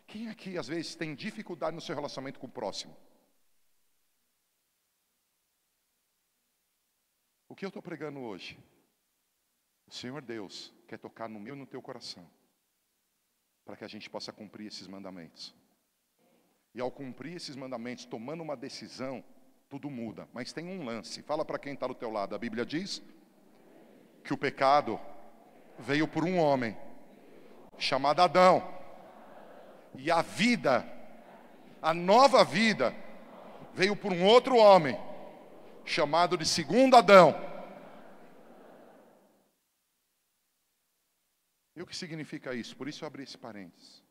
Quem 0.06 0.28
aqui, 0.28 0.58
às 0.58 0.68
vezes, 0.68 0.96
tem 0.96 1.16
dificuldade 1.16 1.76
no 1.76 1.82
seu 1.82 1.96
relacionamento 1.96 2.40
com 2.40 2.48
o 2.48 2.52
próximo? 2.52 2.98
O 7.50 7.56
que 7.56 7.66
eu 7.66 7.70
estou 7.70 7.82
pregando 7.82 8.20
hoje? 8.20 8.58
O 9.88 9.92
Senhor 9.92 10.22
Deus 10.22 10.72
quer 10.88 11.00
tocar 11.00 11.28
no 11.28 11.40
meu 11.40 11.56
e 11.56 11.58
no 11.58 11.66
teu 11.66 11.82
coração, 11.82 12.30
para 13.66 13.76
que 13.76 13.84
a 13.84 13.88
gente 13.88 14.08
possa 14.08 14.32
cumprir 14.32 14.68
esses 14.68 14.88
mandamentos. 14.88 15.54
E 16.76 16.80
ao 16.80 16.92
cumprir 16.92 17.36
esses 17.36 17.56
mandamentos, 17.56 18.06
tomando 18.06 18.44
uma 18.44 18.56
decisão, 18.56 19.24
tudo 19.68 19.90
muda. 19.90 20.30
Mas 20.32 20.54
tem 20.54 20.68
um 20.68 20.86
lance. 20.86 21.24
Fala 21.24 21.44
para 21.44 21.58
quem 21.58 21.74
está 21.74 21.88
do 21.88 21.96
teu 21.96 22.12
lado. 22.12 22.36
A 22.36 22.38
Bíblia 22.38 22.64
diz 22.64 23.02
que 24.24 24.32
o 24.32 24.38
pecado 24.38 25.00
veio 25.80 26.08
por 26.08 26.24
um 26.24 26.38
homem 26.38 26.78
chamado 27.80 28.22
Adão. 28.22 28.62
E 29.96 30.12
a 30.12 30.22
vida, 30.22 30.86
a 31.82 31.96
nova 31.96 32.44
vida, 32.44 32.96
veio 33.74 33.96
por 33.96 34.14
um 34.14 34.24
outro 34.24 34.56
homem 34.56 35.09
chamado 35.86 36.38
de 36.38 36.46
segundo 36.46 36.96
Adão. 36.96 37.36
E 41.76 41.82
o 41.82 41.88
que 41.88 41.96
significa 41.96 42.54
isso? 42.54 42.76
Por 42.76 42.88
isso 42.88 43.04
eu 43.04 43.08
abri 43.08 43.24
esse 43.24 43.38
parênteses. 43.38 44.04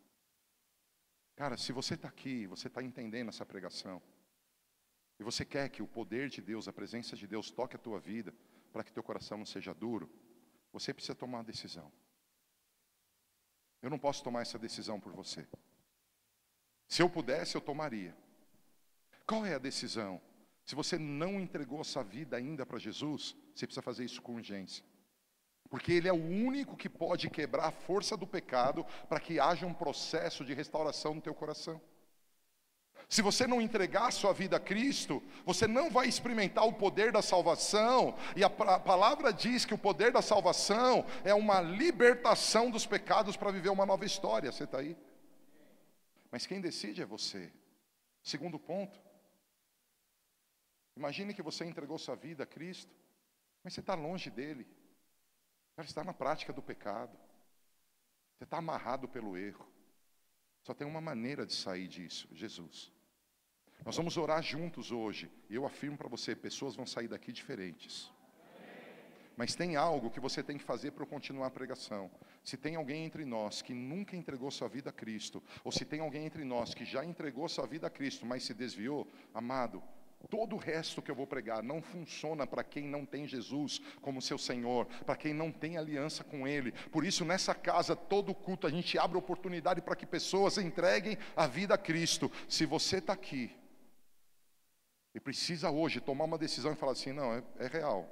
Cara, 1.37 1.57
se 1.57 1.71
você 1.71 1.95
está 1.95 2.09
aqui, 2.09 2.47
você 2.47 2.67
está 2.69 2.83
entendendo 2.83 3.29
essa 3.29 3.47
pregação, 3.47 4.03
e 5.21 5.23
você 5.23 5.45
quer 5.45 5.69
que 5.69 5.83
o 5.83 5.87
poder 5.87 6.29
de 6.29 6.41
Deus, 6.41 6.69
a 6.69 6.73
presença 6.73 7.17
de 7.17 7.27
Deus 7.27 7.51
toque 7.51 7.77
a 7.77 7.79
tua 7.79 8.01
vida, 8.01 8.35
para 8.73 8.85
que 8.85 8.93
teu 8.93 9.03
coração 9.03 9.39
não 9.39 9.47
seja 9.47 9.75
duro, 9.75 10.11
você 10.73 10.95
precisa 10.95 11.15
tomar 11.15 11.39
uma 11.39 11.45
decisão. 11.45 11.93
Eu 13.83 13.91
não 13.91 13.99
posso 13.99 14.23
tomar 14.23 14.43
essa 14.43 14.59
decisão 14.59 14.99
por 14.99 15.13
você. 15.13 15.47
Se 16.87 17.03
eu 17.03 17.11
pudesse, 17.11 17.55
eu 17.55 17.61
tomaria. 17.61 18.17
Qual 19.27 19.45
é 19.45 19.55
a 19.55 19.59
decisão? 19.59 20.21
Se 20.69 20.75
você 20.75 20.99
não 20.99 21.41
entregou 21.41 21.81
a 21.81 21.85
sua 21.85 22.03
vida 22.03 22.37
ainda 22.37 22.67
para 22.67 22.79
Jesus, 22.79 23.35
você 23.55 23.67
precisa 23.67 23.81
fazer 23.81 24.05
isso 24.05 24.21
com 24.21 24.35
urgência. 24.35 24.85
Porque 25.71 25.91
Ele 25.91 26.09
é 26.09 26.13
o 26.13 26.23
único 26.23 26.77
que 26.77 26.91
pode 26.91 27.31
quebrar 27.31 27.69
a 27.69 27.71
força 27.71 28.19
do 28.19 28.27
pecado 28.27 28.85
para 29.09 29.19
que 29.19 29.41
haja 29.41 29.65
um 29.65 29.73
processo 29.73 30.45
de 30.45 30.53
restauração 30.53 31.15
no 31.15 31.23
teu 31.23 31.35
coração. 31.35 31.81
Se 33.09 33.23
você 33.23 33.47
não 33.47 33.63
entregar 33.63 34.13
sua 34.13 34.35
vida 34.35 34.59
a 34.59 34.61
Cristo, 34.61 35.23
você 35.47 35.67
não 35.67 35.91
vai 35.91 36.07
experimentar 36.07 36.67
o 36.67 36.75
poder 36.75 37.13
da 37.13 37.23
salvação, 37.23 38.15
e 38.37 38.45
a 38.45 38.51
palavra 38.51 39.33
diz 39.33 39.65
que 39.65 39.73
o 39.73 39.79
poder 39.79 40.13
da 40.13 40.21
salvação 40.21 41.07
é 41.25 41.33
uma 41.33 41.63
libertação 41.63 42.71
dos 42.71 42.85
pecados 42.85 43.39
para 43.39 43.51
viver 43.51 43.71
uma 43.71 43.87
nova 43.87 44.05
história. 44.05 44.53
Você 44.53 44.65
está 44.65 44.81
aí? 44.81 44.95
Mas 46.31 46.45
quem 46.45 46.61
decide 46.61 47.01
é 47.01 47.07
você. 47.07 47.51
Segundo 48.23 48.59
ponto, 48.59 49.08
Imagine 50.99 51.33
que 51.33 51.43
você 51.43 51.65
entregou 51.65 51.97
sua 51.97 52.17
vida 52.17 52.43
a 52.43 52.47
Cristo, 52.47 52.93
mas 53.63 53.73
você 53.73 53.79
está 53.79 53.95
longe 53.95 54.31
dele. 54.31 54.67
Você 55.77 55.91
está 55.91 56.03
na 56.03 56.13
prática 56.13 56.53
do 56.53 56.61
pecado. 56.61 57.17
Você 58.35 58.43
está 58.43 58.59
amarrado 58.59 59.07
pelo 59.07 59.37
erro. 59.37 59.65
Só 60.65 60.75
tem 60.75 60.87
uma 60.87 61.01
maneira 61.01 61.47
de 61.47 61.55
sair 61.55 61.87
disso: 61.87 62.29
Jesus. 62.33 62.93
Nós 63.87 63.97
vamos 63.97 64.17
orar 64.17 64.43
juntos 64.43 64.91
hoje. 64.91 65.31
E 65.49 65.55
eu 65.55 65.65
afirmo 65.65 65.97
para 65.97 66.09
você: 66.09 66.35
pessoas 66.35 66.75
vão 66.75 66.85
sair 66.85 67.07
daqui 67.07 67.33
diferentes. 67.33 68.11
Mas 69.37 69.55
tem 69.55 69.77
algo 69.77 70.11
que 70.11 70.19
você 70.19 70.43
tem 70.43 70.59
que 70.59 70.65
fazer 70.65 70.91
para 70.91 71.07
continuar 71.07 71.47
a 71.47 71.51
pregação. 71.59 72.11
Se 72.43 72.57
tem 72.57 72.75
alguém 72.75 73.05
entre 73.05 73.25
nós 73.25 73.63
que 73.63 73.73
nunca 73.73 74.17
entregou 74.17 74.51
sua 74.51 74.69
vida 74.69 74.91
a 74.91 74.93
Cristo, 74.93 75.41
ou 75.63 75.71
se 75.71 75.85
tem 75.85 76.01
alguém 76.01 76.27
entre 76.27 76.43
nós 76.43 76.75
que 76.75 76.85
já 76.85 77.05
entregou 77.05 77.49
sua 77.49 77.69
vida 77.69 77.87
a 77.87 77.91
Cristo, 77.91 78.27
mas 78.27 78.43
se 78.43 78.53
desviou, 78.53 79.07
amado, 79.33 79.81
Todo 80.29 80.57
o 80.57 80.59
resto 80.59 81.01
que 81.01 81.11
eu 81.11 81.15
vou 81.15 81.27
pregar 81.27 81.63
não 81.63 81.81
funciona 81.81 82.47
para 82.47 82.65
quem 82.65 82.85
não 82.85 83.07
tem 83.07 83.27
Jesus 83.27 83.81
como 84.03 84.21
seu 84.21 84.37
Senhor, 84.37 84.87
para 85.07 85.17
quem 85.17 85.33
não 85.33 85.51
tem 85.51 85.79
aliança 85.79 86.25
com 86.25 86.47
Ele. 86.47 86.73
Por 86.91 87.05
isso, 87.05 87.25
nessa 87.25 87.55
casa, 87.55 87.95
todo 87.95 88.35
culto, 88.35 88.67
a 88.67 88.71
gente 88.71 88.99
abre 88.99 89.17
oportunidade 89.17 89.81
para 89.81 89.97
que 89.97 90.05
pessoas 90.05 90.59
entreguem 90.59 91.17
a 91.37 91.47
vida 91.47 91.75
a 91.75 91.79
Cristo. 91.79 92.31
Se 92.49 92.67
você 92.67 92.99
está 92.99 93.13
aqui 93.13 93.57
e 95.15 95.21
precisa 95.21 95.71
hoje 95.71 96.01
tomar 96.01 96.25
uma 96.25 96.37
decisão 96.37 96.73
e 96.73 96.77
falar 96.77 96.93
assim: 96.93 97.13
não, 97.13 97.33
é, 97.33 97.43
é 97.59 97.67
real. 97.67 98.09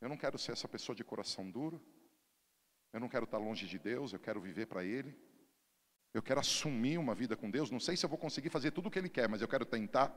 Eu 0.00 0.08
não 0.08 0.16
quero 0.16 0.38
ser 0.38 0.52
essa 0.52 0.68
pessoa 0.68 0.94
de 0.94 1.04
coração 1.04 1.50
duro. 1.50 1.80
Eu 2.92 3.00
não 3.00 3.08
quero 3.08 3.24
estar 3.24 3.38
longe 3.38 3.66
de 3.66 3.78
Deus, 3.78 4.12
eu 4.12 4.18
quero 4.18 4.40
viver 4.40 4.66
para 4.66 4.84
Ele. 4.84 5.16
Eu 6.12 6.22
quero 6.22 6.40
assumir 6.40 6.98
uma 6.98 7.14
vida 7.14 7.36
com 7.36 7.50
Deus. 7.50 7.70
Não 7.70 7.80
sei 7.80 7.96
se 7.96 8.04
eu 8.04 8.08
vou 8.08 8.18
conseguir 8.18 8.50
fazer 8.50 8.72
tudo 8.72 8.88
o 8.88 8.90
que 8.90 8.98
Ele 8.98 9.08
quer, 9.08 9.28
mas 9.28 9.40
eu 9.40 9.48
quero 9.48 9.64
tentar 9.64 10.10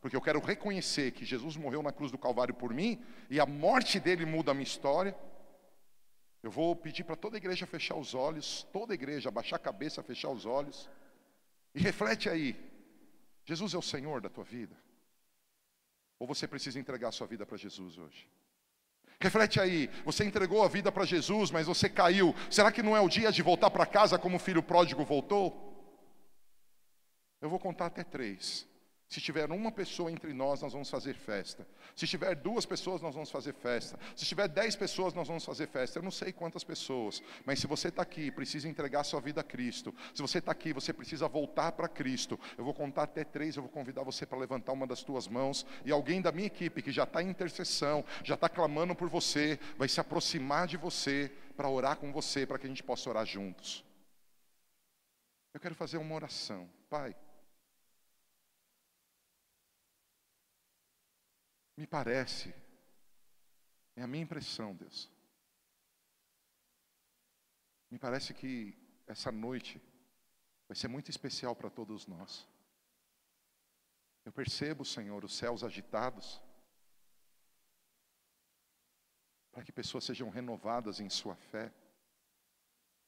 porque 0.00 0.16
eu 0.16 0.20
quero 0.20 0.40
reconhecer 0.40 1.12
que 1.12 1.24
Jesus 1.24 1.56
morreu 1.56 1.82
na 1.82 1.92
cruz 1.92 2.10
do 2.10 2.18
Calvário 2.18 2.54
por 2.54 2.72
mim 2.72 3.02
e 3.28 3.38
a 3.38 3.46
morte 3.46 4.00
dele 4.00 4.24
muda 4.24 4.50
a 4.50 4.54
minha 4.54 4.64
história. 4.64 5.14
Eu 6.42 6.50
vou 6.50 6.74
pedir 6.74 7.04
para 7.04 7.16
toda 7.16 7.36
a 7.36 7.38
igreja 7.38 7.66
fechar 7.66 7.96
os 7.96 8.14
olhos, 8.14 8.66
toda 8.72 8.92
a 8.92 8.94
igreja 8.94 9.30
baixar 9.30 9.56
a 9.56 9.58
cabeça, 9.58 10.02
fechar 10.02 10.30
os 10.30 10.46
olhos 10.46 10.88
e 11.74 11.80
reflete 11.80 12.30
aí: 12.30 12.56
Jesus 13.44 13.74
é 13.74 13.78
o 13.78 13.82
Senhor 13.82 14.22
da 14.22 14.30
tua 14.30 14.44
vida. 14.44 14.74
Ou 16.18 16.26
você 16.26 16.48
precisa 16.48 16.78
entregar 16.78 17.12
sua 17.12 17.26
vida 17.26 17.44
para 17.44 17.56
Jesus 17.56 17.98
hoje? 17.98 18.28
Reflete 19.22 19.60
aí, 19.60 19.88
você 20.02 20.24
entregou 20.24 20.62
a 20.62 20.68
vida 20.68 20.90
para 20.90 21.04
Jesus, 21.04 21.50
mas 21.50 21.66
você 21.66 21.90
caiu. 21.90 22.34
Será 22.50 22.72
que 22.72 22.82
não 22.82 22.96
é 22.96 23.00
o 23.00 23.08
dia 23.08 23.30
de 23.30 23.42
voltar 23.42 23.70
para 23.70 23.84
casa 23.84 24.18
como 24.18 24.36
o 24.36 24.40
filho 24.40 24.62
pródigo 24.62 25.04
voltou? 25.04 25.68
Eu 27.38 27.50
vou 27.50 27.58
contar 27.58 27.86
até 27.86 28.02
três. 28.02 28.66
Se 29.10 29.20
tiver 29.20 29.50
uma 29.50 29.72
pessoa 29.72 30.08
entre 30.08 30.32
nós, 30.32 30.62
nós 30.62 30.72
vamos 30.72 30.88
fazer 30.88 31.14
festa. 31.14 31.66
Se 31.96 32.06
tiver 32.06 32.32
duas 32.36 32.64
pessoas, 32.64 33.02
nós 33.02 33.12
vamos 33.12 33.28
fazer 33.28 33.52
festa. 33.54 33.98
Se 34.14 34.24
tiver 34.24 34.46
dez 34.46 34.76
pessoas, 34.76 35.12
nós 35.12 35.26
vamos 35.26 35.44
fazer 35.44 35.66
festa. 35.66 35.98
Eu 35.98 36.04
não 36.04 36.12
sei 36.12 36.32
quantas 36.32 36.62
pessoas, 36.62 37.20
mas 37.44 37.58
se 37.58 37.66
você 37.66 37.88
está 37.88 38.02
aqui, 38.02 38.30
precisa 38.30 38.68
entregar 38.68 39.02
sua 39.02 39.20
vida 39.20 39.40
a 39.40 39.44
Cristo. 39.44 39.92
Se 40.14 40.22
você 40.22 40.38
está 40.38 40.52
aqui, 40.52 40.72
você 40.72 40.92
precisa 40.92 41.26
voltar 41.26 41.72
para 41.72 41.88
Cristo. 41.88 42.38
Eu 42.56 42.64
vou 42.64 42.72
contar 42.72 43.02
até 43.02 43.24
três. 43.24 43.56
Eu 43.56 43.64
vou 43.64 43.72
convidar 43.72 44.04
você 44.04 44.24
para 44.24 44.38
levantar 44.38 44.70
uma 44.70 44.86
das 44.86 45.02
tuas 45.02 45.26
mãos 45.26 45.66
e 45.84 45.90
alguém 45.90 46.22
da 46.22 46.30
minha 46.30 46.46
equipe 46.46 46.80
que 46.80 46.92
já 46.92 47.02
está 47.02 47.20
em 47.20 47.30
intercessão, 47.30 48.04
já 48.22 48.36
está 48.36 48.48
clamando 48.48 48.94
por 48.94 49.08
você, 49.08 49.58
vai 49.76 49.88
se 49.88 49.98
aproximar 49.98 50.68
de 50.68 50.76
você 50.76 51.32
para 51.56 51.68
orar 51.68 51.96
com 51.96 52.12
você, 52.12 52.46
para 52.46 52.60
que 52.60 52.66
a 52.66 52.68
gente 52.68 52.84
possa 52.84 53.10
orar 53.10 53.26
juntos. 53.26 53.84
Eu 55.52 55.58
quero 55.58 55.74
fazer 55.74 55.96
uma 55.96 56.14
oração, 56.14 56.70
Pai. 56.88 57.12
Me 61.80 61.86
parece, 61.86 62.54
é 63.96 64.02
a 64.02 64.06
minha 64.06 64.22
impressão, 64.22 64.76
Deus. 64.76 65.10
Me 67.90 67.98
parece 67.98 68.34
que 68.34 68.76
essa 69.06 69.32
noite 69.32 69.80
vai 70.68 70.76
ser 70.76 70.88
muito 70.88 71.08
especial 71.08 71.56
para 71.56 71.70
todos 71.70 72.06
nós. 72.06 72.46
Eu 74.26 74.30
percebo, 74.30 74.84
Senhor, 74.84 75.24
os 75.24 75.34
céus 75.34 75.64
agitados, 75.64 76.38
para 79.50 79.64
que 79.64 79.72
pessoas 79.72 80.04
sejam 80.04 80.28
renovadas 80.28 81.00
em 81.00 81.08
sua 81.08 81.34
fé, 81.34 81.72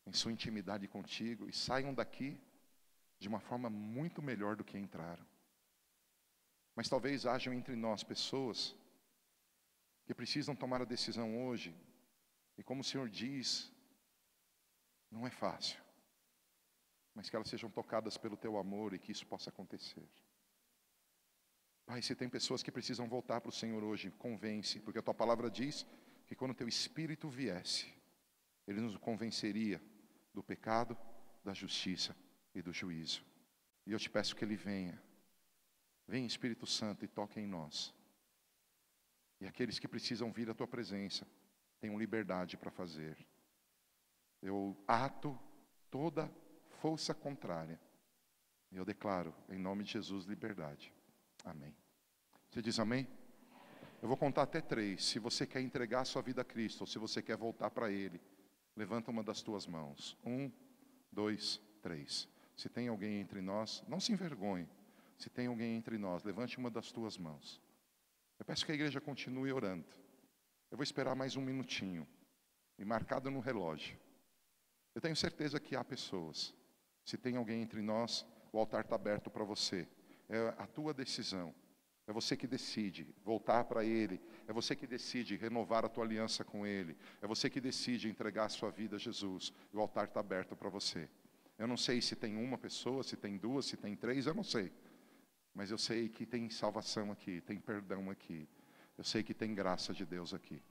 em 0.06 0.14
sua 0.14 0.32
intimidade 0.32 0.88
contigo 0.88 1.46
e 1.46 1.52
saiam 1.52 1.92
daqui 1.92 2.40
de 3.18 3.28
uma 3.28 3.38
forma 3.38 3.68
muito 3.68 4.22
melhor 4.22 4.56
do 4.56 4.64
que 4.64 4.78
entraram. 4.78 5.31
Mas 6.74 6.88
talvez 6.88 7.26
hajam 7.26 7.52
entre 7.52 7.76
nós 7.76 8.02
pessoas 8.02 8.74
que 10.04 10.14
precisam 10.14 10.54
tomar 10.54 10.82
a 10.82 10.86
decisão 10.86 11.46
hoje, 11.46 11.74
e 12.56 12.62
como 12.62 12.80
o 12.80 12.84
Senhor 12.84 13.08
diz, 13.08 13.70
não 15.10 15.26
é 15.26 15.30
fácil, 15.30 15.80
mas 17.14 17.28
que 17.28 17.36
elas 17.36 17.48
sejam 17.48 17.70
tocadas 17.70 18.16
pelo 18.16 18.36
teu 18.36 18.56
amor 18.56 18.94
e 18.94 18.98
que 18.98 19.12
isso 19.12 19.26
possa 19.26 19.50
acontecer. 19.50 20.08
Pai, 21.84 22.00
se 22.00 22.14
tem 22.14 22.28
pessoas 22.28 22.62
que 22.62 22.72
precisam 22.72 23.08
voltar 23.08 23.40
para 23.40 23.50
o 23.50 23.52
Senhor 23.52 23.82
hoje, 23.82 24.10
convence, 24.12 24.80
porque 24.80 24.98
a 24.98 25.02
tua 25.02 25.14
palavra 25.14 25.50
diz 25.50 25.86
que 26.26 26.34
quando 26.34 26.52
o 26.52 26.54
teu 26.54 26.68
espírito 26.68 27.28
viesse, 27.28 27.92
ele 28.66 28.80
nos 28.80 28.96
convenceria 28.96 29.82
do 30.32 30.42
pecado, 30.42 30.96
da 31.44 31.52
justiça 31.52 32.16
e 32.54 32.62
do 32.62 32.72
juízo. 32.72 33.24
E 33.84 33.92
eu 33.92 33.98
te 33.98 34.08
peço 34.08 34.34
que 34.34 34.44
ele 34.44 34.56
venha 34.56 35.02
Vem 36.12 36.26
Espírito 36.26 36.66
Santo 36.66 37.06
e 37.06 37.08
toque 37.08 37.40
em 37.40 37.46
nós. 37.46 37.94
E 39.40 39.46
aqueles 39.46 39.78
que 39.78 39.88
precisam 39.88 40.30
vir 40.30 40.50
à 40.50 40.52
tua 40.52 40.68
presença, 40.68 41.26
tenham 41.80 41.98
liberdade 41.98 42.54
para 42.54 42.70
fazer. 42.70 43.16
Eu 44.42 44.76
ato 44.86 45.40
toda 45.90 46.30
força 46.82 47.14
contrária. 47.14 47.80
E 48.70 48.76
eu 48.76 48.84
declaro, 48.84 49.34
em 49.48 49.58
nome 49.58 49.84
de 49.84 49.92
Jesus, 49.92 50.26
liberdade. 50.26 50.92
Amém. 51.46 51.74
Você 52.50 52.60
diz 52.60 52.78
amém? 52.78 53.08
Eu 54.02 54.06
vou 54.06 54.16
contar 54.18 54.42
até 54.42 54.60
três. 54.60 55.02
Se 55.02 55.18
você 55.18 55.46
quer 55.46 55.62
entregar 55.62 56.02
a 56.02 56.04
sua 56.04 56.20
vida 56.20 56.42
a 56.42 56.44
Cristo, 56.44 56.82
ou 56.82 56.86
se 56.86 56.98
você 56.98 57.22
quer 57.22 57.38
voltar 57.38 57.70
para 57.70 57.90
Ele, 57.90 58.20
levanta 58.76 59.10
uma 59.10 59.24
das 59.24 59.40
tuas 59.40 59.66
mãos. 59.66 60.14
Um, 60.22 60.52
dois, 61.10 61.58
três. 61.80 62.28
Se 62.54 62.68
tem 62.68 62.88
alguém 62.88 63.18
entre 63.18 63.40
nós, 63.40 63.82
não 63.88 63.98
se 63.98 64.12
envergonhe. 64.12 64.68
Se 65.22 65.30
tem 65.30 65.46
alguém 65.46 65.76
entre 65.76 65.96
nós, 65.98 66.24
levante 66.24 66.58
uma 66.58 66.68
das 66.68 66.90
tuas 66.90 67.16
mãos. 67.16 67.62
Eu 68.40 68.44
peço 68.44 68.66
que 68.66 68.72
a 68.72 68.74
igreja 68.74 69.00
continue 69.00 69.52
orando. 69.52 69.86
Eu 70.68 70.76
vou 70.76 70.82
esperar 70.82 71.14
mais 71.14 71.36
um 71.36 71.40
minutinho, 71.40 72.08
e 72.76 72.84
marcado 72.84 73.30
no 73.30 73.38
relógio. 73.38 73.96
Eu 74.92 75.00
tenho 75.00 75.14
certeza 75.14 75.60
que 75.60 75.76
há 75.76 75.84
pessoas. 75.84 76.52
Se 77.04 77.16
tem 77.16 77.36
alguém 77.36 77.62
entre 77.62 77.80
nós, 77.80 78.26
o 78.52 78.58
altar 78.58 78.80
está 78.80 78.96
aberto 78.96 79.30
para 79.30 79.44
você. 79.44 79.86
É 80.28 80.54
a 80.58 80.66
tua 80.66 80.92
decisão. 80.92 81.54
É 82.04 82.12
você 82.12 82.36
que 82.36 82.48
decide 82.48 83.14
voltar 83.24 83.62
para 83.62 83.84
Ele. 83.84 84.20
É 84.48 84.52
você 84.52 84.74
que 84.74 84.88
decide 84.88 85.36
renovar 85.36 85.84
a 85.84 85.88
tua 85.88 86.02
aliança 86.02 86.44
com 86.44 86.66
Ele. 86.66 86.96
É 87.20 87.28
você 87.28 87.48
que 87.48 87.60
decide 87.60 88.08
entregar 88.08 88.46
a 88.46 88.48
sua 88.48 88.72
vida 88.72 88.96
a 88.96 88.98
Jesus. 88.98 89.52
O 89.72 89.78
altar 89.78 90.06
está 90.06 90.18
aberto 90.18 90.56
para 90.56 90.68
você. 90.68 91.08
Eu 91.56 91.68
não 91.68 91.76
sei 91.76 92.02
se 92.02 92.16
tem 92.16 92.36
uma 92.36 92.58
pessoa, 92.58 93.04
se 93.04 93.16
tem 93.16 93.36
duas, 93.38 93.66
se 93.66 93.76
tem 93.76 93.94
três, 93.94 94.26
eu 94.26 94.34
não 94.34 94.42
sei. 94.42 94.72
Mas 95.54 95.70
eu 95.70 95.78
sei 95.78 96.08
que 96.08 96.24
tem 96.24 96.48
salvação 96.48 97.12
aqui, 97.12 97.40
tem 97.42 97.60
perdão 97.60 98.10
aqui. 98.10 98.48
Eu 98.96 99.04
sei 99.04 99.22
que 99.22 99.34
tem 99.34 99.54
graça 99.54 99.92
de 99.92 100.06
Deus 100.06 100.32
aqui. 100.32 100.62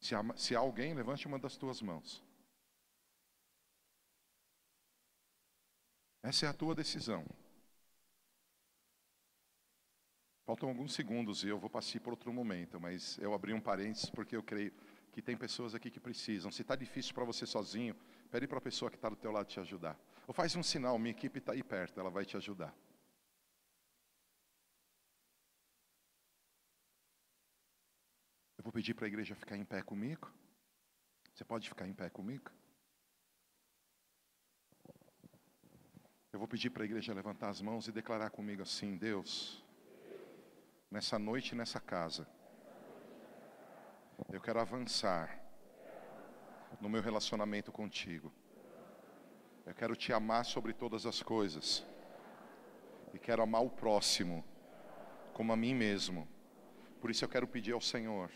Se 0.00 0.14
há, 0.14 0.22
se 0.36 0.54
há 0.54 0.58
alguém, 0.58 0.94
levante 0.94 1.26
uma 1.26 1.38
das 1.38 1.56
tuas 1.56 1.82
mãos. 1.82 2.22
Essa 6.22 6.46
é 6.46 6.48
a 6.48 6.54
tua 6.54 6.74
decisão. 6.74 7.24
Faltam 10.44 10.70
alguns 10.70 10.94
segundos 10.94 11.44
e 11.44 11.48
eu 11.48 11.58
vou 11.58 11.68
passar 11.68 12.00
por 12.00 12.10
outro 12.12 12.32
momento, 12.32 12.80
mas 12.80 13.18
eu 13.18 13.34
abri 13.34 13.52
um 13.52 13.60
parênteses 13.60 14.08
porque 14.08 14.34
eu 14.34 14.42
creio 14.42 14.72
que 15.12 15.20
tem 15.20 15.36
pessoas 15.36 15.74
aqui 15.74 15.90
que 15.90 16.00
precisam. 16.00 16.50
Se 16.50 16.62
está 16.62 16.74
difícil 16.74 17.12
para 17.14 17.24
você 17.24 17.44
sozinho, 17.44 17.94
pede 18.30 18.46
para 18.46 18.58
a 18.58 18.60
pessoa 18.62 18.90
que 18.90 18.96
está 18.96 19.08
do 19.08 19.16
teu 19.16 19.30
lado 19.30 19.46
te 19.46 19.60
ajudar. 19.60 19.98
Ou 20.28 20.34
faz 20.34 20.54
um 20.54 20.62
sinal, 20.62 20.98
minha 20.98 21.10
equipe 21.10 21.38
está 21.38 21.52
aí 21.52 21.62
perto, 21.62 21.98
ela 21.98 22.10
vai 22.10 22.22
te 22.22 22.36
ajudar. 22.36 22.76
Eu 28.58 28.62
vou 28.62 28.70
pedir 28.70 28.92
para 28.92 29.06
a 29.06 29.08
igreja 29.08 29.34
ficar 29.34 29.56
em 29.56 29.64
pé 29.64 29.80
comigo. 29.80 30.30
Você 31.32 31.46
pode 31.46 31.66
ficar 31.66 31.88
em 31.88 31.94
pé 31.94 32.10
comigo? 32.10 32.50
Eu 36.30 36.38
vou 36.38 36.46
pedir 36.46 36.68
para 36.68 36.82
a 36.82 36.84
igreja 36.84 37.14
levantar 37.14 37.48
as 37.48 37.62
mãos 37.62 37.88
e 37.88 37.92
declarar 37.92 38.28
comigo 38.28 38.60
assim: 38.60 38.98
Deus, 38.98 39.64
nessa 40.90 41.18
noite 41.18 41.54
nessa 41.54 41.80
casa, 41.80 42.28
eu 44.30 44.42
quero 44.42 44.60
avançar 44.60 45.42
no 46.82 46.88
meu 46.90 47.00
relacionamento 47.00 47.72
contigo. 47.72 48.30
Eu 49.68 49.74
quero 49.74 49.94
te 49.94 50.14
amar 50.14 50.46
sobre 50.46 50.72
todas 50.72 51.04
as 51.04 51.22
coisas. 51.22 51.86
E 53.12 53.18
quero 53.18 53.42
amar 53.42 53.62
o 53.62 53.68
próximo 53.68 54.42
como 55.34 55.52
a 55.52 55.56
mim 55.58 55.74
mesmo. 55.74 56.26
Por 57.02 57.10
isso 57.10 57.22
eu 57.22 57.28
quero 57.28 57.46
pedir 57.46 57.72
ao 57.72 57.80
Senhor, 57.80 58.30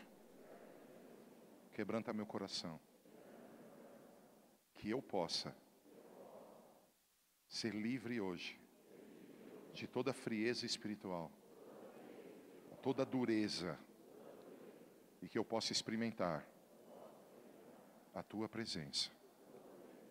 quebranta 1.72 2.12
meu 2.12 2.26
coração, 2.26 2.78
que 4.74 4.90
eu 4.90 5.00
possa 5.00 5.56
ser 7.48 7.74
livre 7.74 8.20
hoje 8.20 8.60
de 9.72 9.86
toda 9.86 10.12
frieza 10.12 10.66
espiritual, 10.66 11.32
toda 12.82 13.06
dureza, 13.06 13.78
e 15.22 15.28
que 15.30 15.38
eu 15.38 15.44
possa 15.46 15.72
experimentar 15.72 16.46
a 18.14 18.22
tua 18.22 18.50
presença 18.50 19.21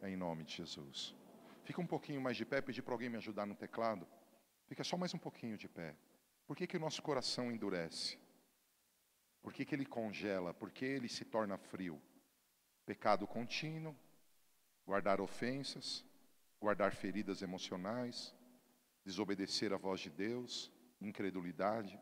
em 0.10 0.16
nome 0.16 0.44
de 0.44 0.56
Jesus. 0.56 1.16
Fica 1.64 1.82
um 1.82 1.88
pouquinho 1.88 2.22
mais 2.22 2.38
de 2.38 2.46
pé, 2.46 2.62
pedir 2.62 2.82
para 2.82 2.94
alguém 2.94 3.10
me 3.10 3.18
ajudar 3.18 3.46
no 3.46 3.56
teclado. 3.56 4.08
Fica 4.68 4.84
só 4.84 4.98
mais 4.98 5.14
um 5.14 5.18
pouquinho 5.18 5.58
de 5.58 5.68
pé. 5.68 5.96
Por 6.46 6.56
que, 6.56 6.68
que 6.68 6.78
o 6.78 6.80
nosso 6.80 7.02
coração 7.02 7.52
endurece? 7.52 8.18
Por 9.42 9.54
que, 9.54 9.66
que 9.66 9.76
ele 9.76 9.86
congela? 9.86 10.54
Por 10.54 10.72
que 10.72 10.86
ele 10.86 11.08
se 11.08 11.26
torna 11.26 11.58
frio? 11.58 12.02
Pecado 12.86 13.28
contínuo, 13.28 13.96
guardar 14.86 15.22
ofensas, 15.22 16.06
guardar 16.60 16.94
feridas 16.94 17.42
emocionais, 17.42 18.36
desobedecer 19.04 19.74
à 19.74 19.78
voz 19.78 20.00
de 20.00 20.10
Deus, 20.10 20.72
incredulidade, 21.00 22.00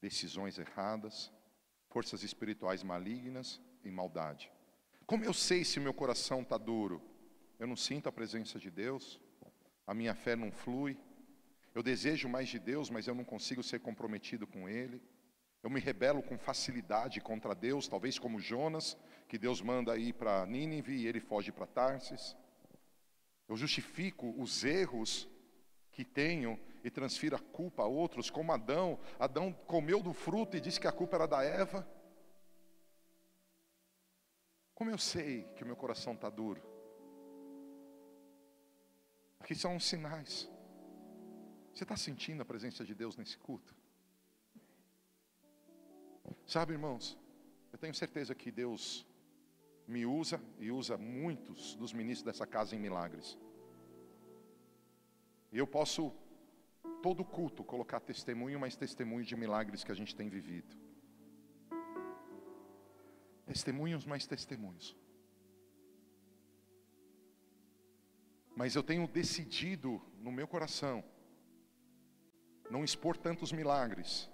decisões 0.00 0.58
erradas, 0.58 1.32
forças 1.88 2.22
espirituais 2.22 2.82
malignas 2.82 3.60
e 3.84 3.90
maldade. 3.90 4.50
Como 5.06 5.24
eu 5.24 5.32
sei 5.32 5.64
se 5.64 5.80
meu 5.80 5.92
coração 5.92 6.42
está 6.42 6.56
duro? 6.56 7.02
Eu 7.60 7.66
não 7.66 7.76
sinto 7.76 8.08
a 8.08 8.12
presença 8.12 8.58
de 8.58 8.70
Deus, 8.70 9.20
a 9.86 9.92
minha 9.92 10.14
fé 10.14 10.34
não 10.34 10.50
flui, 10.50 10.96
eu 11.74 11.82
desejo 11.82 12.26
mais 12.26 12.48
de 12.48 12.58
Deus, 12.58 12.88
mas 12.88 13.06
eu 13.06 13.14
não 13.14 13.22
consigo 13.22 13.62
ser 13.62 13.80
comprometido 13.80 14.46
com 14.46 14.66
Ele. 14.66 15.00
Eu 15.62 15.68
me 15.68 15.78
rebelo 15.78 16.22
com 16.22 16.38
facilidade 16.38 17.20
contra 17.20 17.54
Deus, 17.54 17.86
talvez 17.86 18.18
como 18.18 18.40
Jonas, 18.40 18.96
que 19.28 19.36
Deus 19.36 19.60
manda 19.60 19.96
ir 19.98 20.14
para 20.14 20.46
Nínive 20.46 20.94
e 20.96 21.06
ele 21.06 21.20
foge 21.20 21.52
para 21.52 21.66
Tarsis. 21.66 22.34
Eu 23.46 23.56
justifico 23.58 24.34
os 24.38 24.64
erros 24.64 25.28
que 25.92 26.02
tenho 26.02 26.58
e 26.82 26.90
transfira 26.90 27.36
a 27.36 27.40
culpa 27.40 27.82
a 27.82 27.86
outros, 27.86 28.30
como 28.30 28.52
Adão. 28.52 28.98
Adão 29.18 29.52
comeu 29.52 30.02
do 30.02 30.14
fruto 30.14 30.56
e 30.56 30.60
disse 30.60 30.80
que 30.80 30.88
a 30.88 30.92
culpa 30.92 31.16
era 31.16 31.26
da 31.26 31.44
Eva. 31.44 31.86
Como 34.74 34.90
eu 34.90 34.96
sei 34.96 35.42
que 35.54 35.62
o 35.62 35.66
meu 35.66 35.76
coração 35.76 36.14
está 36.14 36.30
duro? 36.30 36.79
Aqui 39.40 39.54
são 39.54 39.76
os 39.76 39.84
sinais. 39.84 40.48
Você 41.72 41.84
está 41.84 41.96
sentindo 41.96 42.42
a 42.42 42.44
presença 42.44 42.84
de 42.84 42.94
Deus 42.94 43.16
nesse 43.16 43.36
culto? 43.38 43.74
Sabe, 46.46 46.72
irmãos, 46.72 47.18
eu 47.72 47.78
tenho 47.78 47.94
certeza 47.94 48.34
que 48.34 48.50
Deus 48.50 49.06
me 49.86 50.06
usa 50.06 50.40
e 50.58 50.70
usa 50.70 50.96
muitos 50.96 51.74
dos 51.76 51.92
ministros 51.92 52.24
dessa 52.24 52.46
casa 52.46 52.76
em 52.76 52.78
milagres. 52.78 53.38
E 55.52 55.58
eu 55.58 55.66
posso, 55.66 56.12
todo 57.02 57.24
culto, 57.24 57.64
colocar 57.64 57.98
testemunho, 57.98 58.60
mas 58.60 58.76
testemunho 58.76 59.24
de 59.24 59.34
milagres 59.34 59.82
que 59.82 59.90
a 59.90 59.94
gente 59.94 60.14
tem 60.14 60.28
vivido. 60.28 60.76
Testemunhos 63.46 64.04
mais 64.04 64.26
testemunhos. 64.26 64.96
Mas 68.60 68.74
eu 68.76 68.82
tenho 68.82 69.08
decidido 69.08 70.02
no 70.18 70.30
meu 70.30 70.46
coração 70.46 71.02
não 72.70 72.84
expor 72.84 73.16
tantos 73.16 73.52
milagres. 73.52 74.28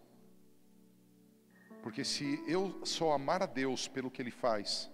Porque 1.80 2.02
se 2.02 2.42
eu 2.48 2.84
só 2.84 3.12
amar 3.12 3.40
a 3.40 3.46
Deus 3.46 3.86
pelo 3.86 4.10
que 4.10 4.20
Ele 4.20 4.32
faz, 4.32 4.90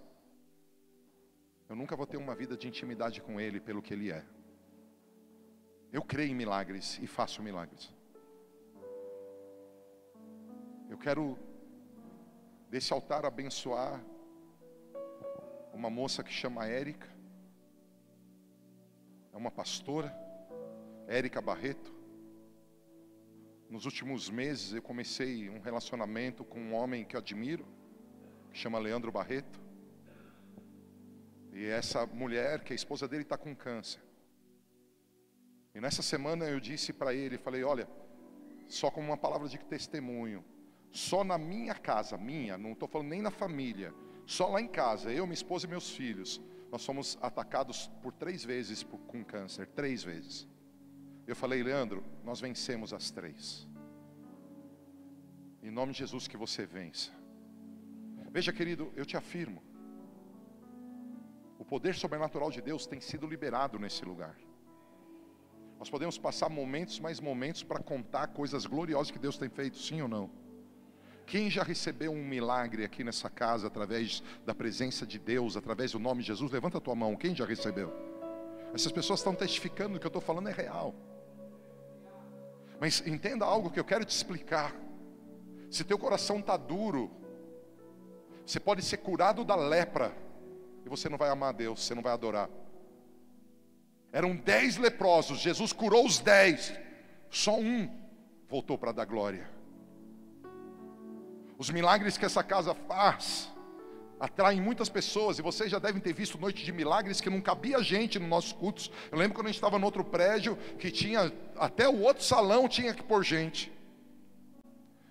eu 1.67 1.75
nunca 1.75 1.95
vou 1.95 2.05
ter 2.05 2.17
uma 2.17 2.35
vida 2.35 2.55
de 2.55 2.67
intimidade 2.67 3.23
com 3.23 3.41
Ele 3.41 3.59
pelo 3.59 3.81
que 3.81 3.91
Ele 3.95 4.11
é. 4.11 4.23
Eu 5.91 6.03
creio 6.03 6.29
em 6.29 6.35
milagres 6.35 6.99
e 7.01 7.07
faço 7.07 7.41
milagres. 7.41 7.91
Eu 10.91 10.97
quero 10.99 11.39
desse 12.69 12.93
altar 12.93 13.25
abençoar 13.25 13.99
uma 15.73 15.89
moça 15.89 16.23
que 16.23 16.31
chama 16.31 16.67
Érica. 16.67 17.12
É 19.33 19.37
uma 19.37 19.49
pastora, 19.49 20.15
Érica 21.07 21.41
Barreto. 21.41 21.91
Nos 23.67 23.85
últimos 23.85 24.29
meses 24.29 24.73
eu 24.73 24.81
comecei 24.81 25.49
um 25.49 25.59
relacionamento 25.59 26.45
com 26.45 26.59
um 26.59 26.75
homem 26.75 27.03
que 27.03 27.15
eu 27.15 27.19
admiro, 27.19 27.65
que 28.51 28.57
chama 28.59 28.77
Leandro 28.77 29.11
Barreto. 29.11 29.59
E 31.51 31.65
essa 31.65 32.05
mulher, 32.05 32.63
que 32.63 32.73
a 32.73 32.75
esposa 32.75 33.07
dele 33.07 33.23
está 33.23 33.35
com 33.35 33.55
câncer. 33.55 34.01
E 35.73 35.81
nessa 35.81 36.03
semana 36.03 36.45
eu 36.45 36.59
disse 36.59 36.93
para 36.93 37.15
ele, 37.15 37.35
falei, 37.39 37.63
olha, 37.63 37.89
só 38.67 38.91
como 38.91 39.07
uma 39.07 39.17
palavra 39.17 39.47
de 39.47 39.57
testemunho, 39.57 40.45
só 40.91 41.23
na 41.23 41.39
minha 41.39 41.73
casa, 41.73 42.15
minha, 42.17 42.55
não 42.55 42.73
estou 42.73 42.87
falando 42.87 43.09
nem 43.09 43.21
na 43.23 43.31
família, 43.31 43.91
só 44.27 44.47
lá 44.47 44.61
em 44.61 44.67
casa, 44.67 45.11
eu, 45.11 45.25
minha 45.25 45.33
esposa 45.33 45.65
e 45.65 45.69
meus 45.69 45.89
filhos, 45.89 46.39
nós 46.73 46.83
fomos 46.83 47.19
atacados 47.21 47.87
por 48.01 48.11
três 48.11 48.43
vezes 48.43 48.81
por, 48.81 48.97
com 49.01 49.23
câncer, 49.23 49.67
três 49.67 50.03
vezes. 50.03 50.47
Eu 51.27 51.35
falei, 51.35 51.61
Leandro, 51.61 52.03
nós 52.23 52.41
vencemos 52.41 52.91
as 52.91 53.11
três. 53.11 53.67
Em 55.61 55.69
nome 55.69 55.91
de 55.91 55.99
Jesus 55.99 56.27
que 56.27 56.35
você 56.35 56.65
vença. 56.65 57.11
Veja, 58.31 58.51
querido, 58.51 58.91
eu 58.95 59.05
te 59.05 59.15
afirmo, 59.15 59.61
o 61.59 61.63
poder 61.63 61.93
sobrenatural 61.93 62.49
de 62.49 62.59
Deus 62.59 62.87
tem 62.87 62.99
sido 62.99 63.27
liberado 63.27 63.77
nesse 63.77 64.03
lugar. 64.03 64.35
Nós 65.77 65.91
podemos 65.91 66.17
passar 66.17 66.49
momentos, 66.49 66.99
mais 66.99 67.19
momentos, 67.19 67.61
para 67.61 67.83
contar 67.83 68.29
coisas 68.29 68.65
gloriosas 68.65 69.11
que 69.11 69.19
Deus 69.19 69.37
tem 69.37 69.47
feito, 69.47 69.77
sim 69.77 70.01
ou 70.01 70.07
não? 70.07 70.31
Quem 71.25 71.49
já 71.49 71.63
recebeu 71.63 72.11
um 72.11 72.23
milagre 72.23 72.83
aqui 72.83 73.03
nessa 73.03 73.29
casa 73.29 73.67
através 73.67 74.21
da 74.45 74.53
presença 74.53 75.05
de 75.05 75.17
Deus, 75.17 75.55
através 75.55 75.91
do 75.91 75.99
nome 75.99 76.21
de 76.21 76.27
Jesus? 76.27 76.51
Levanta 76.51 76.77
a 76.77 76.81
tua 76.81 76.95
mão. 76.95 77.15
Quem 77.15 77.35
já 77.35 77.45
recebeu? 77.45 77.93
Essas 78.73 78.91
pessoas 78.91 79.19
estão 79.19 79.33
testificando 79.33 79.99
que 79.99 80.05
eu 80.05 80.09
estou 80.09 80.21
falando 80.21 80.49
é 80.49 80.51
real. 80.51 80.93
Mas 82.79 83.05
entenda 83.05 83.45
algo 83.45 83.69
que 83.69 83.79
eu 83.79 83.85
quero 83.85 84.03
te 84.03 84.09
explicar. 84.09 84.75
Se 85.69 85.83
teu 85.83 85.97
coração 85.97 86.39
está 86.39 86.57
duro, 86.57 87.09
você 88.45 88.59
pode 88.59 88.81
ser 88.81 88.97
curado 88.97 89.43
da 89.43 89.55
lepra 89.55 90.15
e 90.85 90.89
você 90.89 91.07
não 91.07 91.17
vai 91.17 91.29
amar 91.29 91.49
a 91.49 91.53
Deus, 91.53 91.83
você 91.83 91.95
não 91.95 92.01
vai 92.01 92.11
adorar. 92.11 92.49
Eram 94.11 94.35
dez 94.35 94.77
leprosos, 94.77 95.39
Jesus 95.39 95.71
curou 95.71 96.05
os 96.05 96.19
dez, 96.19 96.73
só 97.29 97.57
um 97.57 97.89
voltou 98.47 98.77
para 98.77 98.91
dar 98.91 99.05
glória. 99.05 99.49
Os 101.63 101.69
milagres 101.69 102.17
que 102.17 102.25
essa 102.25 102.43
casa 102.43 102.75
faz 102.75 103.49
atraem 104.19 104.59
muitas 104.59 104.89
pessoas, 104.89 105.39
e 105.39 105.41
vocês 105.41 105.71
já 105.71 105.79
devem 105.79 106.01
ter 106.01 106.11
visto 106.11 106.37
noite 106.37 106.61
de 106.65 106.73
milagres 106.73 107.21
que 107.21 107.29
não 107.29 107.39
cabia 107.39 107.81
gente 107.81 108.19
nos 108.19 108.27
nossos 108.27 108.51
cultos. 108.51 108.91
Eu 109.09 109.17
lembro 109.17 109.33
quando 109.33 109.47
a 109.47 109.49
gente 109.49 109.59
estava 109.59 109.79
no 109.79 109.85
outro 109.85 110.03
prédio, 110.03 110.57
que 110.77 110.91
tinha, 110.91 111.31
até 111.55 111.87
o 111.87 112.01
outro 112.01 112.21
salão 112.21 112.67
tinha 112.67 112.93
que 112.93 113.01
pôr 113.01 113.23
gente. 113.23 113.71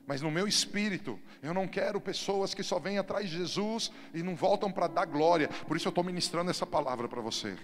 Mas 0.06 0.20
no 0.20 0.30
meu 0.30 0.46
espírito, 0.46 1.18
eu 1.42 1.54
não 1.54 1.66
quero 1.66 1.98
pessoas 1.98 2.52
que 2.52 2.62
só 2.62 2.78
vêm 2.78 2.98
atrás 2.98 3.30
de 3.30 3.38
Jesus 3.38 3.90
e 4.12 4.22
não 4.22 4.36
voltam 4.36 4.70
para 4.70 4.88
dar 4.88 5.06
glória. 5.06 5.48
Por 5.66 5.78
isso 5.78 5.88
eu 5.88 5.90
estou 5.90 6.04
ministrando 6.04 6.50
essa 6.50 6.66
palavra 6.66 7.08
para 7.08 7.22
você. 7.22 7.56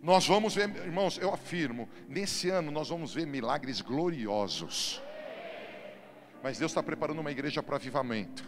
Nós 0.00 0.24
vamos 0.28 0.54
ver, 0.54 0.68
irmãos, 0.76 1.18
eu 1.18 1.34
afirmo, 1.34 1.88
nesse 2.08 2.50
ano 2.50 2.70
nós 2.70 2.88
vamos 2.88 3.14
ver 3.14 3.26
milagres 3.26 3.80
gloriosos. 3.80 5.02
Mas 6.42 6.58
Deus 6.58 6.70
está 6.70 6.82
preparando 6.82 7.20
uma 7.20 7.30
igreja 7.30 7.62
para 7.62 7.76
avivamento. 7.76 8.44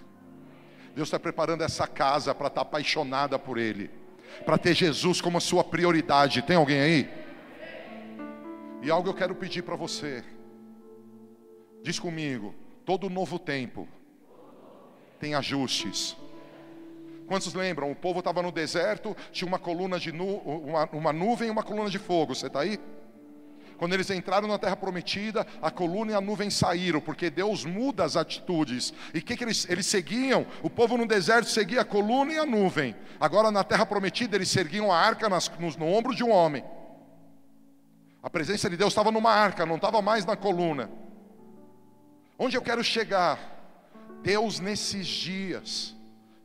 Deus 0.95 1.09
está 1.09 1.19
preparando 1.19 1.63
essa 1.63 1.87
casa 1.87 2.35
para 2.35 2.49
estar 2.49 2.61
tá 2.61 2.69
apaixonada 2.69 3.39
por 3.39 3.59
Ele, 3.59 3.91
para 4.45 4.59
ter 4.59 4.75
Jesus 4.75 5.21
como 5.21 5.41
sua 5.41 5.63
prioridade. 5.63 6.43
Tem 6.43 6.57
alguém 6.57 6.81
aí? 6.81 7.11
E 8.83 8.91
algo 8.91 9.09
eu 9.09 9.15
quero 9.15 9.35
pedir 9.35 9.63
para 9.63 9.77
você. 9.77 10.25
Diz 11.83 11.99
comigo: 11.99 12.55
todo 12.85 13.11
novo 13.11 13.39
tempo 13.39 13.89
tem 15.19 15.35
ajustes. 15.35 16.17
Quantos 17.27 17.55
lembram? 17.55 17.91
O 17.93 17.95
povo 17.95 18.19
estava 18.19 18.43
no 18.43 18.51
deserto, 18.51 19.17
tinha 19.31 19.47
uma 19.47 19.59
coluna 19.59 20.01
de 20.01 20.11
nu, 20.11 20.39
uma, 20.39 20.85
uma 20.87 21.13
nuvem 21.13 21.47
e 21.47 21.51
uma 21.51 21.63
coluna 21.63 21.89
de 21.89 21.99
fogo. 21.99 22.35
Você 22.35 22.49
está 22.49 22.61
aí? 22.61 22.81
Quando 23.81 23.95
eles 23.95 24.11
entraram 24.11 24.47
na 24.47 24.59
terra 24.59 24.77
prometida, 24.77 25.47
a 25.63 25.71
coluna 25.71 26.13
e 26.13 26.15
a 26.15 26.21
nuvem 26.21 26.51
saíram, 26.51 27.01
porque 27.01 27.31
Deus 27.31 27.65
muda 27.65 28.05
as 28.05 28.15
atitudes. 28.15 28.93
E 29.15 29.21
o 29.21 29.23
que, 29.23 29.35
que 29.35 29.43
eles, 29.43 29.67
eles 29.71 29.87
seguiam? 29.87 30.47
O 30.63 30.69
povo 30.69 30.99
no 30.99 31.07
deserto 31.07 31.49
seguia 31.49 31.81
a 31.81 31.85
coluna 31.85 32.31
e 32.31 32.37
a 32.37 32.45
nuvem. 32.45 32.95
Agora 33.19 33.51
na 33.51 33.65
terra 33.65 33.87
prometida, 33.87 34.37
eles 34.37 34.51
seguiam 34.51 34.93
a 34.93 34.99
arca 34.99 35.31
nas, 35.31 35.51
no, 35.59 35.71
no 35.79 35.87
ombro 35.87 36.15
de 36.15 36.23
um 36.23 36.31
homem. 36.31 36.63
A 38.23 38.29
presença 38.29 38.69
de 38.69 38.77
Deus 38.77 38.93
estava 38.93 39.11
numa 39.11 39.33
arca, 39.33 39.65
não 39.65 39.77
estava 39.77 40.03
mais 40.03 40.27
na 40.27 40.37
coluna. 40.37 40.91
Onde 42.39 42.59
eu 42.59 42.63
quero 42.63 42.85
chegar? 42.85 43.39
Deus 44.23 44.61
nesses 44.61 45.07
dias 45.07 45.97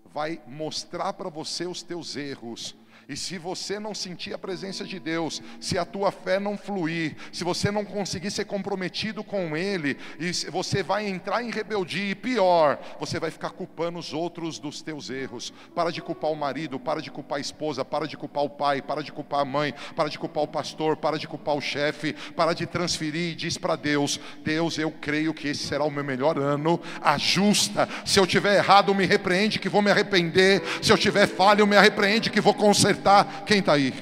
vai 0.06 0.40
mostrar 0.48 1.12
para 1.12 1.30
você 1.30 1.66
os 1.66 1.84
teus 1.84 2.16
erros 2.16 2.74
e 3.08 3.16
se 3.16 3.38
você 3.38 3.80
não 3.80 3.94
sentir 3.94 4.34
a 4.34 4.38
presença 4.38 4.84
de 4.84 5.00
Deus, 5.00 5.42
se 5.60 5.78
a 5.78 5.86
tua 5.86 6.12
fé 6.12 6.40
não 6.40 6.58
fluir, 6.58 7.16
se 7.32 7.44
você 7.44 7.70
não 7.70 7.86
conseguir 7.86 8.32
ser 8.32 8.46
comprometido 8.46 9.24
com 9.24 9.56
Ele, 9.56 9.98
e 10.20 10.32
você 10.50 10.82
vai 10.82 11.08
entrar 11.08 11.44
em 11.44 11.52
rebeldia, 11.52 12.12
e 12.12 12.16
pior, 12.16 12.80
você 13.00 13.20
vai 13.20 13.30
ficar 13.30 13.52
culpando 13.52 14.00
os 14.00 14.12
outros 14.12 14.58
dos 14.58 14.82
teus 14.82 15.10
erros. 15.10 15.54
Para 15.76 15.92
de 15.92 16.02
culpar 16.02 16.32
o 16.32 16.36
marido, 16.36 16.80
para 16.80 17.02
de 17.02 17.12
culpar 17.12 17.38
a 17.38 17.42
esposa, 17.42 17.86
para 17.86 18.08
de 18.08 18.18
culpar 18.18 18.44
o 18.44 18.50
pai, 18.50 18.82
para 18.82 19.04
de 19.04 19.12
culpar 19.12 19.42
a 19.42 19.46
mãe, 19.46 19.74
para 19.96 20.10
de 20.10 20.18
culpar 20.18 20.44
o 20.44 20.48
pastor, 20.48 20.98
para 20.98 21.20
de 21.20 21.28
culpar 21.28 21.56
o 21.56 21.62
chefe, 21.62 22.14
para 22.36 22.54
de 22.54 22.66
transferir 22.66 23.34
e 23.34 23.36
diz 23.36 23.58
para 23.58 23.76
Deus: 23.76 24.20
Deus, 24.44 24.80
eu 24.80 24.92
creio 24.92 25.34
que 25.34 25.50
esse 25.50 25.64
será 25.68 25.84
o 25.84 25.92
meu 25.92 26.04
melhor 26.04 26.40
ano, 26.40 26.82
ajusta. 27.02 27.88
Se 28.04 28.20
eu 28.20 28.26
tiver 28.26 28.58
errado, 28.58 28.96
me 28.96 29.06
repreende, 29.06 29.60
que 29.60 29.70
vou 29.70 29.82
me 29.82 29.92
arrepender. 29.92 30.64
Se 30.82 30.92
eu 30.92 30.98
tiver 30.98 31.28
falha, 31.28 31.66
me 31.66 31.76
arrepende, 31.76 32.30
que 32.30 32.42
vou 32.42 32.54
consertar 32.54 32.95
acertar. 32.96 33.46
Quem 33.46 33.60
está 33.60 33.74
aí? 33.74 33.94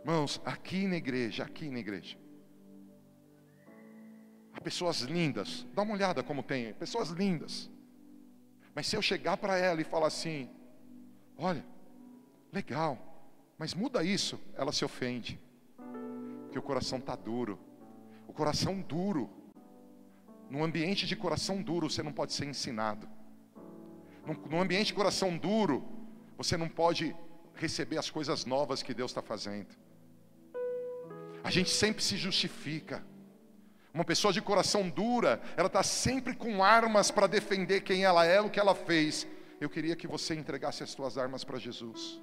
Irmãos, 0.00 0.40
aqui 0.44 0.86
na 0.86 0.96
igreja, 0.96 1.42
aqui 1.42 1.68
na 1.68 1.80
igreja. 1.80 2.16
Há 4.54 4.60
pessoas 4.60 5.00
lindas. 5.00 5.66
Dá 5.74 5.82
uma 5.82 5.94
olhada 5.94 6.22
como 6.22 6.42
tem. 6.42 6.72
Pessoas 6.74 7.10
lindas. 7.10 7.68
Mas 8.74 8.86
se 8.86 8.96
eu 8.96 9.02
chegar 9.02 9.36
para 9.36 9.58
ela 9.58 9.80
e 9.80 9.84
falar 9.84 10.06
assim: 10.06 10.48
Olha, 11.36 11.64
legal, 12.52 12.98
mas 13.58 13.74
muda 13.74 14.04
isso, 14.04 14.40
ela 14.54 14.72
se 14.72 14.84
ofende. 14.84 15.40
Porque 16.44 16.58
o 16.58 16.62
coração 16.62 16.98
está 16.98 17.16
duro. 17.16 17.58
O 18.28 18.32
coração 18.32 18.80
duro. 18.80 19.28
Num 20.48 20.62
ambiente 20.62 21.06
de 21.06 21.16
coração 21.16 21.60
duro, 21.60 21.90
você 21.90 22.04
não 22.04 22.12
pode 22.12 22.32
ser 22.32 22.46
ensinado 22.46 23.08
num 24.50 24.60
ambiente 24.60 24.88
de 24.88 24.94
coração 24.94 25.36
duro, 25.36 25.84
você 26.36 26.56
não 26.56 26.68
pode 26.68 27.14
receber 27.54 27.98
as 27.98 28.10
coisas 28.10 28.44
novas 28.44 28.82
que 28.82 28.92
Deus 28.92 29.10
está 29.10 29.22
fazendo. 29.22 29.68
A 31.42 31.50
gente 31.50 31.70
sempre 31.70 32.02
se 32.02 32.16
justifica. 32.16 33.04
Uma 33.94 34.04
pessoa 34.04 34.32
de 34.32 34.42
coração 34.42 34.90
dura, 34.90 35.40
ela 35.56 35.68
está 35.68 35.82
sempre 35.82 36.34
com 36.34 36.62
armas 36.62 37.10
para 37.10 37.26
defender 37.26 37.80
quem 37.82 38.04
ela 38.04 38.26
é, 38.26 38.40
o 38.40 38.50
que 38.50 38.60
ela 38.60 38.74
fez. 38.74 39.26
Eu 39.60 39.70
queria 39.70 39.96
que 39.96 40.06
você 40.06 40.34
entregasse 40.34 40.82
as 40.82 40.90
suas 40.90 41.16
armas 41.16 41.44
para 41.44 41.58
Jesus. 41.58 42.20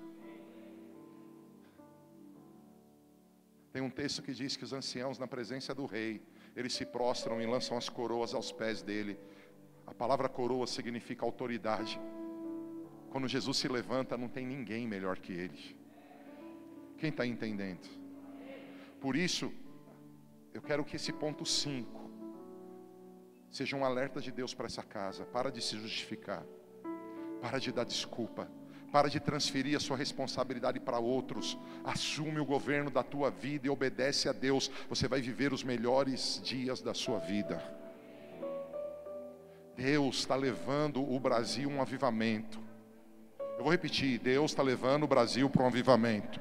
Tem 3.72 3.82
um 3.82 3.90
texto 3.90 4.22
que 4.22 4.34
diz 4.34 4.56
que 4.56 4.64
os 4.64 4.72
anciãos, 4.72 5.18
na 5.18 5.26
presença 5.26 5.74
do 5.74 5.88
rei, 5.88 6.22
eles 6.56 6.74
se 6.74 6.86
prostram 6.86 7.42
e 7.42 7.48
lançam 7.48 7.76
as 7.76 7.90
coroas 7.90 8.36
aos 8.36 8.52
pés 8.52 8.84
dele. 8.84 9.20
A 9.86 9.94
palavra 9.94 10.30
coroa 10.30 10.66
significa 10.68 11.26
autoridade. 11.26 12.00
Quando 13.10 13.28
Jesus 13.28 13.58
se 13.58 13.68
levanta, 13.68 14.18
não 14.18 14.28
tem 14.28 14.46
ninguém 14.46 14.88
melhor 14.88 15.18
que 15.20 15.34
ele. 15.34 15.78
Quem 16.98 17.10
está 17.10 17.26
entendendo? 17.26 17.88
Por 19.00 19.16
isso, 19.16 19.52
eu 20.54 20.62
quero 20.62 20.86
que 20.86 20.96
esse 20.96 21.12
ponto 21.12 21.46
5 21.46 22.10
seja 23.52 23.76
um 23.76 23.84
alerta 23.84 24.22
de 24.22 24.32
Deus 24.32 24.54
para 24.54 24.66
essa 24.66 24.82
casa. 24.82 25.26
Para 25.26 25.52
de 25.52 25.62
se 25.62 25.78
justificar. 25.78 26.44
Para 27.42 27.60
de 27.60 27.72
dar 27.72 27.84
desculpa. 27.84 28.50
Para 28.92 29.10
de 29.10 29.20
transferir 29.20 29.76
a 29.76 29.80
sua 29.80 29.98
responsabilidade 29.98 30.80
para 30.80 31.00
outros. 31.00 31.58
Assume 31.84 32.40
o 32.40 32.46
governo 32.46 32.90
da 32.90 33.04
tua 33.04 33.30
vida 33.30 33.68
e 33.68 33.70
obedece 33.70 34.30
a 34.30 34.32
Deus. 34.32 34.72
Você 34.88 35.08
vai 35.08 35.22
viver 35.22 35.52
os 35.52 35.64
melhores 35.64 36.42
dias 36.44 36.82
da 36.82 36.94
sua 36.94 37.20
vida. 37.20 37.83
Deus 39.76 40.18
está 40.18 40.36
levando 40.36 41.02
o 41.02 41.20
Brasil 41.20 41.70
um 41.70 41.82
avivamento. 41.82 42.60
Eu 43.58 43.64
vou 43.64 43.72
repetir: 43.72 44.20
Deus 44.20 44.52
está 44.52 44.64
levando 44.64 45.04
o 45.04 45.08
Brasil 45.08 45.50
para 45.50 45.64
um 45.64 45.68
avivamento. 45.68 46.40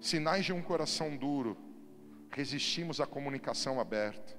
Sinais 0.00 0.44
de 0.44 0.52
um 0.52 0.62
coração 0.62 1.16
duro, 1.16 1.56
resistimos 2.30 3.00
à 3.00 3.06
comunicação 3.06 3.80
aberta, 3.80 4.36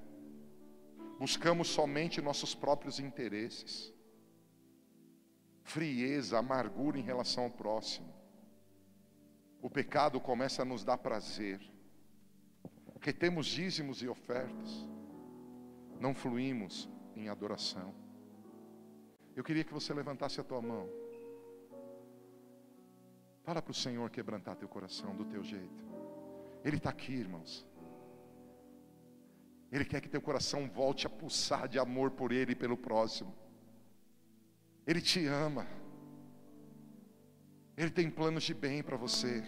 buscamos 1.18 1.68
somente 1.68 2.22
nossos 2.22 2.54
próprios 2.54 3.00
interesses 3.00 3.92
frieza, 5.66 6.38
amargura 6.38 6.98
em 6.98 7.02
relação 7.02 7.44
ao 7.44 7.50
próximo. 7.50 8.14
O 9.60 9.68
pecado 9.68 10.20
começa 10.20 10.62
a 10.62 10.64
nos 10.64 10.84
dar 10.84 10.96
prazer. 10.96 11.60
Retemos 13.00 13.46
dízimos 13.46 14.00
e 14.00 14.08
ofertas. 14.08 14.86
Não 16.00 16.14
fluímos 16.14 16.88
em 17.14 17.28
adoração. 17.28 17.94
Eu 19.34 19.44
queria 19.44 19.64
que 19.64 19.72
você 19.72 19.92
levantasse 19.92 20.40
a 20.40 20.44
tua 20.44 20.62
mão. 20.62 20.88
Fala 23.42 23.62
para 23.62 23.70
o 23.70 23.74
Senhor 23.74 24.10
quebrantar 24.10 24.56
teu 24.56 24.68
coração 24.68 25.14
do 25.14 25.24
teu 25.24 25.42
jeito. 25.42 25.84
Ele 26.64 26.76
está 26.76 26.90
aqui, 26.90 27.12
irmãos. 27.12 27.66
Ele 29.70 29.84
quer 29.84 30.00
que 30.00 30.08
teu 30.08 30.22
coração 30.22 30.68
volte 30.68 31.06
a 31.06 31.10
pulsar 31.10 31.68
de 31.68 31.78
amor 31.78 32.10
por 32.10 32.32
Ele 32.32 32.52
e 32.52 32.56
pelo 32.56 32.76
próximo. 32.76 33.34
Ele 34.86 35.00
te 35.00 35.26
ama. 35.26 35.66
Ele 37.76 37.90
tem 37.90 38.10
planos 38.10 38.44
de 38.44 38.54
bem 38.54 38.82
para 38.82 38.96
você. 38.96 39.44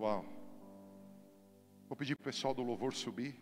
Uau. 0.00 0.24
Vou 1.86 1.94
pedir 1.94 2.16
para 2.16 2.22
o 2.22 2.24
pessoal 2.24 2.54
do 2.54 2.62
louvor 2.62 2.94
subir. 2.94 3.38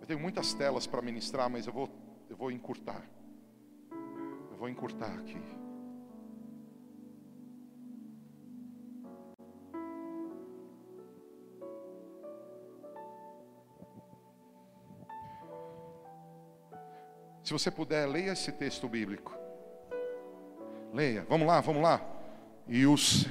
Eu 0.00 0.06
tenho 0.06 0.18
muitas 0.18 0.52
telas 0.52 0.84
para 0.84 1.00
ministrar, 1.00 1.48
mas 1.48 1.64
eu 1.64 1.72
vou, 1.72 1.88
eu 2.28 2.36
vou 2.36 2.50
encurtar. 2.50 3.08
Eu 4.50 4.56
vou 4.56 4.68
encurtar 4.68 5.14
aqui. 5.14 5.40
Se 17.44 17.52
você 17.52 17.70
puder, 17.70 18.08
leia 18.08 18.32
esse 18.32 18.50
texto 18.50 18.88
bíblico. 18.88 19.32
Leia. 20.92 21.24
Vamos 21.28 21.46
lá, 21.46 21.60
vamos 21.60 21.82
lá. 21.82 22.04
E 22.66 22.86
os 22.86 23.28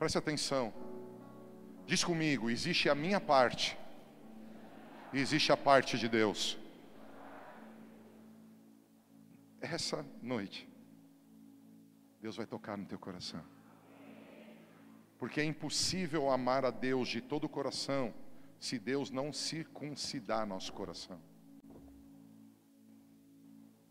Preste 0.00 0.18
atenção. 0.18 0.72
Diz 1.86 2.02
comigo: 2.02 2.50
existe 2.50 2.88
a 2.88 2.94
minha 2.94 3.20
parte, 3.20 3.78
e 5.12 5.20
existe 5.20 5.52
a 5.52 5.56
parte 5.56 5.96
de 5.96 6.08
Deus 6.08 6.58
essa 9.60 10.04
noite, 10.22 10.68
Deus 12.20 12.36
vai 12.36 12.46
tocar 12.46 12.76
no 12.76 12.86
teu 12.86 12.98
coração. 12.98 13.44
Porque 15.18 15.40
é 15.40 15.44
impossível 15.44 16.30
amar 16.30 16.64
a 16.64 16.70
Deus 16.70 17.08
de 17.08 17.20
todo 17.20 17.44
o 17.44 17.48
coração 17.48 18.14
se 18.58 18.78
Deus 18.78 19.10
não 19.10 19.32
circuncidar 19.32 20.46
nosso 20.46 20.72
coração. 20.72 21.20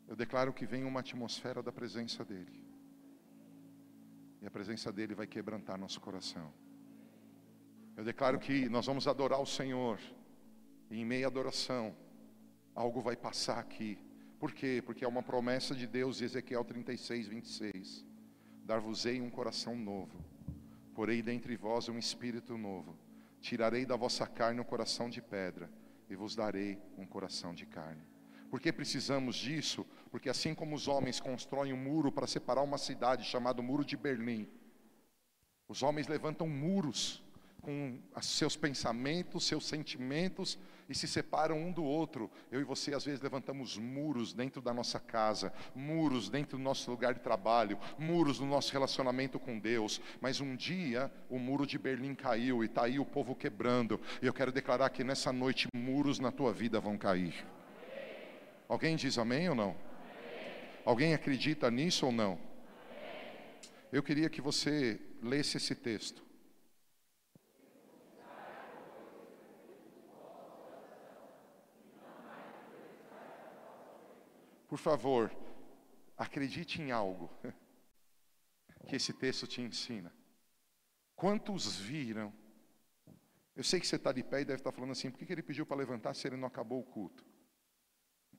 Eu 0.07 0.15
declaro 0.15 0.51
que 0.51 0.65
vem 0.65 0.83
uma 0.83 1.01
atmosfera 1.01 1.61
da 1.61 1.71
presença 1.71 2.25
dEle. 2.25 2.68
E 4.41 4.47
a 4.47 4.51
presença 4.51 4.91
dEle 4.91 5.13
vai 5.13 5.27
quebrantar 5.27 5.77
nosso 5.77 5.99
coração. 5.99 6.53
Eu 7.95 8.03
declaro 8.03 8.39
que 8.39 8.69
nós 8.69 8.85
vamos 8.85 9.07
adorar 9.07 9.41
o 9.41 9.45
Senhor. 9.45 9.99
E 10.89 10.99
em 10.99 11.05
meia 11.05 11.27
adoração, 11.27 11.95
algo 12.73 13.01
vai 13.01 13.15
passar 13.15 13.59
aqui 13.59 13.99
por 14.39 14.53
quê? 14.53 14.81
Porque 14.85 15.03
é 15.03 15.07
uma 15.07 15.21
promessa 15.21 15.75
de 15.75 15.85
Deus, 15.85 16.21
Ezequiel 16.21 16.63
36, 16.63 17.27
26. 17.27 18.05
Dar-vos-ei 18.63 19.19
um 19.19 19.29
coração 19.29 19.75
novo, 19.75 20.23
porei 20.95 21.21
dentre 21.21 21.57
vós 21.57 21.89
um 21.89 21.97
espírito 21.97 22.57
novo. 22.57 22.97
Tirarei 23.41 23.85
da 23.85 23.97
vossa 23.97 24.25
carne 24.25 24.61
um 24.61 24.63
coração 24.63 25.09
de 25.09 25.21
pedra 25.21 25.69
e 26.09 26.15
vos 26.15 26.35
darei 26.37 26.81
um 26.97 27.05
coração 27.05 27.53
de 27.53 27.65
carne. 27.65 28.01
Por 28.49 28.61
que 28.61 28.71
precisamos 28.71 29.35
disso? 29.35 29.85
Porque 30.11 30.29
assim 30.29 30.55
como 30.55 30.75
os 30.75 30.87
homens 30.87 31.19
constroem 31.19 31.73
um 31.73 31.77
muro 31.77 32.11
para 32.11 32.27
separar 32.27 32.61
uma 32.61 32.77
cidade 32.77 33.25
chamado 33.25 33.61
Muro 33.61 33.85
de 33.85 33.95
Berlim, 33.95 34.47
os 35.67 35.83
homens 35.83 36.07
levantam 36.07 36.47
muros 36.47 37.23
com 37.61 37.99
seus 38.21 38.55
pensamentos, 38.55 39.45
seus 39.45 39.67
sentimentos 39.67 40.57
e 40.87 40.95
se 40.95 41.07
separam 41.07 41.57
um 41.59 41.71
do 41.71 41.83
outro. 41.83 42.31
Eu 42.51 42.59
e 42.59 42.63
você 42.63 42.95
às 42.95 43.05
vezes 43.05 43.21
levantamos 43.21 43.77
muros 43.77 44.33
dentro 44.33 44.61
da 44.61 44.73
nossa 44.73 44.99
casa, 44.99 45.53
muros 45.75 46.29
dentro 46.29 46.57
do 46.57 46.63
nosso 46.63 46.89
lugar 46.89 47.13
de 47.13 47.19
trabalho, 47.19 47.77
muros 47.97 48.39
no 48.39 48.47
nosso 48.47 48.73
relacionamento 48.73 49.39
com 49.39 49.59
Deus. 49.59 50.01
Mas 50.19 50.41
um 50.41 50.55
dia 50.55 51.11
o 51.29 51.37
muro 51.37 51.67
de 51.67 51.77
Berlim 51.77 52.15
caiu 52.15 52.63
e 52.63 52.65
está 52.65 52.85
aí 52.85 52.97
o 52.99 53.05
povo 53.05 53.35
quebrando. 53.35 54.01
E 54.21 54.25
eu 54.25 54.33
quero 54.33 54.51
declarar 54.51 54.89
que 54.89 55.03
nessa 55.03 55.31
noite 55.31 55.67
muros 55.73 56.19
na 56.19 56.31
tua 56.31 56.51
vida 56.51 56.79
vão 56.79 56.97
cair. 56.97 57.45
Alguém 58.67 58.95
diz 58.95 59.17
amém 59.17 59.49
ou 59.49 59.55
não? 59.55 59.88
Alguém 60.85 61.13
acredita 61.13 61.69
nisso 61.69 62.05
ou 62.05 62.11
não? 62.11 62.39
Eu 63.91 64.03
queria 64.03 64.29
que 64.29 64.41
você 64.41 64.99
lesse 65.21 65.57
esse 65.57 65.75
texto. 65.75 66.23
Por 74.67 74.77
favor, 74.77 75.35
acredite 76.15 76.79
em 76.79 76.91
algo 76.91 77.27
que 78.87 78.95
esse 78.95 79.11
texto 79.13 79.47
te 79.47 79.61
ensina. 79.61 80.13
Quantos 81.15 81.75
viram? 81.75 82.31
Eu 83.55 83.63
sei 83.63 83.79
que 83.79 83.87
você 83.87 83.95
está 83.95 84.11
de 84.11 84.23
pé 84.23 84.41
e 84.41 84.45
deve 84.45 84.59
estar 84.59 84.71
falando 84.71 84.91
assim: 84.91 85.09
por 85.09 85.17
que 85.17 85.33
ele 85.33 85.41
pediu 85.41 85.65
para 85.65 85.77
levantar 85.77 86.13
se 86.13 86.27
ele 86.27 86.37
não 86.37 86.47
acabou 86.47 86.79
o 86.79 86.85
culto? 86.85 87.25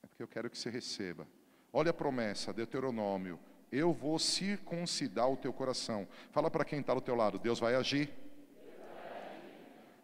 É 0.01 0.07
porque 0.07 0.23
eu 0.23 0.27
quero 0.27 0.49
que 0.49 0.57
você 0.57 0.69
receba. 0.69 1.27
Olha 1.73 1.91
a 1.91 1.93
promessa, 1.93 2.53
Deuteronômio. 2.53 3.39
Eu 3.71 3.93
vou 3.93 4.19
circuncidar 4.19 5.29
o 5.29 5.37
teu 5.37 5.53
coração. 5.53 6.07
Fala 6.31 6.51
para 6.51 6.65
quem 6.65 6.81
está 6.81 6.93
do 6.93 7.01
teu 7.01 7.15
lado: 7.15 7.39
Deus 7.39 7.59
vai 7.59 7.75
agir. 7.75 8.13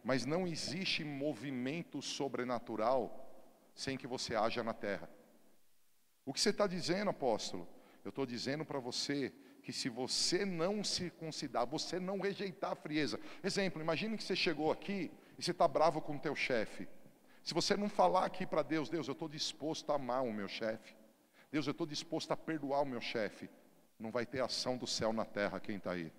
Mas 0.03 0.25
não 0.25 0.47
existe 0.47 1.03
movimento 1.03 2.01
sobrenatural 2.01 3.25
sem 3.75 3.97
que 3.97 4.07
você 4.07 4.35
haja 4.35 4.63
na 4.63 4.73
terra. 4.73 5.09
O 6.25 6.33
que 6.33 6.39
você 6.39 6.49
está 6.49 6.65
dizendo, 6.65 7.09
apóstolo? 7.09 7.67
Eu 8.03 8.09
estou 8.09 8.25
dizendo 8.25 8.63
para 8.63 8.79
você 8.79 9.33
que 9.61 9.73
se 9.73 9.89
você 9.89 10.45
não 10.45 10.81
circuncidar, 10.81 11.67
você 11.67 11.99
não 11.99 12.21
rejeitar 12.21 12.71
a 12.71 12.75
frieza. 12.75 13.19
Exemplo, 13.43 13.81
imagine 13.81 14.15
que 14.15 14.23
você 14.23 14.35
chegou 14.35 14.71
aqui 14.71 15.11
e 15.37 15.43
você 15.43 15.51
está 15.51 15.67
bravo 15.67 16.01
com 16.01 16.15
o 16.15 16.19
teu 16.19 16.33
chefe. 16.33 16.87
Se 17.43 17.53
você 17.53 17.75
não 17.75 17.89
falar 17.89 18.25
aqui 18.25 18.45
para 18.45 18.61
Deus, 18.61 18.89
Deus, 18.89 19.07
eu 19.07 19.11
estou 19.11 19.27
disposto 19.27 19.91
a 19.91 19.95
amar 19.95 20.23
o 20.23 20.31
meu 20.31 20.47
chefe. 20.47 20.96
Deus, 21.51 21.65
eu 21.65 21.71
estou 21.71 21.87
disposto 21.87 22.31
a 22.31 22.37
perdoar 22.37 22.81
o 22.81 22.85
meu 22.85 23.01
chefe. 23.01 23.49
não 23.99 24.11
vai 24.11 24.25
ter 24.25 24.41
ação 24.41 24.77
do 24.77 24.85
céu 24.85 25.11
na 25.11 25.25
terra 25.25 25.59
quem 25.59 25.77
está 25.77 25.91
aí. 25.91 26.11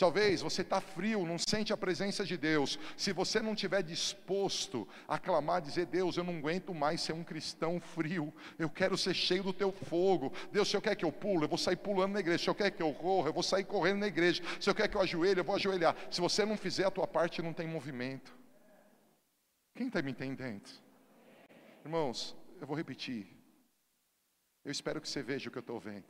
Talvez 0.00 0.40
você 0.40 0.62
está 0.62 0.80
frio, 0.80 1.26
não 1.26 1.36
sente 1.36 1.74
a 1.74 1.76
presença 1.76 2.24
de 2.24 2.38
Deus. 2.38 2.78
Se 2.96 3.12
você 3.12 3.38
não 3.42 3.52
estiver 3.52 3.82
disposto 3.82 4.88
a 5.06 5.18
clamar, 5.18 5.60
dizer: 5.60 5.84
Deus, 5.84 6.16
eu 6.16 6.24
não 6.24 6.38
aguento 6.38 6.72
mais 6.72 7.02
ser 7.02 7.12
um 7.12 7.22
cristão 7.22 7.78
frio. 7.78 8.32
Eu 8.58 8.70
quero 8.70 8.96
ser 8.96 9.12
cheio 9.12 9.42
do 9.42 9.52
teu 9.52 9.70
fogo. 9.70 10.32
Deus, 10.50 10.70
se 10.70 10.74
eu 10.74 10.80
quer 10.80 10.96
que 10.96 11.04
eu 11.04 11.12
pulo, 11.12 11.44
eu 11.44 11.48
vou 11.48 11.58
sair 11.58 11.76
pulando 11.76 12.14
na 12.14 12.20
igreja. 12.20 12.44
Se 12.44 12.48
eu 12.48 12.54
quer 12.54 12.70
que 12.70 12.82
eu 12.82 12.94
corra, 12.94 13.28
eu 13.28 13.32
vou 13.34 13.42
sair 13.42 13.64
correndo 13.64 13.98
na 13.98 14.06
igreja. 14.06 14.42
Se 14.58 14.70
eu 14.70 14.74
quer 14.74 14.88
que 14.88 14.96
eu 14.96 15.02
ajoelhe, 15.02 15.40
eu 15.40 15.44
vou 15.44 15.54
ajoelhar. 15.54 15.94
Se 16.10 16.18
você 16.18 16.46
não 16.46 16.56
fizer 16.56 16.86
a 16.86 16.90
tua 16.90 17.06
parte, 17.06 17.42
não 17.42 17.52
tem 17.52 17.66
movimento. 17.66 18.34
Quem 19.74 19.88
está 19.88 20.00
me 20.00 20.12
entendendo? 20.12 20.66
Irmãos, 21.84 22.34
eu 22.58 22.66
vou 22.66 22.74
repetir. 22.74 23.39
Eu 24.70 24.72
espero 24.72 25.00
que 25.00 25.08
você 25.08 25.20
veja 25.20 25.48
o 25.48 25.52
que 25.52 25.58
eu 25.58 25.66
estou 25.66 25.80
vendo. 25.80 26.06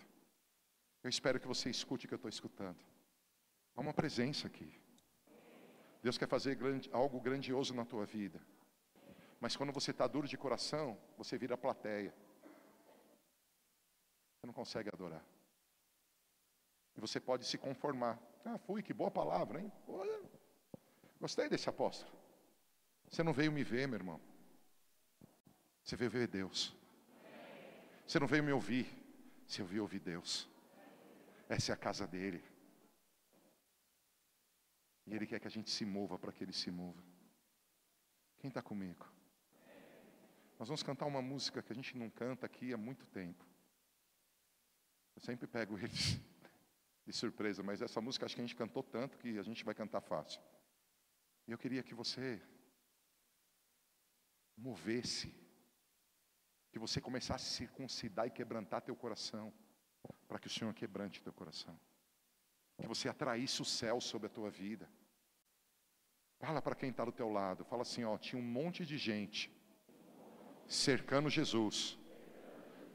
Eu 1.02 1.08
espero 1.08 1.40
que 1.40 1.48
você 1.48 1.70
escute 1.70 2.04
o 2.04 2.08
que 2.08 2.12
eu 2.12 2.16
estou 2.16 2.28
escutando. 2.28 2.76
Há 3.74 3.80
uma 3.80 3.94
presença 3.94 4.48
aqui. 4.48 4.70
Deus 6.02 6.18
quer 6.18 6.28
fazer 6.28 6.56
grande, 6.56 6.90
algo 6.92 7.18
grandioso 7.18 7.72
na 7.72 7.86
tua 7.86 8.04
vida. 8.04 8.38
Mas 9.40 9.56
quando 9.56 9.72
você 9.72 9.92
está 9.92 10.06
duro 10.06 10.28
de 10.28 10.36
coração, 10.36 10.98
você 11.16 11.38
vira 11.38 11.56
plateia. 11.56 12.14
Você 14.36 14.46
não 14.46 14.52
consegue 14.52 14.90
adorar. 14.92 15.24
E 16.98 17.00
você 17.00 17.18
pode 17.18 17.46
se 17.46 17.56
conformar. 17.56 18.20
Ah, 18.44 18.58
fui, 18.58 18.82
que 18.82 18.92
boa 18.92 19.10
palavra, 19.10 19.58
hein? 19.58 19.72
Olha, 19.88 20.20
gostei 21.18 21.48
desse 21.48 21.70
apóstolo. 21.70 22.14
Você 23.08 23.22
não 23.22 23.32
veio 23.32 23.50
me 23.50 23.64
ver, 23.64 23.88
meu 23.88 23.96
irmão. 23.96 24.20
Você 25.82 25.96
veio 25.96 26.10
ver 26.10 26.28
Deus. 26.28 26.78
Você 28.10 28.18
não 28.18 28.26
veio 28.26 28.42
me 28.42 28.50
ouvir. 28.50 28.88
Você 29.46 29.62
veio 29.62 29.82
ouvir 29.82 30.00
Deus. 30.00 30.48
Essa 31.48 31.70
é 31.70 31.74
a 31.74 31.76
casa 31.76 32.08
dele. 32.08 32.42
E 35.06 35.14
Ele 35.14 35.28
quer 35.28 35.38
que 35.38 35.46
a 35.46 35.50
gente 35.50 35.70
se 35.70 35.84
mova 35.84 36.18
para 36.18 36.32
que 36.32 36.42
Ele 36.42 36.52
se 36.52 36.72
mova. 36.72 37.00
Quem 38.40 38.48
está 38.48 38.60
comigo? 38.60 39.06
Nós 40.58 40.66
vamos 40.66 40.82
cantar 40.82 41.06
uma 41.06 41.22
música 41.22 41.62
que 41.62 41.72
a 41.72 41.74
gente 41.74 41.96
não 41.96 42.10
canta 42.10 42.46
aqui 42.46 42.72
há 42.72 42.76
muito 42.76 43.06
tempo. 43.06 43.46
Eu 45.14 45.22
sempre 45.22 45.46
pego 45.46 45.78
eles 45.78 46.18
de 47.06 47.12
surpresa, 47.12 47.62
mas 47.62 47.80
essa 47.80 48.00
música 48.00 48.26
acho 48.26 48.34
que 48.34 48.40
a 48.40 48.44
gente 48.44 48.56
cantou 48.56 48.82
tanto 48.82 49.18
que 49.18 49.38
a 49.38 49.42
gente 49.44 49.64
vai 49.64 49.72
cantar 49.72 50.00
fácil. 50.00 50.42
E 51.46 51.52
eu 51.52 51.58
queria 51.58 51.84
que 51.84 51.94
você 51.94 52.42
movesse, 54.56 55.32
que 56.70 56.78
você 56.78 57.00
começasse 57.00 57.44
a 57.46 57.56
circuncidar 57.58 58.26
e 58.26 58.30
quebrantar 58.30 58.80
teu 58.82 58.94
coração, 58.94 59.52
para 60.28 60.38
que 60.38 60.46
o 60.46 60.50
Senhor 60.50 60.72
quebrante 60.72 61.22
teu 61.22 61.32
coração. 61.32 61.78
Que 62.80 62.86
você 62.86 63.08
atraísse 63.08 63.60
o 63.60 63.64
céu 63.64 64.00
sobre 64.00 64.26
a 64.28 64.30
tua 64.30 64.50
vida. 64.50 64.88
Fala 66.38 66.62
para 66.62 66.74
quem 66.74 66.90
está 66.90 67.04
do 67.04 67.12
teu 67.12 67.28
lado, 67.28 67.64
fala 67.64 67.82
assim, 67.82 68.04
ó, 68.04 68.16
tinha 68.16 68.40
um 68.40 68.44
monte 68.44 68.86
de 68.86 68.96
gente 68.96 69.52
cercando 70.66 71.28
Jesus, 71.28 71.98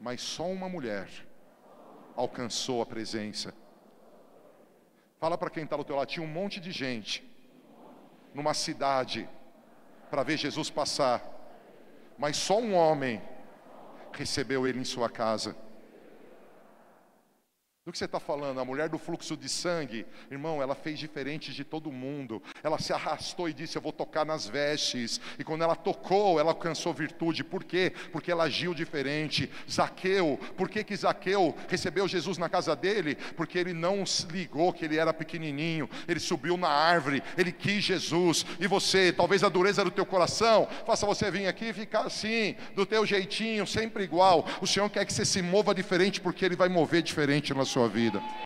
mas 0.00 0.20
só 0.20 0.46
uma 0.50 0.68
mulher 0.68 1.08
alcançou 2.16 2.82
a 2.82 2.86
presença. 2.86 3.54
Fala 5.18 5.38
para 5.38 5.50
quem 5.50 5.64
está 5.64 5.76
do 5.76 5.84
teu 5.84 5.96
lado, 5.96 6.08
tinha 6.08 6.24
um 6.24 6.28
monte 6.40 6.58
de 6.58 6.72
gente 6.72 7.22
numa 8.34 8.54
cidade 8.54 9.28
para 10.10 10.22
ver 10.22 10.36
Jesus 10.36 10.68
passar, 10.70 11.22
mas 12.18 12.36
só 12.36 12.58
um 12.58 12.74
homem 12.74 13.22
recebeu 14.16 14.66
ele 14.66 14.80
em 14.80 14.84
sua 14.84 15.08
casa. 15.08 15.54
Do 17.86 17.92
que 17.92 17.98
você 17.98 18.06
está 18.06 18.18
falando? 18.18 18.58
A 18.58 18.64
mulher 18.64 18.88
do 18.88 18.98
fluxo 18.98 19.36
de 19.36 19.48
sangue, 19.48 20.04
irmão, 20.28 20.60
ela 20.60 20.74
fez 20.74 20.98
diferente 20.98 21.54
de 21.54 21.62
todo 21.62 21.92
mundo. 21.92 22.42
Ela 22.60 22.80
se 22.80 22.92
arrastou 22.92 23.48
e 23.48 23.52
disse: 23.52 23.78
Eu 23.78 23.80
vou 23.80 23.92
tocar 23.92 24.26
nas 24.26 24.44
vestes. 24.44 25.20
E 25.38 25.44
quando 25.44 25.62
ela 25.62 25.76
tocou, 25.76 26.40
ela 26.40 26.50
alcançou 26.50 26.92
virtude. 26.92 27.44
Por 27.44 27.62
quê? 27.62 27.92
Porque 28.10 28.32
ela 28.32 28.42
agiu 28.42 28.74
diferente. 28.74 29.48
Zaqueu, 29.70 30.36
por 30.56 30.68
que, 30.68 30.82
que 30.82 30.96
Zaqueu 30.96 31.56
recebeu 31.68 32.08
Jesus 32.08 32.38
na 32.38 32.48
casa 32.48 32.74
dele? 32.74 33.14
Porque 33.36 33.56
ele 33.56 33.72
não 33.72 34.02
ligou 34.32 34.72
que 34.72 34.84
ele 34.84 34.96
era 34.96 35.14
pequenininho. 35.14 35.88
Ele 36.08 36.18
subiu 36.18 36.56
na 36.56 36.68
árvore, 36.68 37.22
ele 37.38 37.52
quis 37.52 37.84
Jesus. 37.84 38.44
E 38.58 38.66
você, 38.66 39.12
talvez 39.12 39.44
a 39.44 39.48
dureza 39.48 39.84
do 39.84 39.92
teu 39.92 40.04
coração, 40.04 40.66
faça 40.84 41.06
você 41.06 41.30
vir 41.30 41.46
aqui 41.46 41.66
e 41.66 41.72
ficar 41.72 42.00
assim, 42.00 42.56
do 42.74 42.84
teu 42.84 43.06
jeitinho, 43.06 43.64
sempre 43.64 44.02
igual. 44.02 44.44
O 44.60 44.66
Senhor 44.66 44.90
quer 44.90 45.04
que 45.04 45.12
você 45.12 45.24
se 45.24 45.40
mova 45.40 45.72
diferente, 45.72 46.20
porque 46.20 46.44
Ele 46.44 46.56
vai 46.56 46.68
mover 46.68 47.00
diferente 47.00 47.54
na 47.54 47.64
sua 47.64 47.75
sua 47.76 47.88
vida. 47.90 48.24